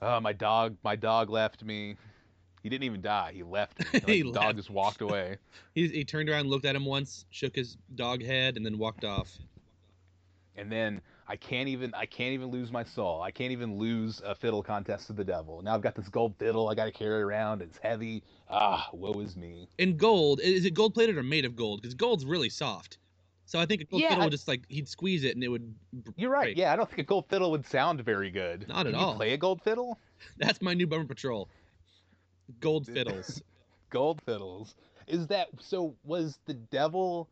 oh 0.00 0.20
my 0.20 0.32
dog, 0.32 0.76
my 0.82 0.96
dog 0.96 1.30
left 1.30 1.62
me. 1.64 1.96
He 2.62 2.68
didn't 2.68 2.84
even 2.84 3.00
die. 3.00 3.32
He 3.34 3.42
left. 3.42 3.78
Me. 3.80 4.00
Like, 4.00 4.08
He 4.08 4.22
the 4.22 4.32
dog 4.32 4.56
just 4.56 4.70
walked 4.70 5.00
away. 5.00 5.38
He, 5.74 5.88
he 5.88 6.04
turned 6.04 6.28
around, 6.28 6.48
looked 6.48 6.64
at 6.64 6.76
him 6.76 6.84
once, 6.84 7.26
shook 7.30 7.54
his 7.56 7.76
dog 7.94 8.22
head, 8.22 8.56
and 8.56 8.64
then 8.64 8.78
walked 8.78 9.04
off. 9.04 9.36
And 10.56 10.70
then 10.70 11.00
I 11.32 11.36
can't 11.36 11.66
even 11.66 11.94
I 11.94 12.04
can't 12.04 12.34
even 12.34 12.48
lose 12.48 12.70
my 12.70 12.84
soul. 12.84 13.22
I 13.22 13.30
can't 13.30 13.52
even 13.52 13.78
lose 13.78 14.20
a 14.22 14.34
fiddle 14.34 14.62
contest 14.62 15.06
to 15.06 15.14
the 15.14 15.24
devil. 15.24 15.62
Now 15.62 15.74
I've 15.74 15.80
got 15.80 15.94
this 15.94 16.10
gold 16.10 16.34
fiddle 16.38 16.68
I 16.68 16.74
got 16.74 16.84
to 16.84 16.92
carry 16.92 17.22
around. 17.22 17.62
It's 17.62 17.78
heavy. 17.78 18.22
Ah, 18.50 18.90
woe 18.92 19.18
is 19.18 19.34
me. 19.34 19.66
And 19.78 19.96
gold 19.96 20.40
is 20.42 20.66
it 20.66 20.74
gold 20.74 20.92
plated 20.92 21.16
or 21.16 21.22
made 21.22 21.46
of 21.46 21.56
gold? 21.56 21.80
Because 21.80 21.94
gold's 21.94 22.26
really 22.26 22.50
soft. 22.50 22.98
So 23.46 23.58
I 23.58 23.64
think 23.64 23.80
a 23.80 23.84
gold 23.86 24.02
Yeah, 24.02 24.10
fiddle 24.10 24.24
would 24.24 24.30
just 24.32 24.46
like 24.46 24.64
he'd 24.68 24.88
squeeze 24.90 25.24
it 25.24 25.34
and 25.34 25.42
it 25.42 25.48
would. 25.48 25.74
You're 26.16 26.30
right. 26.30 26.48
break. 26.48 26.58
Yeah, 26.58 26.70
I 26.70 26.76
don't 26.76 26.86
think 26.86 26.98
a 26.98 27.04
gold 27.04 27.30
fiddle 27.30 27.50
would 27.52 27.64
sound 27.66 28.02
very 28.02 28.30
good. 28.30 28.68
Not 28.68 28.86
at 28.86 28.92
Can 28.92 29.00
you 29.00 29.06
all. 29.06 29.14
play 29.16 29.32
a 29.32 29.38
gold 29.38 29.62
fiddle? 29.62 29.98
That's 30.36 30.60
my 30.60 30.74
new 30.74 30.86
bummer 30.86 31.06
patrol. 31.06 31.48
Gold 32.60 32.86
fiddles. 32.92 33.42
Gold 33.88 34.20
fiddles. 34.20 34.74
Is 35.06 35.28
that 35.28 35.48
so? 35.60 35.96
Was 36.04 36.38
the 36.44 36.54
devil 36.54 37.30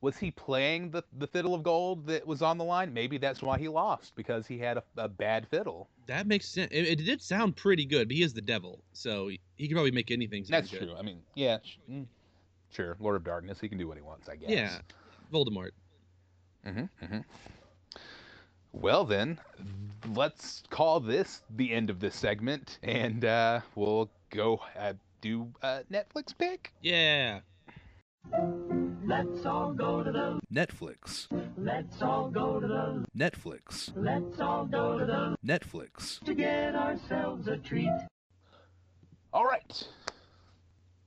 was 0.00 0.16
he 0.16 0.30
playing 0.30 0.90
the 0.90 1.02
the 1.18 1.26
fiddle 1.26 1.54
of 1.54 1.62
gold 1.62 2.06
that 2.06 2.26
was 2.26 2.42
on 2.42 2.58
the 2.58 2.64
line? 2.64 2.92
Maybe 2.92 3.18
that's 3.18 3.42
why 3.42 3.58
he 3.58 3.68
lost 3.68 4.14
because 4.14 4.46
he 4.46 4.58
had 4.58 4.76
a, 4.78 4.82
a 4.96 5.08
bad 5.08 5.46
fiddle. 5.48 5.88
That 6.06 6.26
makes 6.26 6.48
sense. 6.48 6.70
It, 6.72 6.86
it 6.86 7.04
did 7.04 7.20
sound 7.20 7.56
pretty 7.56 7.84
good, 7.84 8.08
but 8.08 8.16
he 8.16 8.22
is 8.22 8.32
the 8.32 8.40
devil, 8.40 8.82
so 8.92 9.28
he, 9.28 9.40
he 9.56 9.66
can 9.68 9.74
probably 9.74 9.90
make 9.90 10.10
anything 10.10 10.44
sound 10.44 10.62
That's 10.62 10.70
good. 10.70 10.88
true. 10.88 10.96
I 10.96 11.02
mean, 11.02 11.20
yeah, 11.34 11.58
sh- 11.64 11.78
mm, 11.90 12.06
sure. 12.70 12.96
Lord 13.00 13.16
of 13.16 13.24
Darkness, 13.24 13.60
he 13.60 13.68
can 13.68 13.78
do 13.78 13.88
what 13.88 13.96
he 13.96 14.02
wants, 14.02 14.28
I 14.28 14.36
guess. 14.36 14.50
Yeah, 14.50 14.78
Voldemort. 15.32 15.70
hmm 16.64 16.84
hmm 17.04 17.18
Well 18.72 19.04
then, 19.04 19.38
let's 20.14 20.62
call 20.70 21.00
this 21.00 21.42
the 21.56 21.72
end 21.72 21.90
of 21.90 22.00
this 22.00 22.14
segment, 22.14 22.78
and 22.82 23.24
uh, 23.24 23.60
we'll 23.74 24.10
go 24.30 24.60
uh, 24.78 24.94
do 25.20 25.48
a 25.62 25.80
Netflix 25.90 26.36
pick. 26.38 26.72
Yeah. 26.80 27.40
Let's 29.08 29.46
all 29.46 29.72
go 29.72 30.02
to 30.02 30.12
the, 30.12 30.38
Netflix, 30.52 31.28
let's 31.56 32.02
all 32.02 32.28
go 32.28 32.60
to 32.60 32.66
the, 32.66 33.06
Netflix, 33.16 33.90
let's 33.96 34.38
all 34.38 34.66
go 34.66 34.98
to 34.98 35.06
the, 35.06 35.34
Netflix. 35.42 36.22
to 36.24 36.34
get 36.34 36.74
ourselves 36.74 37.48
a 37.48 37.56
treat. 37.56 37.88
All 39.32 39.46
right, 39.46 39.88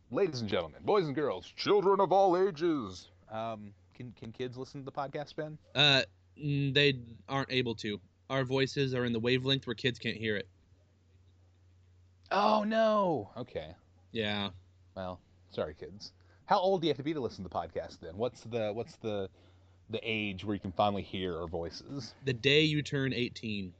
ladies 0.09 0.41
and 0.41 0.49
gentlemen, 0.49 0.81
boys 0.83 1.05
and 1.05 1.13
girls, 1.13 1.45
children 1.55 1.99
of 1.99 2.11
all 2.11 2.35
ages. 2.35 3.09
Um, 3.31 3.71
can 3.93 4.11
can 4.19 4.31
kids 4.31 4.57
listen 4.57 4.81
to 4.81 4.85
the 4.85 4.91
podcast, 4.91 5.35
Ben? 5.35 5.59
Uh, 5.75 6.01
they 6.35 7.01
aren't 7.29 7.51
able 7.51 7.75
to. 7.75 7.99
Our 8.31 8.43
voices 8.43 8.95
are 8.95 9.05
in 9.05 9.13
the 9.13 9.19
wavelength 9.19 9.67
where 9.67 9.75
kids 9.75 9.99
can't 9.99 10.17
hear 10.17 10.37
it. 10.37 10.47
Oh 12.31 12.63
no. 12.63 13.29
Okay. 13.37 13.75
Yeah. 14.11 14.49
Well, 14.95 15.19
sorry, 15.51 15.75
kids. 15.79 16.13
How 16.51 16.59
old 16.59 16.81
do 16.81 16.87
you 16.87 16.89
have 16.89 16.97
to 16.97 17.03
be 17.03 17.13
to 17.13 17.21
listen 17.21 17.45
to 17.45 17.49
the 17.49 17.55
podcast? 17.55 18.01
Then 18.01 18.17
what's 18.17 18.41
the 18.41 18.73
what's 18.73 18.97
the 18.97 19.29
the 19.89 20.01
age 20.03 20.43
where 20.43 20.53
you 20.53 20.59
can 20.59 20.73
finally 20.73 21.01
hear 21.01 21.39
our 21.39 21.47
voices? 21.47 22.13
The 22.25 22.33
day 22.33 22.59
you 22.59 22.81
turn 22.81 23.13
18. 23.13 23.71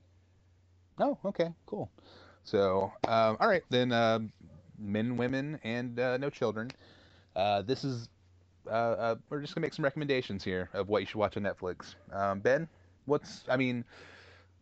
Oh, 0.98 1.18
okay, 1.26 1.50
cool. 1.66 1.92
So, 2.46 2.94
um, 3.10 3.36
all 3.42 3.50
right, 3.50 3.64
then, 3.70 3.92
um 3.92 4.32
men, 4.80 5.18
women, 5.18 5.60
and 5.66 6.00
uh, 6.00 6.16
no 6.16 6.30
children. 6.30 6.72
Uh, 7.36 7.62
this 7.62 7.84
is, 7.84 8.08
uh, 8.68 8.70
uh, 8.70 9.16
we're 9.30 9.42
just 9.42 9.54
gonna 9.54 9.66
make 9.66 9.74
some 9.74 9.84
recommendations 9.84 10.42
here 10.42 10.70
of 10.74 10.88
what 10.88 11.02
you 11.02 11.08
should 11.08 11.18
watch 11.18 11.36
on 11.36 11.44
Netflix. 11.44 11.96
Um, 12.14 12.40
ben, 12.40 12.70
what's, 13.04 13.44
I 13.50 13.58
mean, 13.58 13.84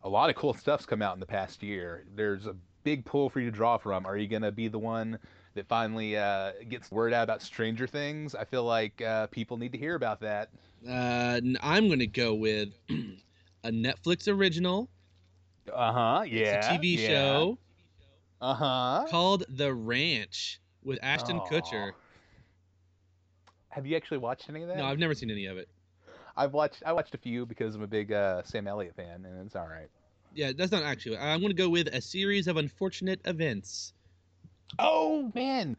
a 0.02 0.08
lot 0.08 0.30
of 0.30 0.34
cool 0.34 0.52
stuff's 0.52 0.84
come 0.84 1.00
out 1.00 1.14
in 1.14 1.20
the 1.20 1.26
past 1.26 1.62
year. 1.62 2.02
There's 2.16 2.46
a 2.46 2.56
big 2.82 3.04
pool 3.04 3.30
for 3.30 3.38
you 3.38 3.52
to 3.52 3.56
draw 3.56 3.78
from. 3.78 4.04
Are 4.04 4.16
you 4.16 4.26
gonna 4.26 4.50
be 4.50 4.66
the 4.66 4.80
one 4.80 5.16
that 5.54 5.66
finally 5.68 6.16
uh, 6.16 6.52
gets 6.68 6.90
word 6.90 7.12
out 7.12 7.24
about 7.24 7.42
Stranger 7.42 7.86
Things? 7.86 8.34
I 8.34 8.44
feel 8.44 8.64
like 8.64 9.00
uh, 9.02 9.26
people 9.28 9.56
need 9.56 9.72
to 9.72 9.78
hear 9.78 9.94
about 9.94 10.20
that. 10.20 10.50
Uh, 10.88 11.40
I'm 11.60 11.88
gonna 11.88 12.06
go 12.06 12.34
with 12.34 12.70
a 13.64 13.70
Netflix 13.70 14.28
original. 14.28 14.90
Uh 15.72 15.92
huh. 15.92 16.22
Yeah. 16.26 16.40
It's 16.40 16.52
a 16.52 16.58
TV 16.58 16.96
show 16.96 17.58
Uh 18.40 18.54
huh. 18.54 19.06
called 19.06 19.44
The 19.48 19.72
Ranch 19.74 20.60
with 20.82 20.98
Ashton 21.02 21.40
Kutcher. 21.40 21.94
Have 23.70 23.86
you 23.86 23.96
actually 23.96 24.18
watched 24.18 24.48
any 24.48 24.62
of 24.62 24.68
that? 24.68 24.76
No, 24.78 24.84
I've 24.86 24.98
never 24.98 25.14
seen 25.14 25.30
any 25.30 25.46
of 25.46 25.56
it. 25.58 25.68
I've 26.36 26.52
watched 26.52 26.82
I 26.86 26.92
watched 26.92 27.14
a 27.14 27.18
few 27.18 27.46
because 27.46 27.74
I'm 27.74 27.82
a 27.82 27.86
big 27.86 28.12
uh, 28.12 28.42
Sam 28.44 28.66
Elliott 28.66 28.94
fan, 28.96 29.24
and 29.24 29.46
it's 29.46 29.56
all 29.56 29.66
right. 29.66 29.88
Yeah, 30.32 30.52
that's 30.52 30.72
not 30.72 30.82
actually. 30.82 31.18
I'm 31.18 31.40
gonna 31.40 31.54
go 31.54 31.68
with 31.68 31.88
a 31.88 32.00
series 32.00 32.46
of 32.46 32.56
unfortunate 32.56 33.20
events. 33.24 33.92
Oh 34.78 35.30
man! 35.34 35.76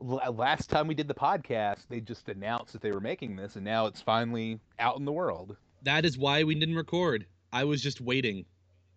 Last 0.00 0.70
time 0.70 0.86
we 0.86 0.94
did 0.94 1.08
the 1.08 1.14
podcast, 1.14 1.86
they 1.88 2.00
just 2.00 2.28
announced 2.28 2.72
that 2.72 2.82
they 2.82 2.92
were 2.92 3.00
making 3.00 3.36
this, 3.36 3.56
and 3.56 3.64
now 3.64 3.86
it's 3.86 4.00
finally 4.00 4.60
out 4.78 4.98
in 4.98 5.04
the 5.04 5.12
world. 5.12 5.56
That 5.82 6.04
is 6.04 6.16
why 6.18 6.44
we 6.44 6.54
didn't 6.54 6.76
record. 6.76 7.26
I 7.52 7.64
was 7.64 7.82
just 7.82 8.00
waiting 8.00 8.44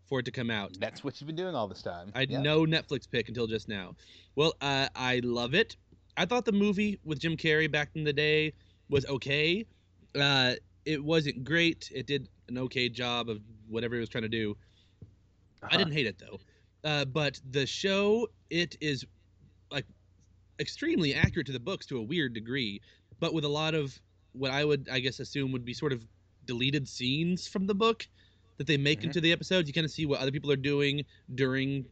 for 0.06 0.20
it 0.20 0.26
to 0.26 0.32
come 0.32 0.50
out. 0.50 0.78
That's 0.80 1.04
what 1.04 1.20
you've 1.20 1.28
been 1.28 1.36
doing 1.36 1.56
all 1.56 1.68
this 1.68 1.82
time. 1.82 2.12
I 2.14 2.20
had 2.22 2.32
Yeah. 2.32 2.42
no 2.42 2.66
Netflix 2.66 3.10
pick 3.10 3.28
until 3.30 3.48
just 3.48 3.68
now. 3.68 3.96
Well, 4.36 4.54
uh, 4.62 4.90
I 4.96 5.22
love 5.24 5.54
it. 5.56 5.76
I 6.18 6.26
thought 6.26 6.46
the 6.46 6.52
movie 6.52 7.00
with 7.04 7.20
Jim 7.20 7.36
Carrey 7.38 7.72
back 7.72 7.90
in 7.96 8.04
the 8.04 8.14
day 8.14 8.54
was 8.90 9.06
okay. 9.08 9.66
Uh, 10.14 10.54
it 10.86 11.04
wasn't 11.04 11.44
great. 11.44 11.90
It 11.96 12.06
did 12.06 12.30
an 12.50 12.58
okay 12.60 12.90
job 12.90 13.30
of 13.30 13.42
whatever 13.68 13.96
it 13.96 14.00
was 14.02 14.10
trying 14.10 14.24
to 14.24 14.30
do. 14.30 14.56
I 15.62 15.68
Uh-huh. 15.68 15.78
didn't 15.78 15.94
hate 15.94 16.06
it 16.06 16.20
though. 16.20 16.40
Uh, 16.84 17.06
but 17.06 17.40
the 17.50 17.66
show, 17.66 18.28
it 18.50 18.76
is 18.82 19.06
like 19.74 19.86
extremely 20.60 21.14
accurate 21.14 21.48
to 21.48 21.52
the 21.54 21.60
books 21.60 21.86
to 21.88 21.98
a 21.98 22.02
weird 22.02 22.34
degree, 22.34 22.82
but 23.20 23.34
with 23.34 23.44
a 23.44 23.50
lot 23.50 23.74
of 23.74 24.00
what 24.34 24.52
I 24.52 24.64
would, 24.64 24.88
I 24.92 25.00
guess, 25.00 25.20
assume 25.20 25.52
would 25.52 25.66
be 25.66 25.74
sort 25.74 25.92
of 25.92 26.06
deleted 26.46 26.88
scenes 26.88 27.48
from 27.48 27.68
the 27.68 27.76
book 27.76 28.08
that 28.58 28.68
they 28.68 28.78
make 28.78 29.02
Mhm. 29.02 29.06
into 29.06 29.22
the 29.22 29.32
episodes. 29.32 29.68
You 29.68 29.74
kind 29.74 29.86
of 29.86 29.92
see 29.92 30.06
what 30.06 30.20
other 30.20 30.32
people 30.32 30.52
are 30.52 30.56
doing 30.56 31.06
during 31.36 31.86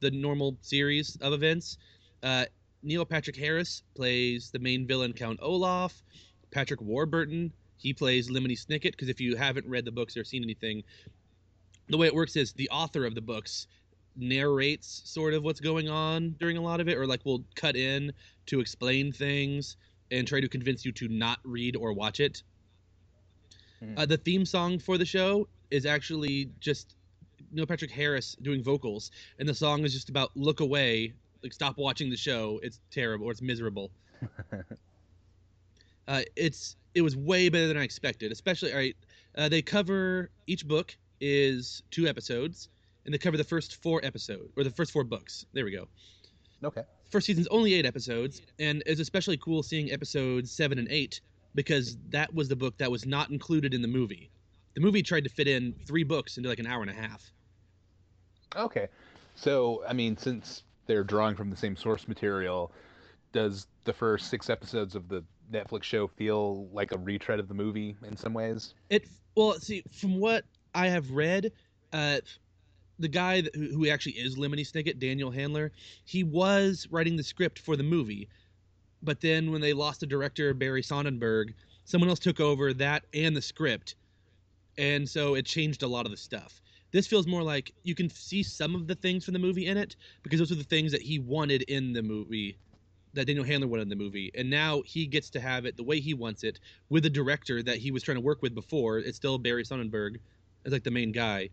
the 0.00 0.10
normal 0.10 0.56
series 0.60 1.16
of 1.16 1.32
events. 1.32 1.78
Uh, 2.22 2.46
Neil 2.82 3.04
Patrick 3.04 3.36
Harris 3.36 3.82
plays 3.94 4.50
the 4.50 4.58
main 4.58 4.86
villain, 4.86 5.12
Count 5.12 5.38
Olaf. 5.42 6.02
Patrick 6.50 6.80
Warburton, 6.80 7.52
he 7.76 7.92
plays 7.92 8.30
Lemony 8.30 8.52
Snicket. 8.52 8.92
Because 8.92 9.08
if 9.08 9.20
you 9.20 9.36
haven't 9.36 9.66
read 9.66 9.84
the 9.84 9.92
books 9.92 10.16
or 10.16 10.24
seen 10.24 10.42
anything, 10.42 10.84
the 11.88 11.96
way 11.96 12.06
it 12.06 12.14
works 12.14 12.36
is 12.36 12.52
the 12.52 12.68
author 12.70 13.04
of 13.04 13.14
the 13.14 13.20
books 13.20 13.66
narrates 14.16 15.02
sort 15.04 15.34
of 15.34 15.42
what's 15.42 15.60
going 15.60 15.88
on 15.88 16.34
during 16.38 16.56
a 16.56 16.60
lot 16.60 16.80
of 16.80 16.88
it, 16.88 16.96
or 16.96 17.06
like 17.06 17.24
will 17.24 17.44
cut 17.54 17.76
in 17.76 18.12
to 18.46 18.60
explain 18.60 19.12
things 19.12 19.76
and 20.10 20.26
try 20.26 20.40
to 20.40 20.48
convince 20.48 20.84
you 20.84 20.92
to 20.92 21.08
not 21.08 21.38
read 21.44 21.76
or 21.76 21.92
watch 21.92 22.20
it. 22.20 22.42
Mhm. 23.82 23.98
Uh, 23.98 24.06
the 24.06 24.16
theme 24.16 24.44
song 24.44 24.78
for 24.78 24.98
the 24.98 25.04
show 25.04 25.48
is 25.70 25.84
actually 25.84 26.50
just 26.60 26.94
Neil 27.52 27.66
Patrick 27.66 27.90
Harris 27.90 28.36
doing 28.42 28.62
vocals, 28.62 29.10
and 29.38 29.48
the 29.48 29.54
song 29.54 29.84
is 29.84 29.92
just 29.92 30.08
about 30.08 30.30
look 30.36 30.60
away, 30.60 31.12
like 31.42 31.52
stop 31.52 31.76
watching 31.76 32.10
the 32.10 32.16
show. 32.16 32.60
It's 32.62 32.80
terrible 32.90 33.26
or 33.26 33.32
it's 33.32 33.42
miserable. 33.42 33.90
uh, 36.08 36.22
it's 36.34 36.76
it 36.94 37.02
was 37.02 37.16
way 37.16 37.48
better 37.48 37.68
than 37.68 37.76
I 37.76 37.82
expected. 37.82 38.32
Especially, 38.32 38.72
all 38.72 38.78
right, 38.78 38.96
uh, 39.36 39.48
they 39.48 39.62
cover 39.62 40.30
each 40.46 40.66
book 40.66 40.96
is 41.20 41.82
two 41.90 42.06
episodes, 42.06 42.68
and 43.06 43.14
they 43.14 43.18
cover 43.18 43.36
the 43.36 43.44
first 43.44 43.82
four 43.82 44.04
episodes 44.04 44.52
or 44.56 44.64
the 44.64 44.70
first 44.70 44.92
four 44.92 45.04
books. 45.04 45.46
There 45.54 45.64
we 45.64 45.70
go. 45.70 45.88
Okay. 46.62 46.82
First 47.10 47.26
season's 47.26 47.46
only 47.48 47.74
eight 47.74 47.86
episodes, 47.86 48.42
and 48.58 48.82
it's 48.84 49.00
especially 49.00 49.36
cool 49.38 49.62
seeing 49.62 49.92
episodes 49.92 50.50
seven 50.50 50.78
and 50.78 50.88
eight 50.90 51.20
because 51.54 51.96
that 52.10 52.34
was 52.34 52.48
the 52.48 52.56
book 52.56 52.76
that 52.78 52.90
was 52.90 53.06
not 53.06 53.30
included 53.30 53.72
in 53.72 53.80
the 53.80 53.88
movie. 53.88 54.30
The 54.74 54.80
movie 54.80 55.02
tried 55.02 55.24
to 55.24 55.30
fit 55.30 55.48
in 55.48 55.74
three 55.86 56.04
books 56.04 56.36
into 56.36 56.48
like 56.48 56.58
an 56.58 56.66
hour 56.66 56.82
and 56.82 56.90
a 56.90 56.94
half. 56.94 57.32
Okay. 58.54 58.88
So, 59.36 59.84
I 59.88 59.92
mean, 59.92 60.16
since 60.16 60.64
they're 60.86 61.04
drawing 61.04 61.36
from 61.36 61.48
the 61.48 61.56
same 61.56 61.76
source 61.76 62.08
material, 62.08 62.72
does 63.32 63.66
the 63.84 63.92
first 63.92 64.28
six 64.28 64.50
episodes 64.50 64.94
of 64.94 65.08
the 65.08 65.22
Netflix 65.52 65.84
show 65.84 66.08
feel 66.08 66.66
like 66.72 66.92
a 66.92 66.98
retread 66.98 67.38
of 67.38 67.48
the 67.48 67.54
movie 67.54 67.96
in 68.04 68.16
some 68.16 68.34
ways? 68.34 68.74
It 68.90 69.08
well, 69.34 69.54
see, 69.54 69.84
from 69.92 70.18
what 70.18 70.44
I 70.74 70.88
have 70.88 71.10
read, 71.10 71.52
uh, 71.92 72.18
the 72.98 73.08
guy 73.08 73.42
who, 73.54 73.68
who 73.68 73.88
actually 73.88 74.12
is 74.12 74.36
Lemony 74.36 74.60
Snicket, 74.60 74.98
Daniel 74.98 75.30
Handler, 75.30 75.72
he 76.04 76.24
was 76.24 76.86
writing 76.90 77.16
the 77.16 77.22
script 77.22 77.58
for 77.58 77.76
the 77.76 77.82
movie, 77.82 78.28
but 79.02 79.20
then 79.20 79.50
when 79.50 79.60
they 79.60 79.72
lost 79.72 80.00
the 80.00 80.06
director 80.06 80.54
Barry 80.54 80.82
Sonnenberg, 80.82 81.54
someone 81.84 82.08
else 82.10 82.18
took 82.18 82.40
over 82.40 82.72
that 82.74 83.04
and 83.14 83.36
the 83.36 83.42
script, 83.42 83.96
and 84.78 85.08
so 85.08 85.34
it 85.34 85.46
changed 85.46 85.82
a 85.82 85.88
lot 85.88 86.06
of 86.06 86.10
the 86.10 86.16
stuff. 86.16 86.60
This 86.92 87.06
feels 87.06 87.26
more 87.26 87.42
like 87.42 87.72
you 87.82 87.94
can 87.94 88.08
see 88.08 88.42
some 88.42 88.74
of 88.74 88.86
the 88.86 88.94
things 88.94 89.24
from 89.24 89.34
the 89.34 89.40
movie 89.40 89.66
in 89.66 89.76
it 89.76 89.96
because 90.22 90.38
those 90.38 90.52
are 90.52 90.56
the 90.56 90.64
things 90.64 90.92
that 90.92 91.02
he 91.02 91.18
wanted 91.18 91.62
in 91.62 91.92
the 91.92 92.02
movie 92.02 92.56
that 93.12 93.26
Daniel 93.26 93.44
Handler 93.44 93.66
wanted 93.66 93.82
in 93.82 93.88
the 93.88 93.96
movie, 93.96 94.30
and 94.34 94.48
now 94.48 94.82
he 94.82 95.06
gets 95.06 95.30
to 95.30 95.40
have 95.40 95.64
it 95.64 95.76
the 95.76 95.82
way 95.82 96.00
he 96.00 96.14
wants 96.14 96.44
it 96.44 96.60
with 96.90 97.06
a 97.06 97.10
director 97.10 97.62
that 97.62 97.78
he 97.78 97.90
was 97.90 98.02
trying 98.02 98.16
to 98.16 98.20
work 98.22 98.42
with 98.42 98.54
before. 98.54 98.98
It's 98.98 99.16
still 99.16 99.38
Barry 99.38 99.64
Sonnenberg 99.64 100.18
as 100.64 100.72
like 100.72 100.84
the 100.84 100.90
main 100.90 101.12
guy, 101.12 101.48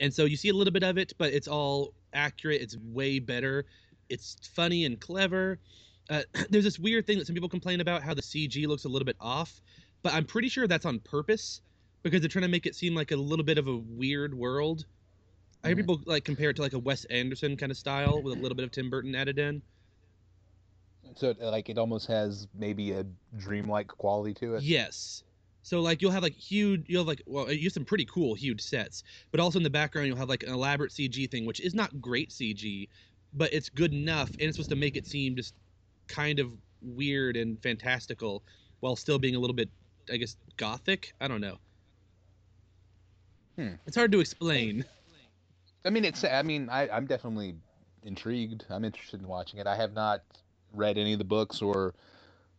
and 0.00 0.12
so 0.12 0.24
you 0.24 0.36
see 0.36 0.48
a 0.48 0.54
little 0.54 0.72
bit 0.72 0.82
of 0.82 0.98
it, 0.98 1.12
but 1.18 1.32
it's 1.32 1.48
all 1.48 1.94
accurate. 2.12 2.60
It's 2.60 2.76
way 2.76 3.18
better. 3.18 3.66
It's 4.08 4.36
funny 4.54 4.84
and 4.84 5.00
clever. 5.00 5.58
Uh, 6.10 6.22
there's 6.50 6.64
this 6.64 6.78
weird 6.78 7.06
thing 7.06 7.18
that 7.18 7.26
some 7.26 7.34
people 7.34 7.48
complain 7.48 7.80
about 7.80 8.02
how 8.02 8.14
the 8.14 8.22
CG 8.22 8.66
looks 8.66 8.84
a 8.84 8.88
little 8.88 9.06
bit 9.06 9.16
off, 9.20 9.60
but 10.02 10.12
I'm 10.12 10.24
pretty 10.24 10.48
sure 10.48 10.66
that's 10.66 10.86
on 10.86 11.00
purpose 11.00 11.60
because 12.02 12.20
they're 12.20 12.28
trying 12.28 12.42
to 12.42 12.48
make 12.48 12.66
it 12.66 12.74
seem 12.74 12.94
like 12.94 13.12
a 13.12 13.16
little 13.16 13.44
bit 13.44 13.58
of 13.58 13.66
a 13.66 13.76
weird 13.76 14.34
world. 14.34 14.84
I 15.62 15.68
hear 15.68 15.76
people 15.76 16.02
like 16.04 16.24
compare 16.24 16.50
it 16.50 16.56
to 16.56 16.62
like 16.62 16.74
a 16.74 16.78
Wes 16.78 17.06
Anderson 17.06 17.56
kind 17.56 17.72
of 17.72 17.78
style 17.78 18.20
with 18.22 18.36
a 18.36 18.40
little 18.40 18.54
bit 18.54 18.64
of 18.64 18.70
Tim 18.70 18.90
Burton 18.90 19.14
added 19.14 19.38
in. 19.38 19.62
So, 21.16 21.34
like, 21.40 21.68
it 21.68 21.78
almost 21.78 22.08
has 22.08 22.48
maybe 22.54 22.92
a 22.92 23.06
dreamlike 23.36 23.88
quality 23.88 24.34
to 24.34 24.56
it. 24.56 24.62
Yes. 24.62 25.22
So 25.64 25.80
like 25.80 26.02
you'll 26.02 26.10
have 26.10 26.22
like 26.22 26.36
huge, 26.36 26.84
you'll 26.88 27.00
have 27.00 27.08
like 27.08 27.22
well, 27.26 27.50
you 27.50 27.64
have 27.64 27.72
some 27.72 27.86
pretty 27.86 28.04
cool 28.04 28.34
huge 28.34 28.60
sets, 28.60 29.02
but 29.30 29.40
also 29.40 29.58
in 29.58 29.62
the 29.62 29.70
background 29.70 30.06
you'll 30.06 30.18
have 30.18 30.28
like 30.28 30.42
an 30.42 30.50
elaborate 30.50 30.92
CG 30.92 31.28
thing, 31.30 31.46
which 31.46 31.58
is 31.58 31.74
not 31.74 32.02
great 32.02 32.28
CG, 32.28 32.86
but 33.32 33.52
it's 33.52 33.70
good 33.70 33.94
enough, 33.94 34.30
and 34.38 34.46
it's 34.46 34.56
supposed 34.56 34.68
to 34.70 34.76
make 34.76 34.94
it 34.94 35.06
seem 35.06 35.34
just 35.34 35.54
kind 36.06 36.38
of 36.38 36.52
weird 36.82 37.38
and 37.38 37.60
fantastical, 37.62 38.44
while 38.80 38.94
still 38.94 39.18
being 39.18 39.36
a 39.36 39.38
little 39.38 39.56
bit, 39.56 39.70
I 40.12 40.18
guess, 40.18 40.36
gothic. 40.58 41.14
I 41.18 41.28
don't 41.28 41.40
know. 41.40 41.56
Hmm. 43.56 43.76
It's 43.86 43.96
hard 43.96 44.12
to 44.12 44.20
explain. 44.20 44.84
I 45.86 45.90
mean, 45.90 46.04
it's. 46.04 46.24
I 46.24 46.42
mean, 46.42 46.68
I, 46.68 46.90
I'm 46.90 47.06
definitely 47.06 47.54
intrigued. 48.02 48.66
I'm 48.68 48.84
interested 48.84 49.20
in 49.20 49.26
watching 49.26 49.60
it. 49.60 49.66
I 49.66 49.76
have 49.76 49.94
not 49.94 50.20
read 50.74 50.98
any 50.98 51.14
of 51.14 51.18
the 51.18 51.24
books, 51.24 51.62
or 51.62 51.94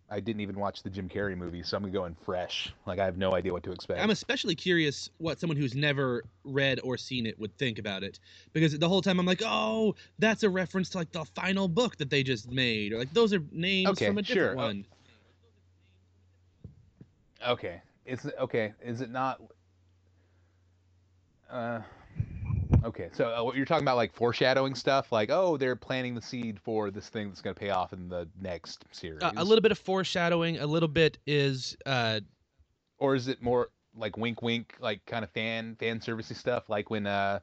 I 0.09 0.19
didn't 0.19 0.41
even 0.41 0.59
watch 0.59 0.83
the 0.83 0.89
Jim 0.89 1.09
Carrey 1.09 1.35
movie, 1.35 1.63
so 1.63 1.77
I'm 1.77 1.91
going 1.91 2.15
fresh. 2.23 2.71
Like 2.85 2.99
I 2.99 3.05
have 3.05 3.17
no 3.17 3.33
idea 3.33 3.51
what 3.51 3.63
to 3.63 3.71
expect. 3.71 3.99
I'm 3.99 4.11
especially 4.11 4.53
curious 4.53 5.09
what 5.17 5.39
someone 5.39 5.57
who's 5.57 5.73
never 5.73 6.23
read 6.43 6.79
or 6.83 6.95
seen 6.95 7.25
it 7.25 7.39
would 7.39 7.57
think 7.57 7.79
about 7.79 8.03
it 8.03 8.19
because 8.53 8.77
the 8.77 8.87
whole 8.87 9.01
time 9.01 9.19
I'm 9.19 9.25
like, 9.25 9.41
oh, 9.43 9.95
that's 10.19 10.43
a 10.43 10.49
reference 10.49 10.89
to 10.89 10.99
like 10.99 11.11
the 11.11 11.25
final 11.25 11.67
book 11.67 11.97
that 11.97 12.11
they 12.11 12.21
just 12.21 12.51
made, 12.51 12.93
or 12.93 12.99
like 12.99 13.13
those 13.13 13.33
are 13.33 13.41
names 13.51 13.89
Okay, 13.89 14.07
from 14.07 14.19
a 14.19 14.21
different 14.21 14.49
sure. 14.51 14.55
One. 14.55 14.85
Okay. 17.47 17.81
Is 18.05 18.25
it 18.25 18.35
okay? 18.39 18.73
Is 18.83 19.01
it 19.01 19.09
not? 19.09 19.41
Uh, 21.49 21.79
okay. 22.83 23.09
So 23.13 23.35
uh, 23.35 23.43
what 23.43 23.55
you're 23.55 23.65
talking 23.65 23.83
about, 23.83 23.95
like 23.95 24.13
foreshadowing 24.13 24.75
stuff, 24.75 25.11
like 25.11 25.29
oh, 25.29 25.57
they're 25.57 25.75
planting 25.75 26.15
the 26.15 26.21
seed 26.21 26.59
for 26.59 26.91
this 26.91 27.09
thing 27.09 27.27
that's 27.29 27.41
going 27.41 27.53
to 27.53 27.59
pay 27.59 27.69
off 27.69 27.93
in 27.93 28.09
the 28.09 28.27
next 28.41 28.85
series. 28.91 29.23
Uh, 29.23 29.31
a 29.37 29.43
little 29.43 29.61
bit 29.61 29.71
of 29.71 29.79
foreshadowing. 29.79 30.59
A 30.59 30.67
little 30.67 30.89
bit 30.89 31.17
is 31.25 31.77
uh, 31.85 32.19
or 32.97 33.15
is 33.15 33.27
it 33.27 33.41
more 33.41 33.69
like 33.97 34.17
wink, 34.17 34.41
wink, 34.41 34.75
like 34.79 35.05
kind 35.05 35.23
of 35.23 35.31
fan 35.31 35.75
fan 35.79 35.99
servicey 35.99 36.35
stuff, 36.35 36.69
like 36.69 36.89
when 36.89 37.07
uh, 37.07 37.39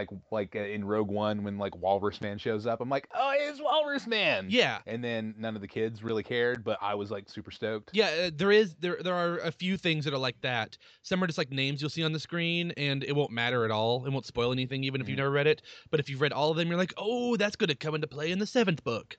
like 0.00 0.08
like 0.30 0.56
uh, 0.56 0.60
in 0.60 0.84
Rogue 0.84 1.08
One 1.08 1.44
when 1.44 1.58
like 1.58 1.76
Walrus 1.76 2.20
Man 2.20 2.38
shows 2.38 2.66
up, 2.66 2.80
I'm 2.80 2.88
like, 2.88 3.08
oh, 3.14 3.32
it's 3.36 3.60
Walrus 3.60 4.06
Man. 4.06 4.46
yeah. 4.48 4.78
And 4.86 5.02
then 5.04 5.34
none 5.38 5.54
of 5.54 5.60
the 5.62 5.68
kids 5.68 6.02
really 6.02 6.22
cared, 6.22 6.64
but 6.64 6.78
I 6.80 6.94
was 6.94 7.10
like 7.10 7.28
super 7.28 7.50
stoked. 7.50 7.90
Yeah, 7.92 8.06
uh, 8.26 8.30
there 8.34 8.50
is 8.52 8.74
there 8.80 8.98
there 9.02 9.14
are 9.14 9.38
a 9.38 9.52
few 9.52 9.76
things 9.76 10.04
that 10.04 10.14
are 10.14 10.18
like 10.18 10.40
that. 10.42 10.76
Some 11.02 11.22
are 11.22 11.26
just 11.26 11.38
like 11.38 11.50
names 11.50 11.80
you'll 11.80 11.90
see 11.90 12.04
on 12.04 12.12
the 12.12 12.20
screen, 12.20 12.72
and 12.76 13.04
it 13.04 13.14
won't 13.14 13.30
matter 13.32 13.64
at 13.64 13.70
all. 13.70 14.04
It 14.06 14.10
won't 14.10 14.26
spoil 14.26 14.52
anything, 14.52 14.84
even 14.84 15.00
if 15.00 15.08
you've 15.08 15.16
Mhm. 15.16 15.18
never 15.24 15.30
read 15.30 15.46
it. 15.46 15.62
But 15.90 16.00
if 16.00 16.08
you've 16.08 16.20
read 16.20 16.32
all 16.32 16.50
of 16.50 16.56
them, 16.56 16.68
you're 16.68 16.76
like, 16.78 16.94
oh, 16.96 17.36
that's 17.36 17.56
going 17.56 17.68
to 17.68 17.74
come 17.76 17.94
into 17.94 18.06
play 18.06 18.30
in 18.32 18.38
the 18.38 18.46
seventh 18.46 18.82
book. 18.84 19.16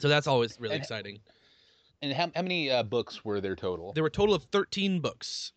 So 0.00 0.08
that's 0.08 0.26
always 0.26 0.58
really 0.60 0.74
And- 0.74 0.82
exciting. 0.82 1.20
And 2.02 2.12
how 2.12 2.30
how 2.34 2.42
many 2.42 2.70
uh, 2.70 2.84
books 2.84 3.24
were 3.24 3.40
there 3.40 3.56
total? 3.56 3.92
There 3.92 4.02
were 4.04 4.08
a 4.08 4.10
total 4.12 4.34
of 4.34 4.44
thirteen 4.44 5.00
books. 5.00 5.52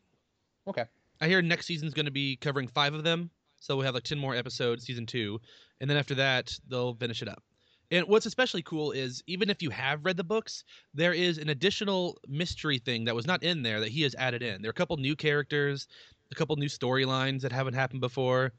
Okay. 0.68 0.86
I 1.22 1.28
hear 1.28 1.42
next 1.42 1.68
season's 1.68 1.94
going 1.94 2.08
to 2.08 2.12
be 2.12 2.36
covering 2.36 2.68
five 2.68 2.94
of 2.96 3.04
them, 3.04 3.30
so 3.60 3.76
we'll 3.76 3.86
have 3.86 3.94
like 3.94 4.04
ten 4.04 4.18
more 4.18 4.36
episodes, 4.36 4.86
season 4.86 5.06
two, 5.06 5.40
and 5.80 5.90
then 5.90 5.98
after 5.98 6.16
that 6.16 6.58
they'll 6.68 6.96
finish 6.96 7.22
it 7.22 7.30
up. 7.30 7.44
And 7.92 8.08
what's 8.08 8.26
especially 8.26 8.64
cool 8.64 8.92
is 8.92 9.22
even 9.28 9.50
if 9.50 9.62
you 9.62 9.70
have 9.70 10.06
read 10.06 10.18
the 10.18 10.24
books, 10.24 10.64
there 10.94 11.14
is 11.14 11.38
an 11.38 11.50
additional 11.50 12.18
mystery 12.28 12.80
thing 12.80 13.06
that 13.06 13.16
was 13.16 13.28
not 13.28 13.44
in 13.44 13.62
there 13.62 13.82
that 13.82 13.90
he 13.90 14.02
has 14.04 14.16
added 14.16 14.42
in. 14.42 14.62
There 14.62 14.70
are 14.70 14.72
a 14.72 14.74
couple 14.74 14.96
new 14.98 15.16
characters, 15.16 15.88
a 16.32 16.36
couple 16.36 16.56
new 16.56 16.70
storylines 16.70 17.42
that 17.42 17.52
haven't 17.52 17.74
happened 17.74 18.02
before. 18.02 18.54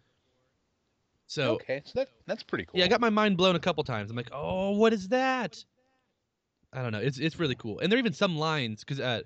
So 1.26 1.54
okay, 1.54 1.82
so 1.84 1.92
that 2.00 2.08
that's 2.26 2.42
pretty 2.42 2.66
cool. 2.66 2.78
yeah, 2.78 2.84
I 2.84 2.88
got 2.88 3.00
my 3.00 3.10
mind 3.10 3.38
blown 3.38 3.56
a 3.56 3.60
couple 3.60 3.82
times. 3.84 4.10
I'm 4.10 4.16
like, 4.16 4.30
oh, 4.32 4.72
what 4.72 4.92
is 4.92 5.08
that? 5.08 5.64
I 6.74 6.82
don't 6.82 6.92
know. 6.92 7.00
It's 7.00 7.18
it's 7.18 7.40
really 7.40 7.54
cool, 7.54 7.78
and 7.78 7.90
there 7.90 7.96
are 7.96 8.00
even 8.00 8.12
some 8.12 8.36
lines 8.36 8.84
because 8.84 9.00
uh, 9.00 9.22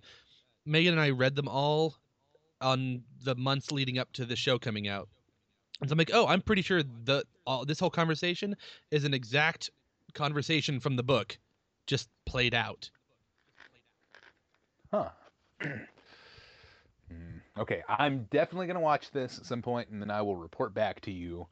Megan 0.64 0.92
and 0.92 1.00
I 1.00 1.10
read 1.10 1.34
them 1.34 1.48
all 1.48 1.96
on 2.60 3.02
the 3.24 3.34
months 3.34 3.70
leading 3.72 3.98
up 3.98 4.12
to 4.14 4.24
the 4.24 4.36
show 4.36 4.58
coming 4.58 4.88
out, 4.88 5.08
and 5.80 5.88
so 5.88 5.92
I'm 5.94 5.98
like, 5.98 6.10
oh, 6.12 6.26
I'm 6.26 6.40
pretty 6.40 6.62
sure 6.62 6.82
the 6.82 7.24
all, 7.46 7.64
this 7.64 7.78
whole 7.78 7.90
conversation 7.90 8.56
is 8.90 9.04
an 9.04 9.14
exact 9.14 9.70
conversation 10.14 10.80
from 10.80 10.96
the 10.96 11.02
book, 11.02 11.38
just 11.86 12.08
played 12.24 12.54
out. 12.54 12.90
Huh. 14.90 15.10
Hmm, 17.08 17.38
okay, 17.60 17.84
I'm 17.88 18.26
definitely 18.32 18.66
gonna 18.66 18.80
watch 18.80 19.12
this 19.12 19.38
at 19.38 19.46
some 19.46 19.62
point, 19.62 19.90
and 19.90 20.02
then 20.02 20.10
I 20.10 20.22
will 20.22 20.34
report 20.36 20.74
back 20.74 21.00
to 21.02 21.12
you 21.12 21.46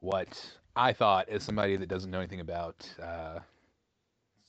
what 0.00 0.44
I 0.74 0.92
thought 0.92 1.28
as 1.28 1.44
somebody 1.44 1.76
that 1.76 1.88
doesn't 1.88 2.10
know 2.10 2.18
anything 2.18 2.40
about 2.40 2.88
uh, 3.00 3.38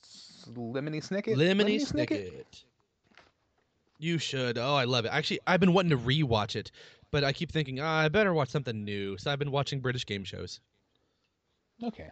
s- 0.02 0.48
Lemony 0.56 0.96
Snicket. 0.96 1.36
Lemony 1.36 1.76
Snicket. 1.80 2.64
You 4.00 4.16
should. 4.16 4.56
Oh, 4.56 4.74
I 4.74 4.84
love 4.84 5.04
it. 5.04 5.10
Actually, 5.12 5.40
I've 5.46 5.60
been 5.60 5.74
wanting 5.74 5.90
to 5.90 5.98
rewatch 5.98 6.56
it, 6.56 6.72
but 7.10 7.22
I 7.22 7.34
keep 7.34 7.52
thinking, 7.52 7.80
ah, 7.80 7.98
I 7.98 8.08
better 8.08 8.32
watch 8.32 8.48
something 8.48 8.82
new. 8.82 9.18
So 9.18 9.30
I've 9.30 9.38
been 9.38 9.50
watching 9.50 9.80
British 9.80 10.06
game 10.06 10.24
shows. 10.24 10.58
Okay. 11.84 12.08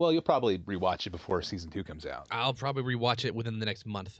Well, 0.00 0.12
you'll 0.12 0.22
probably 0.22 0.58
rewatch 0.58 1.06
it 1.06 1.10
before 1.10 1.42
season 1.42 1.70
two 1.70 1.84
comes 1.84 2.06
out. 2.06 2.26
I'll 2.32 2.54
probably 2.54 2.82
rewatch 2.82 3.24
it 3.24 3.32
within 3.32 3.60
the 3.60 3.66
next 3.66 3.86
month. 3.86 4.18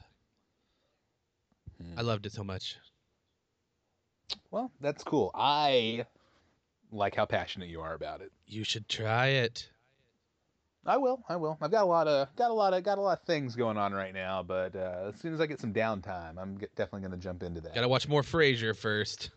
Hmm. 1.77 1.99
I 1.99 2.03
loved 2.03 2.25
it 2.25 2.31
so 2.31 2.45
much. 2.45 2.77
Well, 4.51 4.71
that's 4.79 5.03
cool. 5.03 5.29
I 5.35 6.05
like 6.89 7.15
how 7.15 7.25
passionate 7.25 7.67
you 7.67 7.81
are 7.81 7.93
about 7.93 8.21
it. 8.21 8.31
You 8.47 8.63
should 8.63 8.87
try 8.87 9.27
it. 9.27 9.69
I 10.85 10.97
will. 10.97 11.23
I 11.27 11.35
will. 11.35 11.57
I've 11.61 11.71
got 11.71 11.83
a 11.83 11.87
lot 11.87 12.07
of 12.07 12.33
got 12.35 12.51
a 12.51 12.53
lot 12.53 12.73
of 12.73 12.83
got 12.83 12.97
a 12.97 13.01
lot 13.01 13.19
of 13.19 13.25
things 13.25 13.55
going 13.55 13.77
on 13.77 13.93
right 13.93 14.13
now, 14.13 14.43
but 14.43 14.75
uh, 14.75 15.11
as 15.13 15.19
soon 15.19 15.33
as 15.33 15.41
I 15.41 15.47
get 15.47 15.59
some 15.59 15.73
downtime, 15.73 16.37
I'm 16.37 16.59
g- 16.59 16.67
definitely 16.75 17.07
going 17.07 17.19
to 17.19 17.23
jump 17.23 17.41
into 17.43 17.59
that. 17.61 17.73
Gotta 17.73 17.87
watch 17.87 18.07
more 18.07 18.21
Frasier 18.21 18.75
first. 18.75 19.31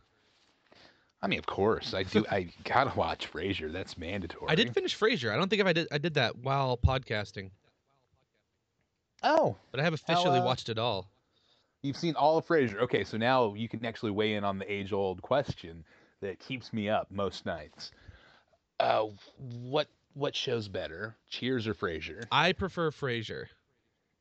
I 1.23 1.27
mean, 1.27 1.39
of 1.39 1.47
course, 1.47 1.95
I 1.95 2.03
do. 2.03 2.25
I 2.31 2.49
gotta 2.65 2.97
watch 2.99 3.33
Frasier. 3.33 3.73
That's 3.73 3.97
mandatory. 3.97 4.47
I 4.51 4.55
did 4.57 4.75
finish 4.75 4.97
Frasier. 4.99 5.33
I 5.33 5.37
don't 5.37 5.49
think 5.49 5.61
if 5.61 5.67
I 5.67 5.73
did 5.73 5.89
I 5.91 5.99
did 5.99 6.15
that 6.15 6.37
while 6.37 6.77
podcasting, 6.77 7.51
Oh, 9.23 9.57
but 9.71 9.81
I 9.81 9.85
have 9.85 9.95
officially 9.95 10.39
uh, 10.39 10.45
watched 10.45 10.69
it 10.69 10.79
all. 10.79 11.09
you've 11.83 11.97
seen 11.97 12.15
all 12.15 12.39
of 12.39 12.47
Frasier. 12.47 12.83
Okay, 12.83 13.05
so 13.05 13.17
now 13.17 13.55
you 13.55 13.69
can 13.69 13.85
actually 13.85 14.11
weigh 14.13 14.35
in 14.35 14.45
on 14.45 14.59
the 14.59 14.71
age-old 14.71 15.23
question 15.23 15.85
that 16.21 16.39
keeps 16.39 16.73
me 16.73 16.89
up 16.89 17.09
most 17.11 17.47
nights. 17.47 17.91
Uh, 18.79 19.07
what 19.63 19.89
what 20.15 20.35
shows 20.35 20.69
better, 20.69 21.17
Cheers 21.29 21.67
or 21.67 21.75
Frasier? 21.75 22.25
I 22.31 22.53
prefer 22.53 22.91
Frasier. 22.91 23.47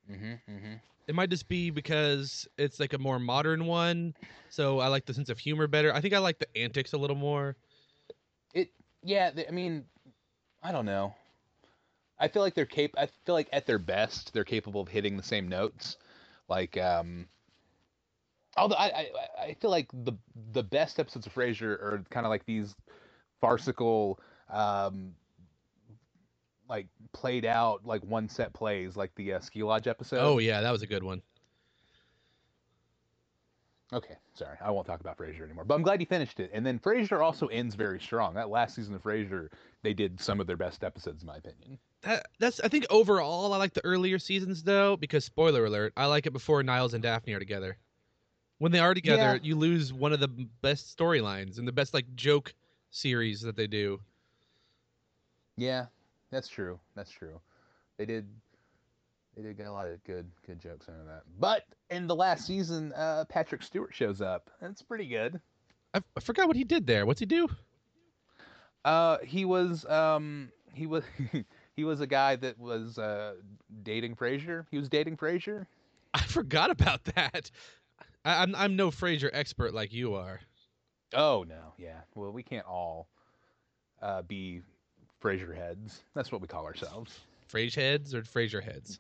Mm-hmm. 0.10 0.34
Mm-hmm. 0.50 0.74
It 1.08 1.16
might 1.16 1.30
just 1.30 1.48
be 1.48 1.70
because 1.70 2.48
it's 2.58 2.80
like 2.80 2.94
a 2.94 2.98
more 2.98 3.20
modern 3.20 3.66
one, 3.66 4.14
so 4.50 4.80
I 4.80 4.88
like 4.88 5.06
the 5.06 5.14
sense 5.14 5.30
of 5.30 5.40
humor 5.40 5.68
better. 5.68 5.94
I 5.94 6.02
think 6.02 6.14
I 6.14 6.20
like 6.20 6.40
the 6.40 6.58
antics 6.58 6.94
a 6.94 6.98
little 6.98 7.16
more. 7.16 7.56
It 8.54 8.72
yeah. 9.04 9.32
th- 9.32 9.48
I 9.48 9.52
mean, 9.52 9.86
I 10.62 10.72
don't 10.72 10.86
know. 10.86 11.14
I 12.20 12.28
feel 12.28 12.42
like 12.42 12.56
they're 12.56 12.66
cap. 12.66 12.92
I 12.98 13.08
feel 13.26 13.36
like 13.36 13.48
at 13.54 13.66
their 13.66 13.80
best, 13.80 14.34
they're 14.34 14.44
capable 14.44 14.82
of 14.82 14.88
hitting 14.88 15.16
the 15.18 15.24
same 15.24 15.48
notes. 15.48 15.98
Like, 16.50 16.78
um, 16.78 17.28
although 18.58 18.76
I, 18.76 18.86
I, 18.86 19.08
I 19.40 19.54
feel 19.62 19.72
like 19.72 19.90
the 19.94 20.14
the 20.52 20.64
best 20.64 21.00
episodes 21.00 21.26
of 21.26 21.34
Frasier 21.34 21.72
are 21.72 22.04
kind 22.10 22.26
of 22.26 22.30
like 22.30 22.46
these 22.46 22.76
farcical, 23.40 24.20
um, 24.50 25.14
like 26.70 26.88
played 27.14 27.46
out 27.46 27.86
like 27.86 28.04
one 28.04 28.28
set 28.30 28.54
plays, 28.54 28.96
like 28.96 29.14
the 29.16 29.34
uh, 29.34 29.40
Ski 29.40 29.64
Lodge 29.64 29.88
episode. 29.88 30.20
oh 30.20 30.38
yeah, 30.40 30.62
that 30.62 30.72
was 30.72 30.82
a 30.82 30.88
good 30.88 31.04
one. 31.04 31.22
Okay, 33.94 34.16
sorry, 34.34 34.58
I 34.62 34.70
won't 34.72 34.86
talk 34.86 35.00
about 35.00 35.18
Frasier 35.18 35.44
anymore. 35.44 35.64
But 35.64 35.76
I'm 35.76 35.82
glad 35.82 36.02
you 36.02 36.06
finished 36.06 36.42
it. 36.42 36.50
And 36.54 36.66
then 36.66 36.78
Frasier 36.78 37.24
also 37.24 37.48
ends 37.48 37.74
very 37.74 38.02
strong. 38.02 38.34
That 38.34 38.50
last 38.50 38.76
season 38.76 38.94
of 38.96 39.02
Frasier, 39.02 39.48
they 39.82 39.94
did 39.94 40.20
some 40.20 40.42
of 40.42 40.48
their 40.48 40.58
best 40.58 40.84
episodes, 40.84 41.24
in 41.24 41.28
my 41.28 41.38
opinion. 41.38 41.80
That 42.02 42.26
that's 42.38 42.60
I 42.60 42.68
think 42.68 42.86
overall 42.90 43.54
I 43.54 43.58
like 43.58 43.74
the 43.74 43.84
earlier 43.86 44.20
seasons 44.20 44.62
though 44.62 44.98
because 44.98 45.24
spoiler 45.26 45.66
alert, 45.66 45.94
I 45.96 46.06
like 46.08 46.26
it 46.26 46.34
before 46.34 46.62
Niles 46.64 46.94
and 46.94 47.02
Daphne 47.02 47.34
are 47.34 47.40
together. 47.40 47.78
When 48.60 48.72
they 48.72 48.80
are 48.80 48.94
together, 48.94 49.36
Yeah. 49.36 49.40
you 49.42 49.56
lose 49.56 49.94
one 49.94 50.12
of 50.14 50.20
the 50.20 50.28
best 50.28 50.96
storylines 50.98 51.58
and 51.58 51.68
the 51.68 51.72
best 51.72 51.94
like 51.94 52.14
joke 52.16 52.54
series 52.92 53.42
that 53.42 53.56
they 53.56 53.68
do. 53.68 54.00
Yeah, 55.56 55.86
that's 56.32 56.48
true. 56.48 56.80
That's 56.96 57.12
true. 57.12 57.40
They 57.98 58.06
did. 58.06 58.28
They 59.36 59.44
did 59.44 59.58
get 59.58 59.68
a 59.68 59.72
lot 59.72 59.88
of 59.88 60.04
good, 60.04 60.26
good 60.48 60.60
jokes 60.60 60.88
out 60.90 61.00
of 61.00 61.06
that. 61.06 61.22
But 61.40 61.64
in 61.92 62.08
the 62.08 62.16
last 62.16 62.48
season, 62.48 62.92
uh, 62.94 63.26
Patrick 63.30 63.62
Stewart 63.62 63.94
shows 63.94 64.20
up. 64.20 64.50
That's 64.60 64.82
pretty 64.82 65.08
good. 65.08 65.40
I, 65.94 66.02
I 66.16 66.20
forgot 66.22 66.48
what 66.48 66.58
he 66.58 66.64
did 66.64 66.88
there. 66.88 67.06
What's 67.06 67.20
he 67.20 67.28
do? 67.28 67.48
Uh, 68.84 69.20
he 69.24 69.46
was, 69.46 69.86
um, 69.86 70.52
he 70.74 70.88
was, 70.88 71.04
he 71.76 71.84
was 71.84 72.02
a 72.02 72.08
guy 72.08 72.36
that 72.38 72.58
was 72.58 72.98
uh, 72.98 73.36
dating 73.84 74.16
Frasier. 74.16 74.66
He 74.72 74.80
was 74.80 74.90
dating 74.90 75.18
Frasier. 75.18 75.68
I 76.16 76.22
forgot 76.22 76.72
about 76.72 77.04
that. 77.16 77.52
I, 78.26 78.42
I'm 78.42 78.56
I'm 78.56 78.76
no 78.76 78.90
Frasier 78.90 79.30
expert 79.32 79.74
like 79.74 79.94
you 79.94 80.16
are. 80.16 80.40
Oh 81.14 81.46
no, 81.48 81.74
yeah. 81.78 82.02
Well, 82.16 82.32
we 82.32 82.44
can't 82.44 82.66
all 82.66 83.08
uh, 84.02 84.24
be 84.24 84.62
Frasier 85.22 85.56
heads. 85.56 86.02
That's 86.14 86.32
what 86.32 86.42
we 86.42 86.48
call 86.48 86.66
ourselves. 86.66 87.20
Frasier 87.52 87.76
heads 87.76 88.14
or 88.14 88.22
Frasier 88.22 88.64
heads? 88.64 89.00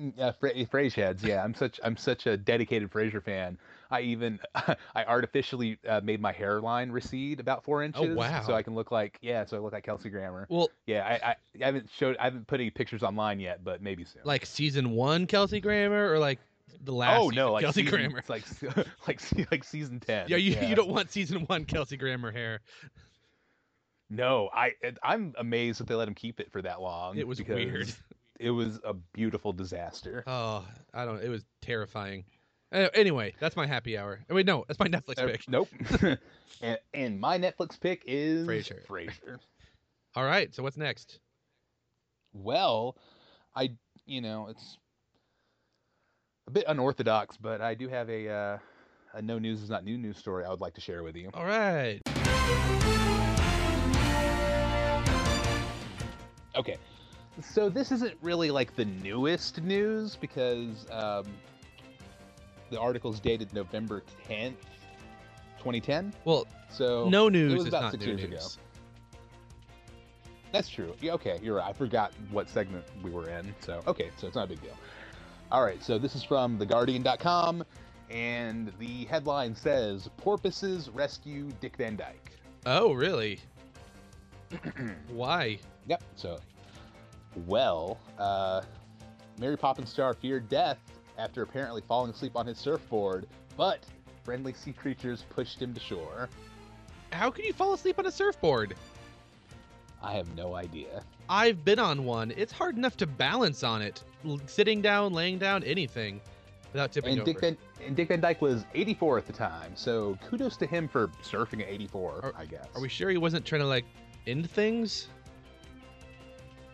Mm, 0.00 0.14
Yeah, 0.16 0.32
Fra- 0.32 0.54
Frasier 0.54 0.94
heads. 0.94 1.22
Yeah, 1.22 1.44
I'm 1.44 1.54
such 1.54 1.78
I'm 1.84 1.96
such 1.96 2.26
a 2.26 2.36
dedicated 2.36 2.90
Frasier 2.90 3.22
fan. 3.22 3.58
I 3.90 4.00
even 4.02 4.40
I 4.54 5.04
artificially 5.06 5.78
uh, 5.86 6.00
made 6.02 6.20
my 6.20 6.32
hairline 6.32 6.90
recede 6.90 7.40
about 7.40 7.62
four 7.64 7.82
inches, 7.82 8.02
Oh, 8.02 8.14
wow. 8.14 8.42
so 8.46 8.54
I 8.54 8.62
can 8.62 8.74
look 8.74 8.90
like 8.90 9.18
yeah, 9.20 9.44
so 9.44 9.56
I 9.56 9.60
look 9.60 9.72
like 9.74 9.84
Kelsey 9.84 10.08
Grammer. 10.08 10.46
Well, 10.48 10.70
Yeah, 10.86 11.04
I, 11.06 11.28
I, 11.30 11.36
I 11.62 11.66
haven't 11.66 11.90
showed 11.94 12.16
I 12.16 12.24
haven't 12.24 12.46
put 12.46 12.60
any 12.60 12.70
pictures 12.70 13.02
online 13.02 13.38
yet, 13.38 13.62
but 13.62 13.82
maybe 13.82 14.04
soon. 14.04 14.22
like 14.24 14.46
season 14.46 14.92
one 14.92 15.26
Kelsey 15.26 15.60
Grammer 15.60 16.10
or 16.10 16.18
like 16.18 16.38
the 16.84 16.92
last 16.94 17.20
oh 17.20 17.28
no, 17.28 17.52
like 17.52 17.62
Kelsey 17.64 17.82
season, 17.82 17.98
Grammer. 17.98 18.18
it's 18.18 18.30
like 18.30 18.44
like 19.06 19.20
like 19.50 19.62
season 19.64 20.00
ten. 20.00 20.26
Yeah, 20.28 20.38
you, 20.38 20.56
you 20.66 20.74
don't 20.74 20.88
want 20.88 21.10
season 21.10 21.40
one 21.42 21.66
Kelsey 21.66 21.98
Grammer 21.98 22.32
hair. 22.32 22.60
No, 24.14 24.50
I 24.52 24.72
I'm 25.02 25.34
amazed 25.38 25.80
that 25.80 25.86
they 25.86 25.94
let 25.94 26.06
him 26.06 26.14
keep 26.14 26.38
it 26.38 26.52
for 26.52 26.60
that 26.60 26.82
long. 26.82 27.16
It 27.16 27.26
was 27.26 27.42
weird. 27.42 27.90
It 28.38 28.50
was 28.50 28.78
a 28.84 28.92
beautiful 28.92 29.54
disaster. 29.54 30.22
Oh, 30.26 30.66
I 30.92 31.06
don't. 31.06 31.16
Know. 31.16 31.22
It 31.22 31.30
was 31.30 31.44
terrifying. 31.62 32.24
Anyway, 32.72 33.34
that's 33.40 33.56
my 33.56 33.66
happy 33.66 33.96
hour. 33.96 34.20
Wait, 34.28 34.44
no, 34.46 34.64
that's 34.68 34.78
my 34.80 34.88
Netflix 34.88 35.18
Uh, 35.18 35.26
pick. 35.26 35.48
nope. 35.48 35.68
and, 36.62 36.78
and 36.92 37.20
my 37.20 37.38
Netflix 37.38 37.80
pick 37.80 38.02
is 38.06 38.46
Frasier. 38.46 38.84
Frasier. 38.86 39.38
All 40.14 40.24
right, 40.24 40.54
so 40.54 40.62
what's 40.62 40.76
next? 40.76 41.18
Well, 42.34 42.96
I 43.56 43.72
you 44.04 44.20
know 44.20 44.48
it's 44.48 44.76
a 46.48 46.50
bit 46.50 46.64
unorthodox, 46.68 47.38
but 47.38 47.62
I 47.62 47.74
do 47.74 47.88
have 47.88 48.10
a 48.10 48.28
uh, 48.28 48.58
a 49.14 49.22
no 49.22 49.38
news 49.38 49.62
is 49.62 49.70
not 49.70 49.84
new 49.84 49.96
news 49.96 50.18
story 50.18 50.44
I 50.44 50.50
would 50.50 50.60
like 50.60 50.74
to 50.74 50.82
share 50.82 51.02
with 51.02 51.16
you. 51.16 51.30
All 51.32 51.46
right. 51.46 52.00
Okay, 56.56 56.76
so 57.42 57.68
this 57.68 57.90
isn't 57.92 58.14
really 58.22 58.50
like 58.50 58.74
the 58.76 58.84
newest 58.84 59.62
news 59.62 60.16
because 60.16 60.86
um, 60.90 61.24
the 62.70 62.78
article's 62.78 63.20
dated 63.20 63.52
November 63.54 64.02
tenth, 64.26 64.56
twenty 65.58 65.80
ten. 65.80 66.12
Well, 66.24 66.46
So 66.70 67.08
no 67.08 67.28
it 67.28 67.32
news 67.32 67.52
was 67.54 67.62
is 67.62 67.68
about 67.68 67.82
not 67.84 67.92
six 67.92 68.04
new 68.04 68.10
years 68.12 68.30
news. 68.30 68.56
ago. 68.56 68.62
That's 70.52 70.68
true. 70.68 70.94
Yeah, 71.00 71.12
okay, 71.12 71.38
you're 71.42 71.56
right. 71.56 71.66
I 71.68 71.72
forgot 71.72 72.12
what 72.30 72.48
segment 72.50 72.84
we 73.02 73.10
were 73.10 73.28
in. 73.30 73.54
So, 73.60 73.80
okay, 73.86 74.10
so 74.18 74.26
it's 74.26 74.36
not 74.36 74.44
a 74.44 74.48
big 74.48 74.60
deal. 74.60 74.76
All 75.50 75.62
right, 75.64 75.82
so 75.82 75.98
this 75.98 76.14
is 76.14 76.22
from 76.22 76.58
theguardian.com, 76.58 77.64
and 78.10 78.70
the 78.78 79.04
headline 79.06 79.54
says 79.54 80.10
Porpoises 80.18 80.90
rescue 80.90 81.48
Dick 81.62 81.78
Van 81.78 81.96
Dyke. 81.96 82.32
Oh, 82.66 82.92
really? 82.92 83.40
Why? 85.08 85.58
Yep, 85.86 86.02
so, 86.16 86.38
well, 87.46 87.98
uh, 88.18 88.62
Mary 89.38 89.56
Poppins 89.56 89.90
star 89.90 90.14
feared 90.14 90.48
death 90.48 90.78
after 91.18 91.42
apparently 91.42 91.82
falling 91.86 92.10
asleep 92.10 92.36
on 92.36 92.46
his 92.46 92.58
surfboard, 92.58 93.26
but 93.56 93.84
friendly 94.24 94.52
sea 94.52 94.72
creatures 94.72 95.24
pushed 95.30 95.60
him 95.60 95.74
to 95.74 95.80
shore. 95.80 96.28
How 97.12 97.30
can 97.30 97.44
you 97.44 97.52
fall 97.52 97.74
asleep 97.74 97.98
on 97.98 98.06
a 98.06 98.10
surfboard? 98.12 98.74
I 100.02 100.14
have 100.14 100.34
no 100.36 100.54
idea. 100.54 101.02
I've 101.28 101.64
been 101.64 101.78
on 101.78 102.04
one. 102.04 102.32
It's 102.36 102.52
hard 102.52 102.76
enough 102.76 102.96
to 102.98 103.06
balance 103.06 103.62
on 103.62 103.82
it, 103.82 104.02
sitting 104.46 104.82
down, 104.82 105.12
laying 105.12 105.38
down, 105.38 105.62
anything, 105.64 106.20
without 106.72 106.92
tipping 106.92 107.12
And 107.12 107.20
over. 107.20 107.32
Dick, 107.32 107.40
Van, 107.40 107.56
and 107.84 107.94
Dick 107.96 108.08
Van 108.08 108.20
Dyke 108.20 108.40
was 108.40 108.64
84 108.74 109.18
at 109.18 109.26
the 109.26 109.32
time, 109.32 109.72
so 109.74 110.18
kudos 110.26 110.56
to 110.58 110.66
him 110.66 110.88
for 110.88 111.08
surfing 111.22 111.60
at 111.62 111.68
84, 111.68 112.20
Are- 112.22 112.32
I 112.36 112.46
guess. 112.46 112.66
Are 112.74 112.80
we 112.80 112.88
sure 112.88 113.10
he 113.10 113.18
wasn't 113.18 113.44
trying 113.44 113.60
to 113.60 113.66
like 113.66 113.84
end 114.26 114.50
things? 114.50 115.08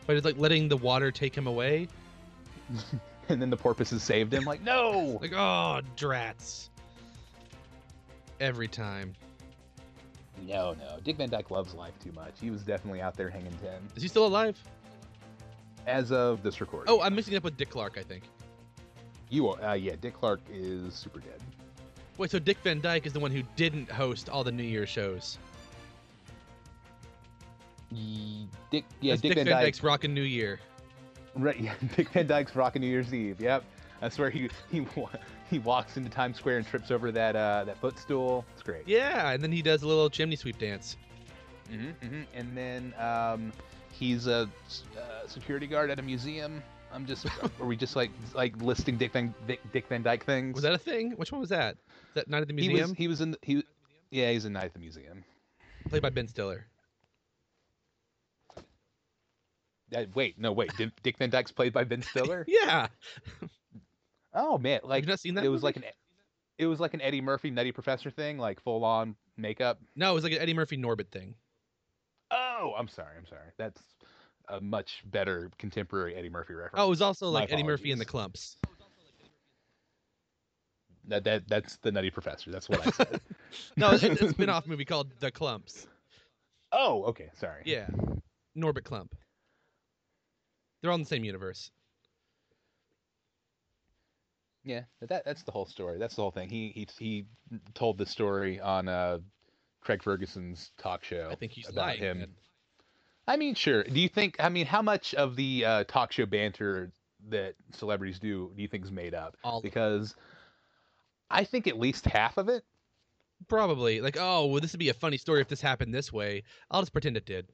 By 0.09 0.14
just 0.14 0.24
like 0.24 0.38
letting 0.38 0.68
the 0.68 0.76
water 0.78 1.12
take 1.12 1.36
him 1.36 1.46
away? 1.46 1.86
and 3.28 3.40
then 3.40 3.50
the 3.50 3.56
porpoises 3.59 4.02
saved 4.02 4.32
him, 4.32 4.44
like, 4.44 4.62
no! 4.62 5.18
Like, 5.20 5.34
oh, 5.34 5.82
drats. 5.96 6.70
Every 8.40 8.68
time. 8.68 9.14
no, 10.46 10.72
no. 10.72 10.98
Dick 11.04 11.18
Van 11.18 11.28
Dyke 11.28 11.50
loves 11.50 11.74
life 11.74 11.92
too 12.02 12.12
much. 12.12 12.32
He 12.40 12.48
was 12.48 12.62
definitely 12.62 13.02
out 13.02 13.16
there 13.16 13.28
hanging 13.28 13.52
10. 13.62 13.70
Is 13.96 14.02
he 14.02 14.09
still 14.09 14.26
alive? 14.26 14.59
As 15.86 16.11
of 16.11 16.42
this 16.42 16.62
recording. 16.62 16.90
Oh, 16.90 17.02
I'm 17.02 17.14
mixing 17.14 17.34
it 17.34 17.38
up 17.38 17.44
with 17.44 17.59
Dick 17.59 17.68
Clark, 17.68 17.98
I 17.98 18.02
think. 18.02 18.24
You 19.28 19.50
are, 19.50 19.62
uh, 19.62 19.74
yeah, 19.74 19.96
Dick 20.00 20.14
Clark 20.14 20.40
is 20.50 20.94
super 20.94 21.20
dead. 21.20 21.42
Wait, 22.16 22.30
so 22.30 22.38
Dick 22.38 22.56
Van 22.64 22.80
Dyke 22.80 23.04
is 23.04 23.12
the 23.12 23.20
one 23.20 23.30
who 23.30 23.42
didn't 23.56 23.90
host 23.90 24.30
all 24.30 24.42
the 24.42 24.52
New 24.52 24.62
Year 24.62 24.86
shows. 24.86 25.38
Dick, 27.91 28.84
yeah, 29.01 29.12
That's 29.12 29.22
Dick, 29.22 29.34
Van, 29.34 29.47
Dyke's 29.47 29.78
Dyke. 29.78 29.84
Rockin' 29.84 30.14
New 30.14 30.22
Year. 30.22 30.61
Right, 31.34 31.59
yeah, 31.61 31.74
Dick 31.97 32.11
Van 32.11 32.26
Dyke's 32.26 32.55
rocking 32.55 32.82
New 32.82 32.89
Year's 32.89 33.12
Eve. 33.14 33.41
Yep, 33.41 33.64
that's 34.01 34.18
where 34.18 34.30
he 34.30 34.49
he 34.70 34.86
he 35.51 35.59
walks 35.59 35.97
into 35.97 36.11
Times 36.11 36.36
Square 36.36 36.59
and 36.59 36.66
trips 36.66 36.91
over 36.91 37.11
that 37.12 37.36
uh, 37.36 37.64
that 37.64 37.78
footstool. 37.78 38.45
It's 38.55 38.62
great. 38.62 38.86
Yeah, 38.86 39.30
and 39.30 39.43
then 39.43 39.53
he 39.53 39.62
does 39.62 39.82
a 39.82 39.89
little 39.89 40.11
chimney 40.11 40.36
sweep 40.36 40.59
dance. 40.59 40.97
hmm 41.70 41.91
hmm 42.03 42.22
And 42.34 42.57
then 42.57 42.95
um, 42.99 43.53
he's 43.93 44.26
a, 44.26 44.49
uh, 44.97 45.26
security 45.26 45.66
guard 45.66 45.91
at 45.91 45.99
a 45.99 46.03
museum. 46.03 46.62
I'm 46.93 47.05
just, 47.07 47.26
are 47.61 47.66
we 47.66 47.76
just 47.76 47.97
like 47.97 48.11
like 48.34 48.57
listing 48.62 48.97
Dick 48.97 49.12
Van 49.12 49.34
Dick, 49.47 49.61
Dick 49.72 49.86
Van 49.89 50.03
Dyke 50.03 50.24
things? 50.24 50.55
Was 50.55 50.64
that 50.64 50.72
a 50.72 50.78
thing? 50.78 51.12
Which 51.12 51.32
one 51.32 51.41
was 51.41 51.51
that? 51.51 51.74
Is 51.74 52.14
that 52.14 52.28
Night 52.28 52.43
at 52.43 52.49
the 52.49 52.55
he 52.55 52.68
Museum? 52.68 52.91
was 52.91 52.99
he 52.99 53.09
was 53.09 53.20
in 53.20 53.30
the, 53.32 53.39
he 53.43 53.64
yeah 54.11 54.30
he's 54.32 54.45
in 54.45 54.53
Night 54.55 54.64
at 54.64 54.72
the 54.72 54.80
Museum. 54.80 55.24
Played 55.89 56.03
by 56.03 56.11
Ben 56.11 56.26
Stiller. 56.28 56.66
Uh, 59.95 60.05
wait 60.14 60.39
no 60.39 60.53
wait 60.53 60.70
Dick, 60.76 60.91
Dick 61.03 61.16
Van 61.18 61.30
Dyke's 61.30 61.53
played 61.53 61.72
by 61.72 61.84
Ben 61.84 62.03
Stiller. 62.03 62.45
Yeah. 62.49 62.89
oh 64.34 64.59
man, 64.59 64.80
like 64.84 65.05
you 65.05 65.09
not 65.09 65.20
seen 65.20 65.34
that? 65.34 65.45
it 65.45 65.49
was 65.49 65.62
movie? 65.62 65.66
like 65.66 65.76
an 65.76 65.84
it 66.59 66.66
was 66.66 66.80
like 66.80 66.95
an 66.95 67.01
Eddie 67.01 67.20
Murphy 67.20 67.51
Nutty 67.51 67.72
Professor 67.72 68.11
thing, 68.11 68.36
like 68.39 68.61
full 68.61 68.84
on 68.84 69.14
makeup. 69.36 69.80
No, 69.97 70.11
it 70.11 70.14
was 70.14 70.24
like 70.24 70.32
an 70.32 70.41
Eddie 70.41 70.55
Murphy 70.55 70.76
Norbit 70.76 71.09
thing. 71.11 71.34
Oh, 72.30 72.74
I'm 72.76 72.89
sorry, 72.89 73.16
I'm 73.16 73.26
sorry. 73.26 73.47
That's 73.57 73.80
a 74.49 74.61
much 74.61 75.03
better 75.07 75.51
contemporary 75.59 76.14
Eddie 76.16 76.28
Murphy 76.30 76.55
reference. 76.55 76.82
Oh, 76.82 76.86
it 76.86 76.91
was 76.91 77.01
also 77.03 77.26
My 77.26 77.41
like 77.41 77.53
Eddie 77.53 77.62
Murphy 77.62 77.93
and 77.93 78.01
the. 78.01 78.05
Klumps. 78.07 78.57
that, 81.07 81.24
that 81.24 81.49
that's 81.49 81.76
the 81.78 81.93
Nutty 81.93 82.11
Professor. 82.11 82.51
That's 82.51 82.68
what 82.68 82.86
I 82.86 82.91
said. 82.91 83.20
No, 83.78 83.93
it's 83.93 84.03
a 84.03 84.28
spin-off 84.32 84.66
movie 84.66 84.84
called 84.84 85.11
The 85.20 85.32
Klumps. 85.32 85.86
oh, 86.70 87.05
okay, 87.05 87.30
sorry. 87.41 87.62
Yeah. 87.64 87.86
Norbit 88.55 88.82
Klump. 88.82 89.09
They're 90.81 90.91
all 90.91 90.97
in 90.97 91.03
the 91.03 91.09
same 91.09 91.24
universe. 91.24 91.70
Yeah, 94.64 94.83
that 95.01 95.24
that's 95.24 95.43
the 95.45 95.53
whole 95.53 95.66
story. 95.66 95.99
That's 95.99 96.14
the 96.14 96.22
whole 96.22 96.31
thing. 96.31 96.51
He 96.51 96.72
he 96.74 96.89
he 96.99 97.26
told 97.74 97.97
the 97.97 98.07
story 98.07 98.61
on 98.61 98.89
uh 98.89 99.18
Craig 99.81 100.03
Ferguson's 100.03 100.72
talk 100.79 101.05
show. 101.05 101.29
I 101.31 101.35
think 101.37 101.53
he's 101.53 101.68
about 101.68 101.87
lying. 101.87 102.01
him. 102.01 102.35
I 103.26 103.37
mean, 103.37 103.55
sure. 103.55 103.85
Do 103.85 104.01
you 104.01 104.09
think? 104.09 104.37
I 104.39 104.49
mean, 104.49 104.66
how 104.66 104.83
much 104.83 105.14
of 105.14 105.37
the 105.37 105.64
uh, 105.64 105.85
talk 105.85 106.12
show 106.12 106.26
banter 106.26 106.91
that 107.29 107.55
celebrities 107.72 108.18
do 108.18 108.53
do 108.55 108.62
you 108.62 108.68
think 108.68 108.85
is 108.85 108.91
made 108.91 109.14
up? 109.14 109.37
All. 109.45 109.61
Because 109.61 110.14
I 111.31 111.45
think 111.45 111.66
at 111.66 111.79
least 111.79 112.07
half 112.07 112.39
of 112.39 112.49
it. 112.49 112.64
Probably. 113.47 114.01
Like, 114.01 114.16
oh, 114.18 114.47
well, 114.47 114.61
this 114.61 114.72
would 114.72 114.81
be 114.81 114.89
a 114.89 114.95
funny 114.95 115.16
story 115.16 115.41
if 115.41 115.49
this 115.49 115.61
happened 115.61 115.95
this 115.95 116.12
way. 116.12 116.43
I'll 116.70 116.83
just 116.83 116.93
pretend 116.93 117.16
it 117.16 117.26
did. 117.26 117.47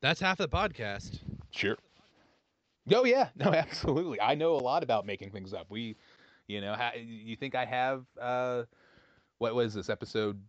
That's 0.00 0.20
half 0.20 0.40
of 0.40 0.50
the 0.50 0.56
podcast. 0.56 1.18
Sure. 1.50 1.76
Oh 2.92 3.04
yeah, 3.04 3.28
no, 3.36 3.52
absolutely. 3.52 4.20
I 4.20 4.34
know 4.34 4.54
a 4.54 4.60
lot 4.60 4.82
about 4.82 5.06
making 5.06 5.30
things 5.30 5.52
up. 5.52 5.66
We, 5.68 5.96
you 6.46 6.60
know, 6.60 6.74
ha- 6.74 6.92
you 6.96 7.36
think 7.36 7.54
I 7.54 7.64
have? 7.64 8.04
uh 8.20 8.64
What 9.38 9.54
was 9.54 9.74
this 9.74 9.88
episode? 9.90 10.40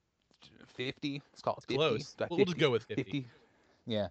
Fifty? 0.68 1.22
It's 1.34 1.42
called 1.42 1.64
50? 1.68 1.76
Close. 1.76 2.16
We'll, 2.30 2.46
just 2.46 2.58
go 2.58 2.72
with 2.72 2.84
50. 2.86 3.28
Yeah. 3.86 4.08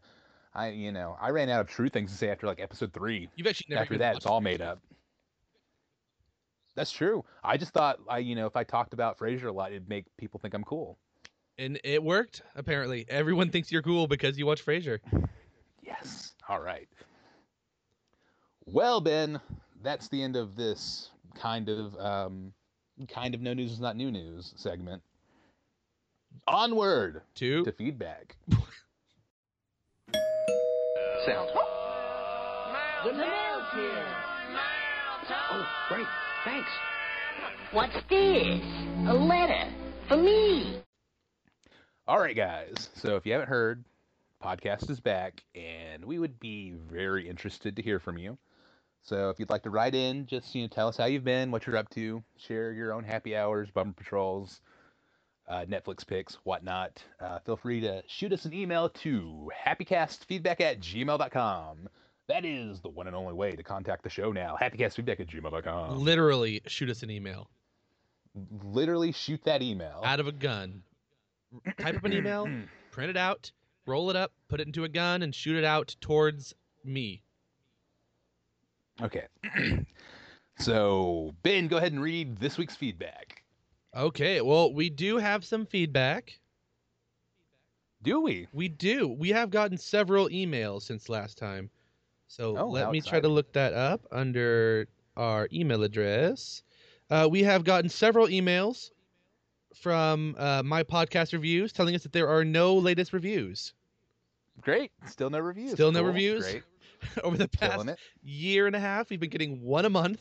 I, 0.54 0.68
you 0.68 0.92
know, 0.92 1.16
I 1.20 1.30
ran 1.30 1.48
out 1.48 1.60
of 1.60 1.68
true 1.68 1.88
things 1.88 2.10
to 2.10 2.18
say 2.18 2.28
after 2.28 2.46
like 2.46 2.60
episode 2.60 2.92
three. 2.92 3.28
You've 3.36 3.46
actually 3.46 3.66
never 3.70 3.82
after 3.82 3.98
that, 3.98 4.16
it's 4.16 4.26
all 4.26 4.40
made 4.40 4.60
up. 4.60 4.80
That's 6.74 6.90
true. 6.90 7.24
I 7.42 7.56
just 7.56 7.72
thought, 7.72 7.98
I, 8.08 8.18
you 8.18 8.34
know, 8.34 8.46
if 8.46 8.56
I 8.56 8.64
talked 8.64 8.92
about 8.92 9.18
Frasier 9.18 9.46
a 9.46 9.52
lot, 9.52 9.70
it'd 9.70 9.88
make 9.88 10.04
people 10.16 10.40
think 10.40 10.54
I'm 10.54 10.64
cool. 10.64 10.98
And 11.58 11.78
it 11.84 12.02
worked, 12.02 12.42
apparently. 12.56 13.04
Everyone 13.08 13.50
thinks 13.50 13.70
you're 13.70 13.82
cool 13.82 14.06
because 14.06 14.38
you 14.38 14.46
watch 14.46 14.64
Frasier. 14.64 14.98
Yes. 15.82 16.32
All 16.48 16.60
right. 16.60 16.88
Well, 18.72 19.00
Ben, 19.00 19.40
that's 19.82 20.06
the 20.08 20.22
end 20.22 20.36
of 20.36 20.54
this 20.54 21.10
kind 21.34 21.68
of 21.68 21.96
um, 21.98 22.52
kind 23.08 23.34
of 23.34 23.40
no 23.40 23.52
news 23.52 23.72
is 23.72 23.80
not 23.80 23.96
new 23.96 24.12
news 24.12 24.52
segment. 24.56 25.02
Onward 26.46 27.22
Two. 27.34 27.64
to 27.64 27.72
feedback. 27.72 28.36
Sounds. 31.26 31.50
The 33.04 33.12
mail's 33.12 33.64
here. 33.74 34.06
Oh, 35.50 35.66
great. 35.88 36.06
Thanks. 36.44 36.70
What's 37.72 37.96
this? 38.08 38.60
A 39.08 39.14
letter 39.14 39.68
for 40.06 40.16
me. 40.16 40.80
All 42.06 42.20
right, 42.20 42.36
guys. 42.36 42.90
So 42.94 43.16
if 43.16 43.26
you 43.26 43.32
haven't 43.32 43.48
heard, 43.48 43.84
podcast 44.42 44.88
is 44.90 45.00
back, 45.00 45.42
and 45.56 46.04
we 46.04 46.20
would 46.20 46.38
be 46.38 46.74
very 46.90 47.28
interested 47.28 47.74
to 47.76 47.82
hear 47.82 47.98
from 47.98 48.16
you. 48.16 48.38
So 49.02 49.30
if 49.30 49.38
you'd 49.40 49.50
like 49.50 49.62
to 49.62 49.70
write 49.70 49.94
in, 49.94 50.26
just 50.26 50.54
you 50.54 50.62
know, 50.62 50.68
tell 50.68 50.88
us 50.88 50.96
how 50.96 51.06
you've 51.06 51.24
been, 51.24 51.50
what 51.50 51.66
you're 51.66 51.76
up 51.76 51.88
to, 51.90 52.22
share 52.36 52.72
your 52.72 52.92
own 52.92 53.04
happy 53.04 53.34
hours, 53.36 53.68
bumper 53.70 54.02
patrols, 54.02 54.60
uh, 55.48 55.64
Netflix 55.68 56.06
picks, 56.06 56.34
whatnot. 56.44 57.02
Uh, 57.20 57.38
feel 57.40 57.56
free 57.56 57.80
to 57.80 58.02
shoot 58.06 58.32
us 58.32 58.44
an 58.44 58.52
email 58.52 58.88
to 58.90 59.50
happycastfeedback 59.66 60.60
at 60.60 60.80
gmail.com. 60.80 61.88
That 62.28 62.44
is 62.44 62.80
the 62.80 62.88
one 62.88 63.06
and 63.08 63.16
only 63.16 63.32
way 63.32 63.52
to 63.52 63.62
contact 63.62 64.04
the 64.04 64.10
show 64.10 64.30
now. 64.30 64.56
Happycastfeedback 64.60 65.18
at 65.18 65.26
gmail.com. 65.28 65.98
Literally, 65.98 66.62
shoot 66.66 66.90
us 66.90 67.02
an 67.02 67.10
email 67.10 67.48
Literally 68.62 69.10
shoot 69.10 69.42
that 69.44 69.60
email. 69.62 70.02
out 70.04 70.20
of 70.20 70.28
a 70.28 70.32
gun. 70.32 70.82
Type 71.80 71.96
up 71.96 72.04
an 72.04 72.12
email, 72.12 72.48
print 72.92 73.10
it 73.10 73.16
out, 73.16 73.50
roll 73.86 74.08
it 74.10 74.14
up, 74.14 74.30
put 74.48 74.60
it 74.60 74.68
into 74.68 74.84
a 74.84 74.88
gun, 74.88 75.22
and 75.22 75.34
shoot 75.34 75.56
it 75.56 75.64
out 75.64 75.96
towards 76.00 76.54
me. 76.84 77.24
Okay. 79.02 79.26
so, 80.58 81.32
Ben, 81.42 81.68
go 81.68 81.76
ahead 81.78 81.92
and 81.92 82.02
read 82.02 82.38
this 82.38 82.58
week's 82.58 82.76
feedback. 82.76 83.42
Okay, 83.96 84.40
well, 84.40 84.72
we 84.72 84.88
do 84.90 85.16
have 85.16 85.44
some 85.44 85.66
feedback. 85.66 86.38
Do 88.02 88.20
we? 88.20 88.46
We 88.52 88.68
do. 88.68 89.08
We 89.08 89.30
have 89.30 89.50
gotten 89.50 89.76
several 89.76 90.28
emails 90.28 90.82
since 90.82 91.08
last 91.08 91.36
time. 91.36 91.70
So 92.28 92.56
Oh, 92.56 92.68
let 92.68 92.90
me 92.92 93.00
try 93.00 93.20
to 93.20 93.28
look 93.28 93.52
that 93.54 93.72
up 93.74 94.06
under 94.12 94.86
our 95.16 95.48
email 95.52 95.82
address. 95.82 96.62
Uh, 97.10 97.28
we 97.30 97.42
have 97.42 97.64
gotten 97.64 97.90
several 97.90 98.28
emails 98.28 98.90
from 99.74 100.36
uh, 100.38 100.62
my 100.64 100.82
podcast 100.82 101.32
reviews 101.32 101.72
telling 101.72 101.94
us 101.94 102.02
that 102.04 102.12
there 102.12 102.28
are 102.28 102.44
no 102.44 102.76
latest 102.76 103.12
reviews. 103.12 103.74
Great. 104.60 104.92
Still 105.06 105.30
no 105.30 105.40
reviews. 105.40 105.72
Still 105.72 105.90
no 105.92 106.00
Cool. 106.00 106.08
reviews? 106.08 106.44
Great. 106.44 106.62
Over 107.24 107.36
the 107.36 107.48
past 107.48 107.88
year 108.22 108.66
and 108.66 108.76
a 108.76 108.80
half, 108.80 109.10
we've 109.10 109.20
been 109.20 109.30
getting 109.30 109.62
one 109.62 109.84
a 109.84 109.90
month, 109.90 110.20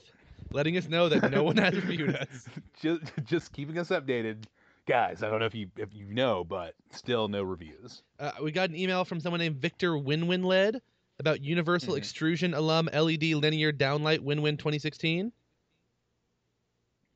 letting 0.52 0.78
us 0.78 0.88
know 0.88 1.10
that 1.10 1.32
no 1.32 1.44
one 1.44 1.58
has 1.58 1.74
reviewed 1.76 2.16
us. 2.16 2.46
just, 2.82 3.02
just 3.26 3.54
keeping 3.54 3.78
us 3.78 3.90
updated. 3.90 4.46
Guys, 4.88 5.22
I 5.22 5.30
don't 5.30 5.40
know 5.40 5.46
if 5.46 5.54
you 5.54 5.70
if 5.78 5.94
you 5.94 6.06
know, 6.06 6.44
but 6.44 6.74
still 6.92 7.28
no 7.28 7.44
reviews. 7.44 8.02
Uh, 8.20 8.32
we 8.42 8.52
got 8.52 8.70
an 8.70 8.76
email 8.76 9.06
from 9.06 9.20
someone 9.20 9.40
named 9.40 9.58
Victor 9.58 9.92
Winwin 9.92 10.44
led 10.44 10.82
about 11.20 11.42
Universal 11.42 11.94
Mhm. 11.94 11.98
Extrusion 11.98 12.54
alum 12.56 12.90
LED 12.92 13.36
linear 13.36 13.72
downlight 13.72 14.20
Winwin 14.20 14.58
2016. 14.58 15.32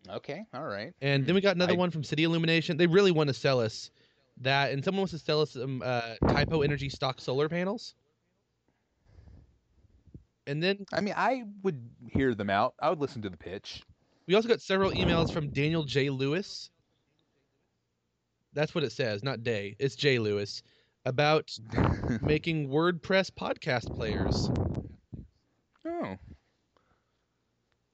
Okay, 0.10 0.46
all 0.54 0.66
right. 0.66 0.94
And 1.02 1.26
then 1.26 1.34
we 1.34 1.42
got 1.42 1.56
another 1.56 1.74
I- 1.74 1.78
one 1.78 1.90
from 1.90 2.04
City 2.04 2.24
Illumination. 2.26 2.78
They 2.78 2.88
really 2.88 3.12
want 3.12 3.30
to 3.30 3.34
sell 3.34 3.60
us 3.62 3.90
that, 4.42 4.72
and 4.72 4.84
someone 4.84 5.00
wants 5.02 5.14
to 5.14 5.20
sell 5.20 5.42
us 5.42 5.52
some 5.52 5.82
uh, 5.84 6.16
Typo 6.28 6.62
Energy 6.62 6.90
stock 6.90 7.22
solar 7.22 7.48
panels. 7.48 7.96
And 10.48 10.62
then 10.62 10.86
I 10.94 11.02
mean, 11.02 11.14
I 11.16 11.44
would 11.64 11.90
hear 12.08 12.36
them 12.36 12.50
out. 12.50 12.74
I 12.82 12.90
would 12.90 13.00
listen 13.00 13.22
to 13.22 13.30
the 13.30 13.38
pitch. 13.38 13.84
we 14.28 14.36
also 14.36 14.48
got 14.48 14.62
several 14.62 14.92
emails 14.92 15.32
from 15.32 15.50
Daniel 15.50 15.84
J. 15.84 16.10
Lewis. 16.10 16.70
That's 18.54 18.76
what 18.76 18.84
it 18.84 18.92
says, 18.92 19.24
not 19.24 19.44
Day. 19.44 19.76
It's 19.80 19.96
J. 19.96 20.20
Lewis 20.20 20.62
about 21.06 21.52
making 22.22 22.70
WordPress 22.70 23.32
podcast 23.32 23.94
players. 23.96 24.50
oh, 25.86 26.18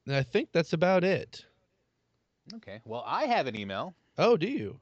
And 0.06 0.14
I 0.16 0.22
think 0.22 0.50
that's 0.52 0.72
about 0.72 1.02
it. 1.04 1.44
okay. 2.56 2.80
Well, 2.84 3.02
I 3.06 3.24
have 3.24 3.46
an 3.46 3.56
email. 3.56 3.94
Oh, 4.18 4.36
do 4.36 4.46
you? 4.48 4.80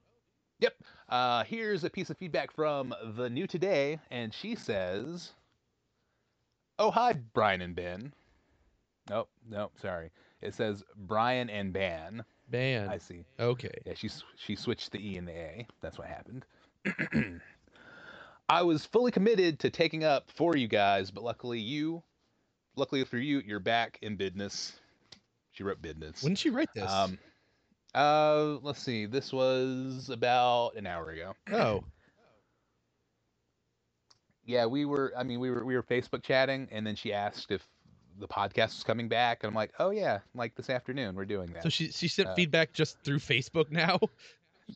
Yep. 0.60 0.74
Uh, 1.08 1.44
here's 1.44 1.84
a 1.84 1.90
piece 1.90 2.10
of 2.10 2.18
feedback 2.18 2.50
from 2.52 2.92
the 3.16 3.30
new 3.30 3.46
today, 3.46 4.00
and 4.10 4.34
she 4.34 4.56
says, 4.56 5.32
"Oh 6.78 6.90
hi, 6.90 7.12
Brian 7.12 7.60
and 7.60 7.74
Ben." 7.74 8.12
Nope, 9.10 9.30
nope, 9.48 9.72
sorry. 9.80 10.10
It 10.42 10.54
says 10.54 10.84
Brian 10.96 11.50
and 11.50 11.72
Ban. 11.72 12.24
Ban. 12.48 12.88
I 12.88 12.98
see. 12.98 13.24
Okay. 13.38 13.72
Yeah, 13.84 13.94
she 13.94 14.08
she 14.36 14.54
switched 14.54 14.92
the 14.92 14.98
E 14.98 15.16
and 15.16 15.26
the 15.26 15.32
A. 15.32 15.66
That's 15.80 15.98
what 15.98 16.08
happened. 16.08 16.44
I 18.48 18.62
was 18.62 18.86
fully 18.86 19.10
committed 19.10 19.58
to 19.60 19.70
taking 19.70 20.04
up 20.04 20.30
for 20.30 20.56
you 20.56 20.68
guys, 20.68 21.10
but 21.10 21.22
luckily 21.22 21.58
you, 21.58 22.02
luckily 22.76 23.04
for 23.04 23.18
you, 23.18 23.42
you're 23.44 23.60
back 23.60 23.98
in 24.00 24.16
business. 24.16 24.72
She 25.52 25.64
wrote 25.64 25.82
business. 25.82 26.22
When 26.22 26.32
did 26.32 26.38
she 26.38 26.50
write 26.50 26.72
this? 26.74 26.90
Um, 26.90 27.18
uh, 27.94 28.58
let's 28.62 28.80
see. 28.80 29.06
This 29.06 29.32
was 29.32 30.08
about 30.08 30.76
an 30.76 30.86
hour 30.86 31.10
ago. 31.10 31.34
oh, 31.52 31.84
Yeah, 34.48 34.64
we 34.66 34.86
were. 34.86 35.12
I 35.16 35.24
mean, 35.24 35.40
we 35.40 35.50
were 35.50 35.62
we 35.64 35.76
were 35.76 35.82
Facebook 35.82 36.22
chatting, 36.22 36.68
and 36.72 36.86
then 36.86 36.96
she 36.96 37.12
asked 37.12 37.50
if 37.52 37.64
the 38.18 38.26
podcast 38.26 38.68
was 38.76 38.82
coming 38.82 39.06
back, 39.08 39.44
and 39.44 39.48
I'm 39.50 39.54
like, 39.54 39.74
oh 39.78 39.90
yeah, 39.90 40.20
like 40.34 40.56
this 40.56 40.70
afternoon 40.70 41.14
we're 41.14 41.26
doing 41.26 41.52
that. 41.52 41.62
so 41.62 41.68
she 41.68 41.90
she 41.92 42.08
sent 42.08 42.30
Uh, 42.30 42.34
feedback 42.34 42.72
just 42.72 42.98
through 43.04 43.18
Facebook 43.20 43.70
now. 43.70 44.00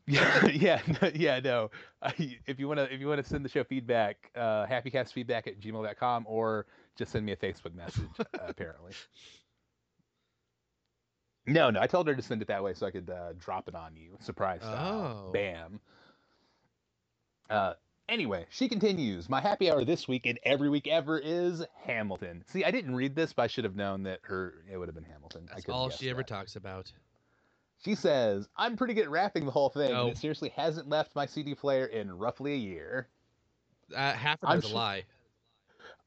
Yeah, 0.06 0.46
yeah, 0.54 0.80
no, 1.02 1.10
yeah, 1.14 1.40
no. 1.40 1.70
I, 2.00 2.38
if 2.46 2.58
you 2.58 2.66
wanna, 2.66 2.84
if 2.84 2.98
you 2.98 3.06
wanna 3.08 3.22
send 3.22 3.44
the 3.44 3.50
show 3.50 3.62
feedback, 3.62 4.30
uh, 4.34 4.64
happycastfeedback 4.66 5.46
at 5.46 5.60
gmail.com 5.60 6.24
or 6.26 6.64
just 6.96 7.12
send 7.12 7.26
me 7.26 7.32
a 7.32 7.36
Facebook 7.36 7.74
message. 7.74 8.08
uh, 8.18 8.24
apparently. 8.48 8.92
No, 11.46 11.68
no. 11.68 11.78
I 11.80 11.86
told 11.86 12.06
her 12.08 12.14
to 12.14 12.22
send 12.22 12.40
it 12.40 12.48
that 12.48 12.64
way 12.64 12.72
so 12.72 12.86
I 12.86 12.90
could 12.90 13.10
uh, 13.10 13.34
drop 13.38 13.68
it 13.68 13.74
on 13.74 13.94
you, 13.94 14.16
surprise 14.20 14.62
style. 14.62 15.26
Oh. 15.26 15.30
Bam. 15.30 15.80
Uh, 17.50 17.74
anyway, 18.08 18.46
she 18.50 18.68
continues. 18.68 19.28
My 19.28 19.40
happy 19.40 19.70
hour 19.70 19.84
this 19.84 20.06
week 20.06 20.26
and 20.26 20.38
every 20.44 20.68
week 20.68 20.86
ever 20.88 21.18
is 21.18 21.64
Hamilton. 21.84 22.44
See, 22.46 22.64
I 22.64 22.70
didn't 22.70 22.94
read 22.94 23.14
this, 23.14 23.32
but 23.32 23.42
I 23.42 23.46
should 23.46 23.64
have 23.64 23.76
known 23.76 24.02
that 24.04 24.20
her 24.22 24.54
it 24.70 24.76
would 24.76 24.88
have 24.88 24.94
been 24.94 25.04
Hamilton. 25.04 25.48
That's 25.48 25.68
all 25.68 25.90
she 25.90 26.10
ever 26.10 26.20
that. 26.20 26.28
talks 26.28 26.56
about. 26.56 26.92
She 27.84 27.94
says, 27.94 28.48
I'm 28.56 28.76
pretty 28.76 28.94
good 28.94 29.04
at 29.04 29.10
rapping 29.10 29.44
the 29.44 29.50
whole 29.50 29.68
thing, 29.68 29.90
and 29.90 30.10
it 30.10 30.16
seriously 30.16 30.50
hasn't 30.50 30.88
left 30.88 31.16
my 31.16 31.26
CD 31.26 31.54
player 31.54 31.86
in 31.86 32.12
roughly 32.12 32.52
a 32.52 32.56
year. 32.56 33.08
Uh, 33.94 34.12
half 34.12 34.42
of 34.42 34.50
I'm 34.50 34.58
it's 34.58 34.70
a 34.70 34.74
lie. 34.74 35.04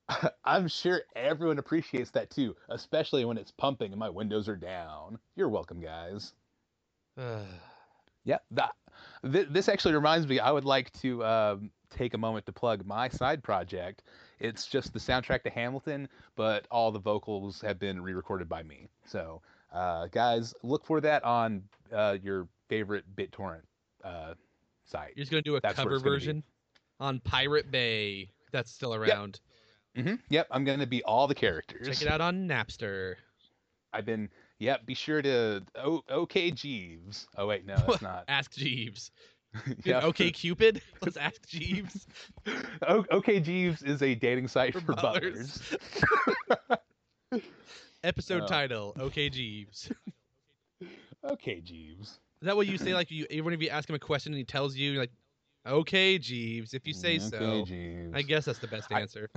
I'm 0.46 0.68
sure 0.68 1.02
everyone 1.16 1.60
appreciates 1.60 2.12
that 2.12 2.30
too, 2.30 2.56
especially 2.70 3.26
when 3.26 3.38
it's 3.38 3.52
pumping 3.52 3.92
and 3.92 4.00
my 4.00 4.10
windows 4.10 4.48
are 4.48 4.56
down. 4.56 5.20
You're 5.36 5.50
welcome, 5.50 5.82
guys. 5.82 6.34
Yeah, 8.28 8.40
that, 8.50 8.72
th- 9.32 9.50
this 9.52 9.70
actually 9.70 9.94
reminds 9.94 10.26
me. 10.26 10.40
I 10.40 10.50
would 10.50 10.66
like 10.66 10.92
to 11.02 11.24
um, 11.24 11.70
take 11.96 12.14
a 12.14 12.18
moment 12.18 12.46
to 12.46 12.52
plug 12.52 12.86
my 12.86 13.10
side 13.10 13.44
project. 13.44 14.04
It's 14.40 14.68
just 14.68 14.94
the 14.94 15.00
soundtrack 15.00 15.44
to 15.44 15.50
Hamilton, 15.50 16.08
but 16.36 16.68
all 16.70 16.92
the 16.92 17.00
vocals 17.00 17.62
have 17.62 17.80
been 17.80 18.02
re-recorded 18.02 18.50
by 18.50 18.64
me. 18.64 18.88
So, 19.06 19.42
uh, 19.74 20.08
guys, 20.08 20.54
look 20.62 20.86
for 20.86 21.02
that 21.02 21.24
on 21.24 21.64
uh, 21.92 22.18
your 22.22 22.48
favorite 22.68 23.06
BitTorrent 23.16 23.62
uh, 24.04 24.34
site. 24.86 25.14
You're 25.16 25.24
just 25.24 25.32
gonna 25.32 25.42
do 25.42 25.56
a 25.56 25.62
That's 25.62 25.76
cover 25.76 25.96
it's 25.96 26.04
version 26.04 26.44
on 27.00 27.20
Pirate 27.22 27.72
Bay. 27.72 28.30
That's 28.52 28.72
still 28.72 28.94
around. 28.94 29.40
hmm 29.96 30.16
Yep, 30.30 30.48
I'm 30.52 30.66
gonna 30.66 30.88
be 30.88 31.04
all 31.04 31.28
the 31.28 31.36
characters. 31.36 31.88
Check 31.88 32.02
it 32.02 32.08
out 32.08 32.22
on 32.22 32.48
Napster. 32.48 33.16
I've 33.94 34.06
been. 34.06 34.30
Yep, 34.60 34.86
be 34.86 34.94
sure 34.94 35.22
to. 35.22 35.64
Oh, 35.76 36.02
okay, 36.10 36.52
Jeeves. 36.52 37.28
Oh 37.38 37.48
wait, 37.48 37.66
no, 37.66 37.76
that's 37.76 38.02
not. 38.02 38.26
Ask 38.28 38.54
Jeeves. 38.54 39.12
Yep. 39.86 40.04
Okay, 40.06 40.32
Cupid. 40.32 40.82
Let's 41.02 41.18
ask 41.18 41.46
Jeeves. 41.48 42.08
O- 42.88 43.06
okay, 43.12 43.40
Jeeves 43.40 43.82
is 43.84 44.02
a 44.02 44.14
dating 44.16 44.48
site 44.48 44.74
For 44.74 44.82
for, 44.82 44.94
butlers. 44.94 45.62
butlers. 46.50 47.42
Episode 48.04 48.44
Oh. 48.44 48.48
title: 48.48 48.96
Okay, 49.00 49.30
Jeeves. 49.30 49.92
okay, 51.24 51.60
Jeeves. 51.62 52.20
Is 52.42 52.46
that 52.48 52.56
what 52.56 52.68
you 52.68 52.78
say? 52.78 52.94
Like 52.94 53.10
you, 53.10 53.26
if 53.30 53.62
you 53.62 53.70
ask 53.70 53.90
him 53.90 53.96
a 53.96 54.00
question 54.00 54.34
and 54.34 54.38
he 54.38 54.44
tells 54.44 54.76
you, 54.76 55.00
like, 55.00 55.12
"Okay, 55.66 56.20
Jeeves," 56.20 56.74
if 56.76 56.86
you 56.86 56.94
say 56.94 57.18
mm, 57.18 57.34
okay, 57.34 57.38
so. 57.62 57.66
Jeeves. 57.66 58.12
I 58.14 58.22
guess 58.22 58.46
that's 58.46 58.60
the 58.60 58.68
best 58.68 58.92
I- 58.92 59.02
answer. 59.02 59.30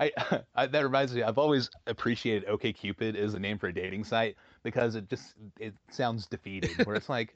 I, 0.00 0.12
I, 0.54 0.66
that 0.66 0.82
reminds 0.84 1.14
me. 1.14 1.22
I've 1.22 1.36
always 1.38 1.68
appreciated 1.86 2.48
Okay 2.48 2.72
Cupid 2.72 3.14
as 3.16 3.34
a 3.34 3.38
name 3.38 3.58
for 3.58 3.66
a 3.68 3.72
dating 3.74 4.04
site 4.04 4.36
because 4.62 4.94
it 4.94 5.10
just 5.10 5.34
it 5.60 5.74
sounds 5.90 6.26
defeated. 6.26 6.86
where 6.86 6.96
it's 6.96 7.08
like, 7.10 7.34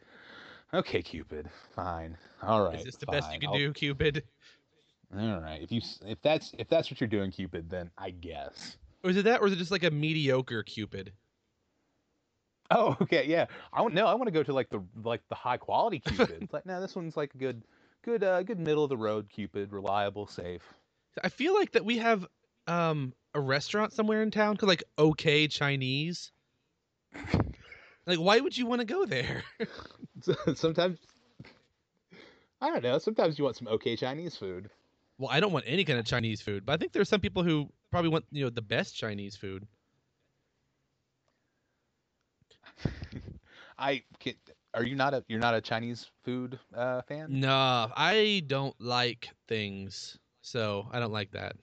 okay, 0.74 1.02
Cupid, 1.02 1.48
fine, 1.74 2.16
all 2.42 2.62
right. 2.64 2.78
Is 2.78 2.84
this 2.84 2.96
the 2.96 3.06
best 3.06 3.32
you 3.32 3.40
can 3.40 3.50
I'll- 3.50 3.58
do, 3.58 3.72
Cupid? 3.72 4.24
All 5.12 5.40
right. 5.40 5.60
If 5.60 5.72
you 5.72 5.80
if 6.06 6.22
that's 6.22 6.52
if 6.56 6.68
that's 6.68 6.90
what 6.90 7.00
you're 7.00 7.08
doing, 7.08 7.32
Cupid, 7.32 7.68
then 7.68 7.90
I 7.98 8.10
guess. 8.10 8.76
Or 9.02 9.10
is 9.10 9.16
it 9.16 9.24
that, 9.24 9.40
or 9.40 9.48
is 9.48 9.52
it 9.52 9.56
just 9.56 9.70
like 9.72 9.82
a 9.82 9.90
mediocre 9.90 10.62
Cupid? 10.62 11.12
Oh, 12.70 12.96
okay, 13.02 13.26
yeah. 13.26 13.46
I 13.72 13.82
want 13.82 13.94
no. 13.94 14.06
I 14.06 14.14
want 14.14 14.28
to 14.28 14.32
go 14.32 14.42
to 14.42 14.52
like 14.52 14.70
the 14.70 14.80
like 15.02 15.22
the 15.28 15.34
high 15.34 15.56
quality 15.56 15.98
Cupid. 16.04 16.48
Like, 16.52 16.64
no, 16.64 16.80
this 16.80 16.94
one's 16.94 17.16
like 17.16 17.34
a 17.34 17.38
good, 17.38 17.64
good, 18.02 18.22
uh, 18.22 18.42
good 18.44 18.60
middle 18.60 18.84
of 18.84 18.90
the 18.90 18.96
road 18.96 19.28
Cupid, 19.28 19.72
reliable, 19.72 20.26
safe. 20.26 20.62
I 21.24 21.28
feel 21.28 21.54
like 21.54 21.72
that 21.72 21.84
we 21.84 21.98
have 21.98 22.24
um 22.68 23.12
a 23.34 23.40
restaurant 23.40 23.92
somewhere 23.92 24.22
in 24.22 24.30
town 24.30 24.56
called 24.56 24.68
like 24.68 24.84
OK 24.96 25.48
Chinese. 25.48 26.30
like, 28.06 28.18
why 28.18 28.40
would 28.40 28.56
you 28.56 28.66
want 28.66 28.80
to 28.80 28.86
go 28.86 29.04
there? 29.06 29.44
Sometimes, 30.54 30.98
I 32.60 32.70
don't 32.70 32.82
know. 32.82 32.98
Sometimes 32.98 33.38
you 33.38 33.44
want 33.44 33.56
some 33.56 33.68
okay 33.68 33.96
Chinese 33.96 34.36
food. 34.36 34.70
well, 35.18 35.30
I 35.30 35.40
don't 35.40 35.52
want 35.52 35.64
any 35.68 35.84
kind 35.84 35.98
of 35.98 36.04
Chinese 36.06 36.40
food, 36.40 36.64
but 36.64 36.72
I 36.72 36.76
think 36.76 36.92
there's 36.92 37.08
some 37.08 37.20
people 37.20 37.42
who 37.42 37.68
probably 37.90 38.10
want 38.10 38.24
you 38.30 38.44
know 38.44 38.50
the 38.50 38.62
best 38.62 38.96
Chinese 38.96 39.36
food. 39.36 39.66
I 43.78 44.02
can, 44.18 44.34
are 44.74 44.84
you 44.84 44.94
not 44.96 45.14
a 45.14 45.24
you're 45.28 45.40
not 45.40 45.54
a 45.54 45.60
Chinese 45.60 46.10
food 46.24 46.58
uh, 46.74 47.02
fan? 47.02 47.32
No, 47.32 47.90
I 47.96 48.42
don't 48.46 48.78
like 48.80 49.30
things, 49.46 50.18
so 50.42 50.88
I 50.92 51.00
don't 51.00 51.12
like 51.12 51.32
that. 51.32 51.56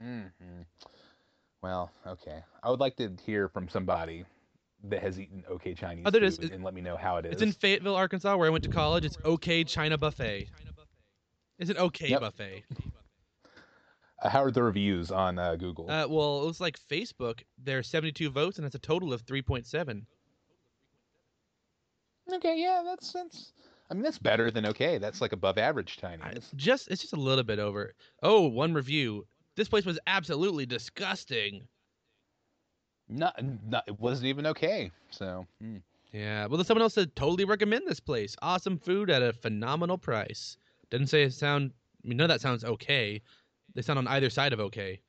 hmm 0.00 0.62
Well, 1.62 1.90
okay. 2.06 2.44
I 2.62 2.70
would 2.70 2.80
like 2.80 2.96
to 2.96 3.16
hear 3.24 3.48
from 3.48 3.68
somebody 3.68 4.24
that 4.84 5.02
has 5.02 5.18
eaten 5.20 5.44
okay 5.50 5.74
Chinese 5.74 6.04
Oh, 6.06 6.10
there 6.10 6.20
food 6.22 6.44
is. 6.44 6.50
and 6.50 6.64
let 6.64 6.74
me 6.74 6.80
know 6.80 6.96
how 6.96 7.16
it 7.18 7.26
is. 7.26 7.32
It's 7.34 7.42
in 7.42 7.52
Fayetteville, 7.52 7.96
Arkansas, 7.96 8.36
where 8.36 8.46
I 8.46 8.50
went 8.50 8.64
to 8.64 8.70
college. 8.70 9.04
It's 9.04 9.18
OK 9.24 9.64
China 9.64 9.98
Buffet. 9.98 10.48
It's 11.58 11.70
an 11.70 11.76
OK 11.78 12.08
Yep. 12.08 12.20
buffet. 12.20 12.64
Uh, 14.22 14.28
how 14.28 14.42
are 14.42 14.50
the 14.50 14.62
reviews 14.62 15.10
on 15.10 15.38
uh, 15.38 15.56
Google? 15.56 15.90
Uh, 15.90 16.06
well, 16.08 16.40
it 16.40 16.44
looks 16.44 16.60
like 16.60 16.78
Facebook. 16.90 17.40
There's 17.62 17.86
72 17.88 18.30
votes, 18.30 18.58
and 18.58 18.66
it's 18.66 18.74
a 18.74 18.78
total 18.78 19.12
of 19.12 19.24
3.7. 19.24 20.02
okay, 22.32 22.58
yeah, 22.60 22.82
that's 22.84 23.12
that's. 23.12 23.52
I 23.90 23.94
mean, 23.94 24.02
that's 24.04 24.18
better 24.18 24.50
than 24.50 24.66
okay. 24.66 24.98
That's 24.98 25.20
like 25.20 25.32
above 25.32 25.58
average 25.58 25.96
Chinese. 25.96 26.22
I- 26.52 26.56
Just 26.56 26.88
it's 26.90 27.00
just 27.00 27.12
a 27.12 27.20
little 27.20 27.44
bit 27.44 27.58
over. 27.58 27.92
Oh, 28.22 28.46
one 28.46 28.72
review. 28.72 29.26
This 29.56 29.68
place 29.68 29.84
was 29.84 29.98
absolutely 30.06 30.64
disgusting. 30.64 31.66
Not, 33.10 33.40
not, 33.68 33.84
it 33.86 33.98
wasn't 33.98 34.28
even 34.28 34.46
okay. 34.46 34.90
So, 35.10 35.46
hmm. 35.60 35.78
Yeah, 36.12 36.46
well, 36.46 36.56
then 36.56 36.64
someone 36.64 36.82
else 36.82 36.94
said 36.94 37.14
totally 37.14 37.44
recommend 37.44 37.86
this 37.86 38.00
place. 38.00 38.36
Awesome 38.42 38.78
food 38.78 39.10
at 39.10 39.22
a 39.22 39.32
phenomenal 39.32 39.98
price. 39.98 40.56
Didn't 40.90 41.06
say 41.08 41.22
it 41.22 41.32
sound. 41.32 41.72
I 42.04 42.08
mean, 42.08 42.16
none 42.16 42.30
of 42.30 42.34
that 42.34 42.40
sounds 42.40 42.64
okay. 42.64 43.20
They 43.74 43.82
sound 43.82 43.98
on 43.98 44.08
either 44.08 44.30
side 44.30 44.52
of 44.52 44.60
okay. 44.60 45.00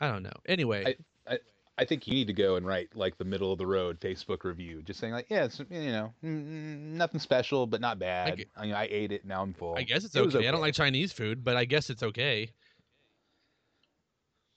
I 0.00 0.08
don't 0.08 0.22
know. 0.22 0.32
Anyway, 0.46 0.84
I 0.86 1.38
I 1.78 1.84
think 1.84 2.06
you 2.06 2.14
need 2.14 2.26
to 2.26 2.32
go 2.32 2.56
and 2.56 2.66
write 2.66 2.94
like 2.94 3.16
the 3.18 3.24
middle 3.24 3.50
of 3.50 3.58
the 3.58 3.66
road 3.66 3.98
Facebook 3.98 4.44
review, 4.44 4.82
just 4.82 5.00
saying 5.00 5.12
like, 5.12 5.26
yeah, 5.30 5.44
it's 5.44 5.58
you 5.58 5.90
know, 5.90 6.12
mm, 6.22 6.44
mm, 6.44 6.78
nothing 6.92 7.18
special, 7.18 7.66
but 7.66 7.80
not 7.80 7.98
bad. 7.98 8.36
g- 8.36 8.46
I, 8.56 8.62
mean, 8.62 8.74
I 8.74 8.86
ate 8.90 9.10
it, 9.10 9.24
now 9.24 9.42
I'm 9.42 9.54
full. 9.54 9.76
I 9.76 9.82
guess 9.82 10.04
it's 10.04 10.14
It 10.14 10.24
was 10.24 10.36
okay. 10.36 10.48
I 10.48 10.52
don't 10.52 10.60
like 10.60 10.74
Chinese 10.74 11.12
food, 11.12 11.42
but 11.42 11.56
I 11.56 11.64
guess 11.64 11.88
it's 11.88 12.02
okay. 12.02 12.50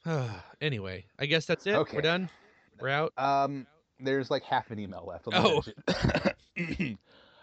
anyway, 0.61 1.05
I 1.19 1.25
guess 1.25 1.45
that's 1.45 1.65
it. 1.67 1.75
Okay. 1.75 1.97
We're 1.97 2.01
done. 2.01 2.29
We're 2.79 2.89
out. 2.89 3.13
Um, 3.17 3.67
there's 3.99 4.29
like 4.29 4.43
half 4.43 4.71
an 4.71 4.79
email 4.79 5.05
left. 5.07 5.27
Oh. 5.31 5.63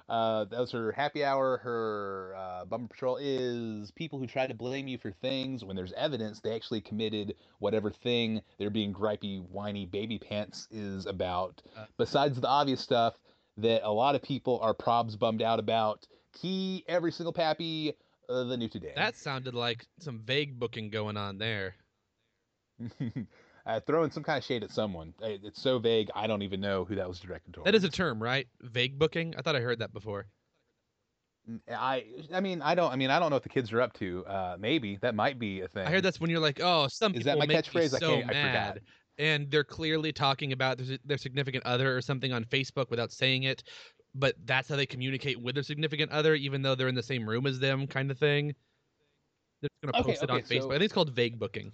Uh, 0.09 0.45
that 0.47 0.61
was 0.61 0.71
her 0.73 0.93
happy 0.93 1.25
hour. 1.25 1.57
Her 1.59 2.35
uh, 2.37 2.65
bumper 2.67 2.89
patrol 2.89 3.19
is 3.19 3.91
people 3.93 4.19
who 4.19 4.27
try 4.27 4.47
to 4.47 4.53
blame 4.53 4.87
you 4.87 4.99
for 4.99 5.11
things 5.11 5.65
when 5.65 5.75
there's 5.75 5.95
evidence 5.95 6.41
they 6.41 6.55
actually 6.55 6.83
committed 6.83 7.35
whatever 7.61 7.91
thing 7.91 8.43
they're 8.59 8.69
being 8.69 8.93
gripey, 8.93 9.41
whiny 9.49 9.87
baby 9.87 10.19
pants 10.19 10.69
is 10.71 11.07
about. 11.07 11.63
Uh. 11.75 11.87
Besides 11.97 12.39
the 12.39 12.49
obvious 12.49 12.81
stuff 12.83 13.15
that 13.57 13.83
a 13.85 13.91
lot 13.91 14.15
of 14.15 14.23
people 14.23 14.59
are 14.61 14.75
probs 14.75 15.19
bummed 15.19 15.41
out 15.41 15.59
about. 15.59 16.07
Key 16.35 16.85
every 16.89 17.13
single 17.13 17.33
pappy. 17.33 17.95
Uh, 18.29 18.45
the 18.45 18.57
new 18.57 18.69
today. 18.69 18.93
That 18.95 19.17
sounded 19.17 19.55
like 19.55 19.87
some 19.99 20.21
vague 20.21 20.59
booking 20.59 20.91
going 20.91 21.17
on 21.17 21.39
there. 21.39 21.75
uh, 23.67 23.81
throwing 23.81 24.11
some 24.11 24.23
kind 24.23 24.39
of 24.39 24.45
shade 24.45 24.63
at 24.63 24.71
someone. 24.71 25.15
Uh, 25.23 25.29
It's 25.43 25.61
so 25.61 25.79
vague. 25.79 26.11
I 26.15 26.27
don't 26.27 26.43
even 26.43 26.61
know 26.61 26.85
who 26.85 26.95
that 26.97 27.09
was 27.09 27.21
directed 27.21 27.55
towards. 27.55 27.67
That 27.67 27.75
is 27.75 27.85
a 27.85 27.89
term, 27.91 28.23
right? 28.23 28.49
Vague 28.61 28.99
booking. 28.99 29.35
I 29.37 29.43
thought 29.43 29.57
I 29.57 29.61
heard 29.61 29.79
that 29.81 29.93
before. 29.93 30.27
I 31.69 32.05
I 32.33 32.41
mean 32.41 32.63
I 32.63 32.77
don't 32.77 32.93
I 32.93 32.97
mean 32.97 33.11
I 33.11 33.19
don't 33.19 33.31
know 33.31 33.37
what 33.37 33.43
the 33.43 33.49
kids 33.49 33.73
are 33.73 33.81
up 33.81 33.93
to. 33.95 34.25
Uh, 34.27 34.57
maybe 34.61 34.97
that 35.03 35.15
might 35.15 35.39
be 35.41 35.61
a 35.63 35.69
thing. 35.69 35.87
I 35.87 35.91
heard 35.91 36.05
that's 36.05 36.21
when 36.21 36.31
you're 36.31 36.39
like, 36.41 36.61
oh, 36.63 36.87
some 36.89 37.15
Is 37.15 37.25
that 37.25 37.37
my 37.39 37.47
catchphrase? 37.47 37.95
I 37.95 37.99
can't- 37.99 38.25
I 38.25 38.29
forgot. 38.29 38.33
mad, 38.33 38.81
and 39.19 39.51
they're 39.51 39.65
clearly 39.65 40.13
talking 40.13 40.53
about 40.53 40.79
their, 40.79 40.99
their 41.05 41.19
significant 41.19 41.67
other 41.67 41.97
or 41.97 42.01
something 42.01 42.33
on 42.33 42.45
Facebook 42.45 42.91
without 42.91 43.11
saying 43.11 43.43
it, 43.43 43.65
but 44.15 44.37
that's 44.45 44.69
how 44.69 44.77
they 44.77 44.87
communicate 44.87 45.41
with 45.41 45.55
their 45.57 45.65
significant 45.65 46.13
other, 46.13 46.35
even 46.37 46.63
though 46.63 46.77
they're 46.77 46.89
in 46.89 46.95
the 46.95 47.03
same 47.03 47.29
room 47.29 47.47
as 47.47 47.59
them, 47.59 47.89
kind 47.89 48.11
of 48.13 48.19
thing. 48.19 48.55
They're 49.61 49.69
just 49.69 49.83
gonna 49.83 49.99
Okay, 50.01 50.13
post 50.13 50.23
it 50.23 50.31
on 50.31 50.39
okay, 50.39 50.59
Facebook. 50.61 50.67
I 50.67 50.75
think 50.75 50.83
it's 50.85 50.95
called 50.95 51.11
vague 51.11 51.39
booking. 51.41 51.73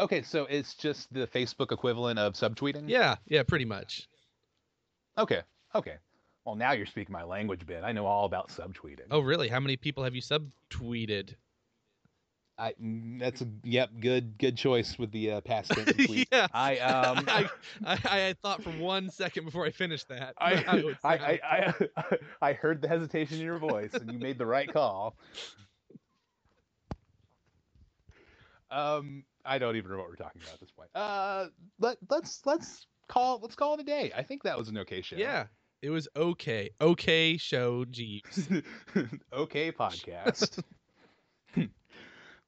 Okay, 0.00 0.22
so 0.22 0.46
it's 0.46 0.74
just 0.74 1.12
the 1.12 1.26
Facebook 1.26 1.72
equivalent 1.72 2.18
of 2.18 2.34
subtweeting. 2.34 2.88
Yeah, 2.88 3.16
yeah, 3.26 3.42
pretty 3.42 3.64
much. 3.66 4.08
Okay. 5.18 5.42
Okay. 5.74 5.96
Well, 6.44 6.54
now 6.54 6.72
you're 6.72 6.86
speaking 6.86 7.12
my 7.12 7.22
language, 7.22 7.66
Ben. 7.66 7.84
I 7.84 7.92
know 7.92 8.06
all 8.06 8.24
about 8.24 8.48
subtweeting. 8.48 9.06
Oh, 9.10 9.20
really? 9.20 9.48
How 9.48 9.60
many 9.60 9.76
people 9.76 10.04
have 10.04 10.14
you 10.14 10.22
subtweeted? 10.22 11.34
I 12.58 12.74
mm, 12.82 13.18
that's 13.18 13.40
a 13.40 13.46
yep 13.64 13.90
good 14.00 14.36
good 14.36 14.56
choice 14.56 14.98
with 14.98 15.10
the 15.12 15.32
uh, 15.32 15.40
past 15.40 15.70
tense 15.70 15.92
tweet. 16.06 16.28
yeah. 16.30 16.46
I 16.52 16.78
um 16.78 17.24
I, 17.28 17.48
I, 17.84 17.98
I 18.04 18.34
thought 18.42 18.62
for 18.62 18.70
one 18.70 19.08
second 19.10 19.46
before 19.46 19.64
I 19.64 19.70
finished 19.70 20.08
that. 20.08 20.34
I, 20.38 20.94
I. 21.04 21.10
I, 21.10 21.40
I, 21.96 22.16
I 22.42 22.52
heard 22.52 22.82
the 22.82 22.88
hesitation 22.88 23.38
in 23.38 23.44
your 23.44 23.58
voice, 23.58 23.94
and 23.94 24.12
you 24.12 24.18
made 24.18 24.36
the 24.36 24.46
right 24.46 24.70
call. 24.70 25.16
Um, 28.70 29.24
I 29.44 29.58
don't 29.58 29.76
even 29.76 29.90
know 29.90 29.98
what 29.98 30.08
we're 30.08 30.16
talking 30.16 30.40
about 30.42 30.54
at 30.54 30.60
this 30.60 30.70
point. 30.70 30.90
Uh, 30.94 31.46
let 31.78 31.98
let's 32.10 32.42
let's 32.44 32.86
call 33.08 33.38
let's 33.42 33.54
call 33.54 33.74
it 33.74 33.80
a 33.80 33.84
day. 33.84 34.12
I 34.16 34.22
think 34.22 34.42
that 34.44 34.58
was 34.58 34.68
an 34.68 34.78
okay 34.78 35.02
show. 35.02 35.16
yeah, 35.16 35.46
it 35.82 35.90
was 35.90 36.08
okay. 36.16 36.70
Okay, 36.80 37.36
show 37.36 37.84
Jeeves. 37.84 38.48
okay 39.32 39.72
podcast. 39.72 40.62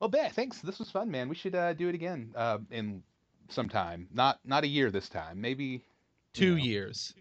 well, 0.00 0.08
Ben, 0.08 0.30
thanks. 0.30 0.60
This 0.60 0.78
was 0.78 0.90
fun, 0.90 1.10
man. 1.10 1.28
We 1.28 1.34
should 1.34 1.54
uh, 1.54 1.72
do 1.72 1.88
it 1.88 1.94
again 1.94 2.32
uh, 2.36 2.58
in 2.70 3.02
sometime. 3.48 4.08
Not 4.12 4.40
not 4.44 4.64
a 4.64 4.68
year 4.68 4.90
this 4.90 5.08
time. 5.08 5.40
Maybe 5.40 5.64
you 5.64 5.80
Two 6.34 6.56
know. 6.56 6.62
years, 6.62 7.14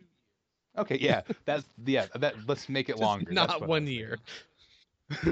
Okay, 0.78 0.98
yeah. 1.00 1.22
That's 1.46 1.66
yeah. 1.86 2.06
That 2.16 2.36
let's 2.48 2.70
make 2.70 2.90
it 2.90 2.94
Just 2.94 3.02
longer. 3.02 3.32
Not 3.32 3.68
one 3.68 3.88
year. 3.88 4.20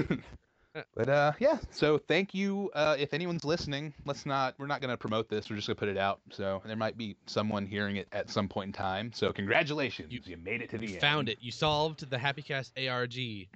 but 0.94 1.08
uh, 1.08 1.32
yeah. 1.38 1.58
So 1.70 1.98
thank 1.98 2.34
you. 2.34 2.70
Uh, 2.74 2.96
if 2.98 3.12
anyone's 3.14 3.44
listening, 3.44 3.92
let's 4.04 4.24
not. 4.26 4.54
We're 4.58 4.66
not 4.66 4.80
gonna 4.80 4.96
promote 4.96 5.28
this. 5.28 5.50
We're 5.50 5.56
just 5.56 5.68
gonna 5.68 5.76
put 5.76 5.88
it 5.88 5.98
out. 5.98 6.20
So 6.30 6.62
there 6.64 6.76
might 6.76 6.96
be 6.96 7.16
someone 7.26 7.66
hearing 7.66 7.96
it 7.96 8.08
at 8.12 8.30
some 8.30 8.48
point 8.48 8.68
in 8.68 8.72
time. 8.72 9.10
So 9.14 9.32
congratulations, 9.32 10.12
you, 10.12 10.20
You- 10.24 10.36
made 10.36 10.62
it 10.62 10.70
to 10.70 10.78
the 10.78 10.86
You 10.86 10.92
end. 10.92 11.00
found 11.00 11.28
it. 11.28 11.38
You 11.40 11.50
solved 11.52 12.08
the 12.08 12.16
HappyCast 12.16 12.72
ARG. 12.88 13.48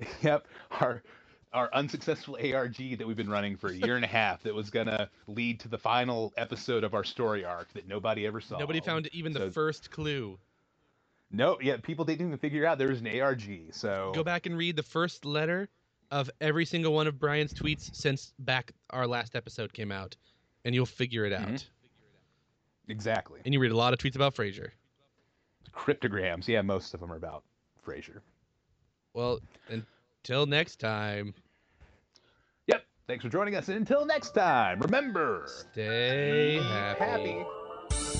Yep. 0.22 0.46
Our 0.80 1.02
our 1.52 1.68
unsuccessful 1.74 2.36
ARG 2.40 2.76
that 2.98 3.06
we've 3.06 3.16
been 3.16 3.28
running 3.28 3.56
for 3.56 3.68
a 3.68 3.74
year 3.74 3.96
and 3.96 4.04
a 4.04 4.08
half 4.20 4.42
that 4.44 4.54
was 4.54 4.70
gonna 4.70 5.10
lead 5.26 5.60
to 5.60 5.68
the 5.68 5.78
final 5.78 6.32
episode 6.36 6.84
of 6.84 6.94
our 6.94 7.04
story 7.04 7.44
arc 7.44 7.72
that 7.74 7.86
nobody 7.88 8.26
ever 8.26 8.40
saw. 8.40 8.58
Nobody 8.58 8.80
found 8.80 9.08
even 9.12 9.32
the 9.32 9.50
first 9.50 9.90
clue. 9.90 10.38
No, 11.32 11.58
yeah, 11.62 11.76
people 11.76 12.04
didn't 12.04 12.26
even 12.26 12.38
figure 12.38 12.66
out 12.66 12.78
there 12.78 12.88
was 12.88 13.00
an 13.00 13.20
ARG. 13.20 13.42
So 13.72 14.10
Go 14.14 14.24
back 14.24 14.46
and 14.46 14.56
read 14.58 14.76
the 14.76 14.82
first 14.82 15.24
letter 15.24 15.68
of 16.10 16.28
every 16.40 16.64
single 16.64 16.92
one 16.92 17.06
of 17.06 17.18
Brian's 17.20 17.54
tweets 17.54 17.94
since 17.94 18.32
back 18.40 18.72
our 18.90 19.06
last 19.06 19.36
episode 19.36 19.72
came 19.72 19.92
out, 19.92 20.16
and 20.64 20.74
you'll 20.74 20.86
figure 20.86 21.24
it 21.24 21.32
out. 21.32 21.48
Mhm. 21.48 21.64
exactly. 22.88 23.40
And 23.44 23.54
you 23.54 23.60
read 23.60 23.70
a 23.70 23.76
lot 23.76 23.92
of 23.92 24.00
tweets 24.00 24.16
about 24.16 24.34
Frasier. 24.34 24.70
Cryptograms. 25.72 26.48
Yeah, 26.48 26.62
most 26.62 26.94
of 26.94 27.00
them 27.00 27.12
are 27.12 27.16
about 27.16 27.44
Frasier. 27.86 28.20
Well, 29.14 29.38
until 29.68 30.46
next 30.46 30.80
time, 30.80 31.34
Yep. 32.66 32.84
Thanks 33.06 33.24
for 33.24 33.30
joining 33.30 33.54
us. 33.54 33.68
And 33.68 33.76
until 33.76 34.04
next 34.04 34.30
time, 34.32 34.80
remember, 34.80 35.44
stay 35.46 36.58
happy. 36.58 37.44
happy. 37.44 38.19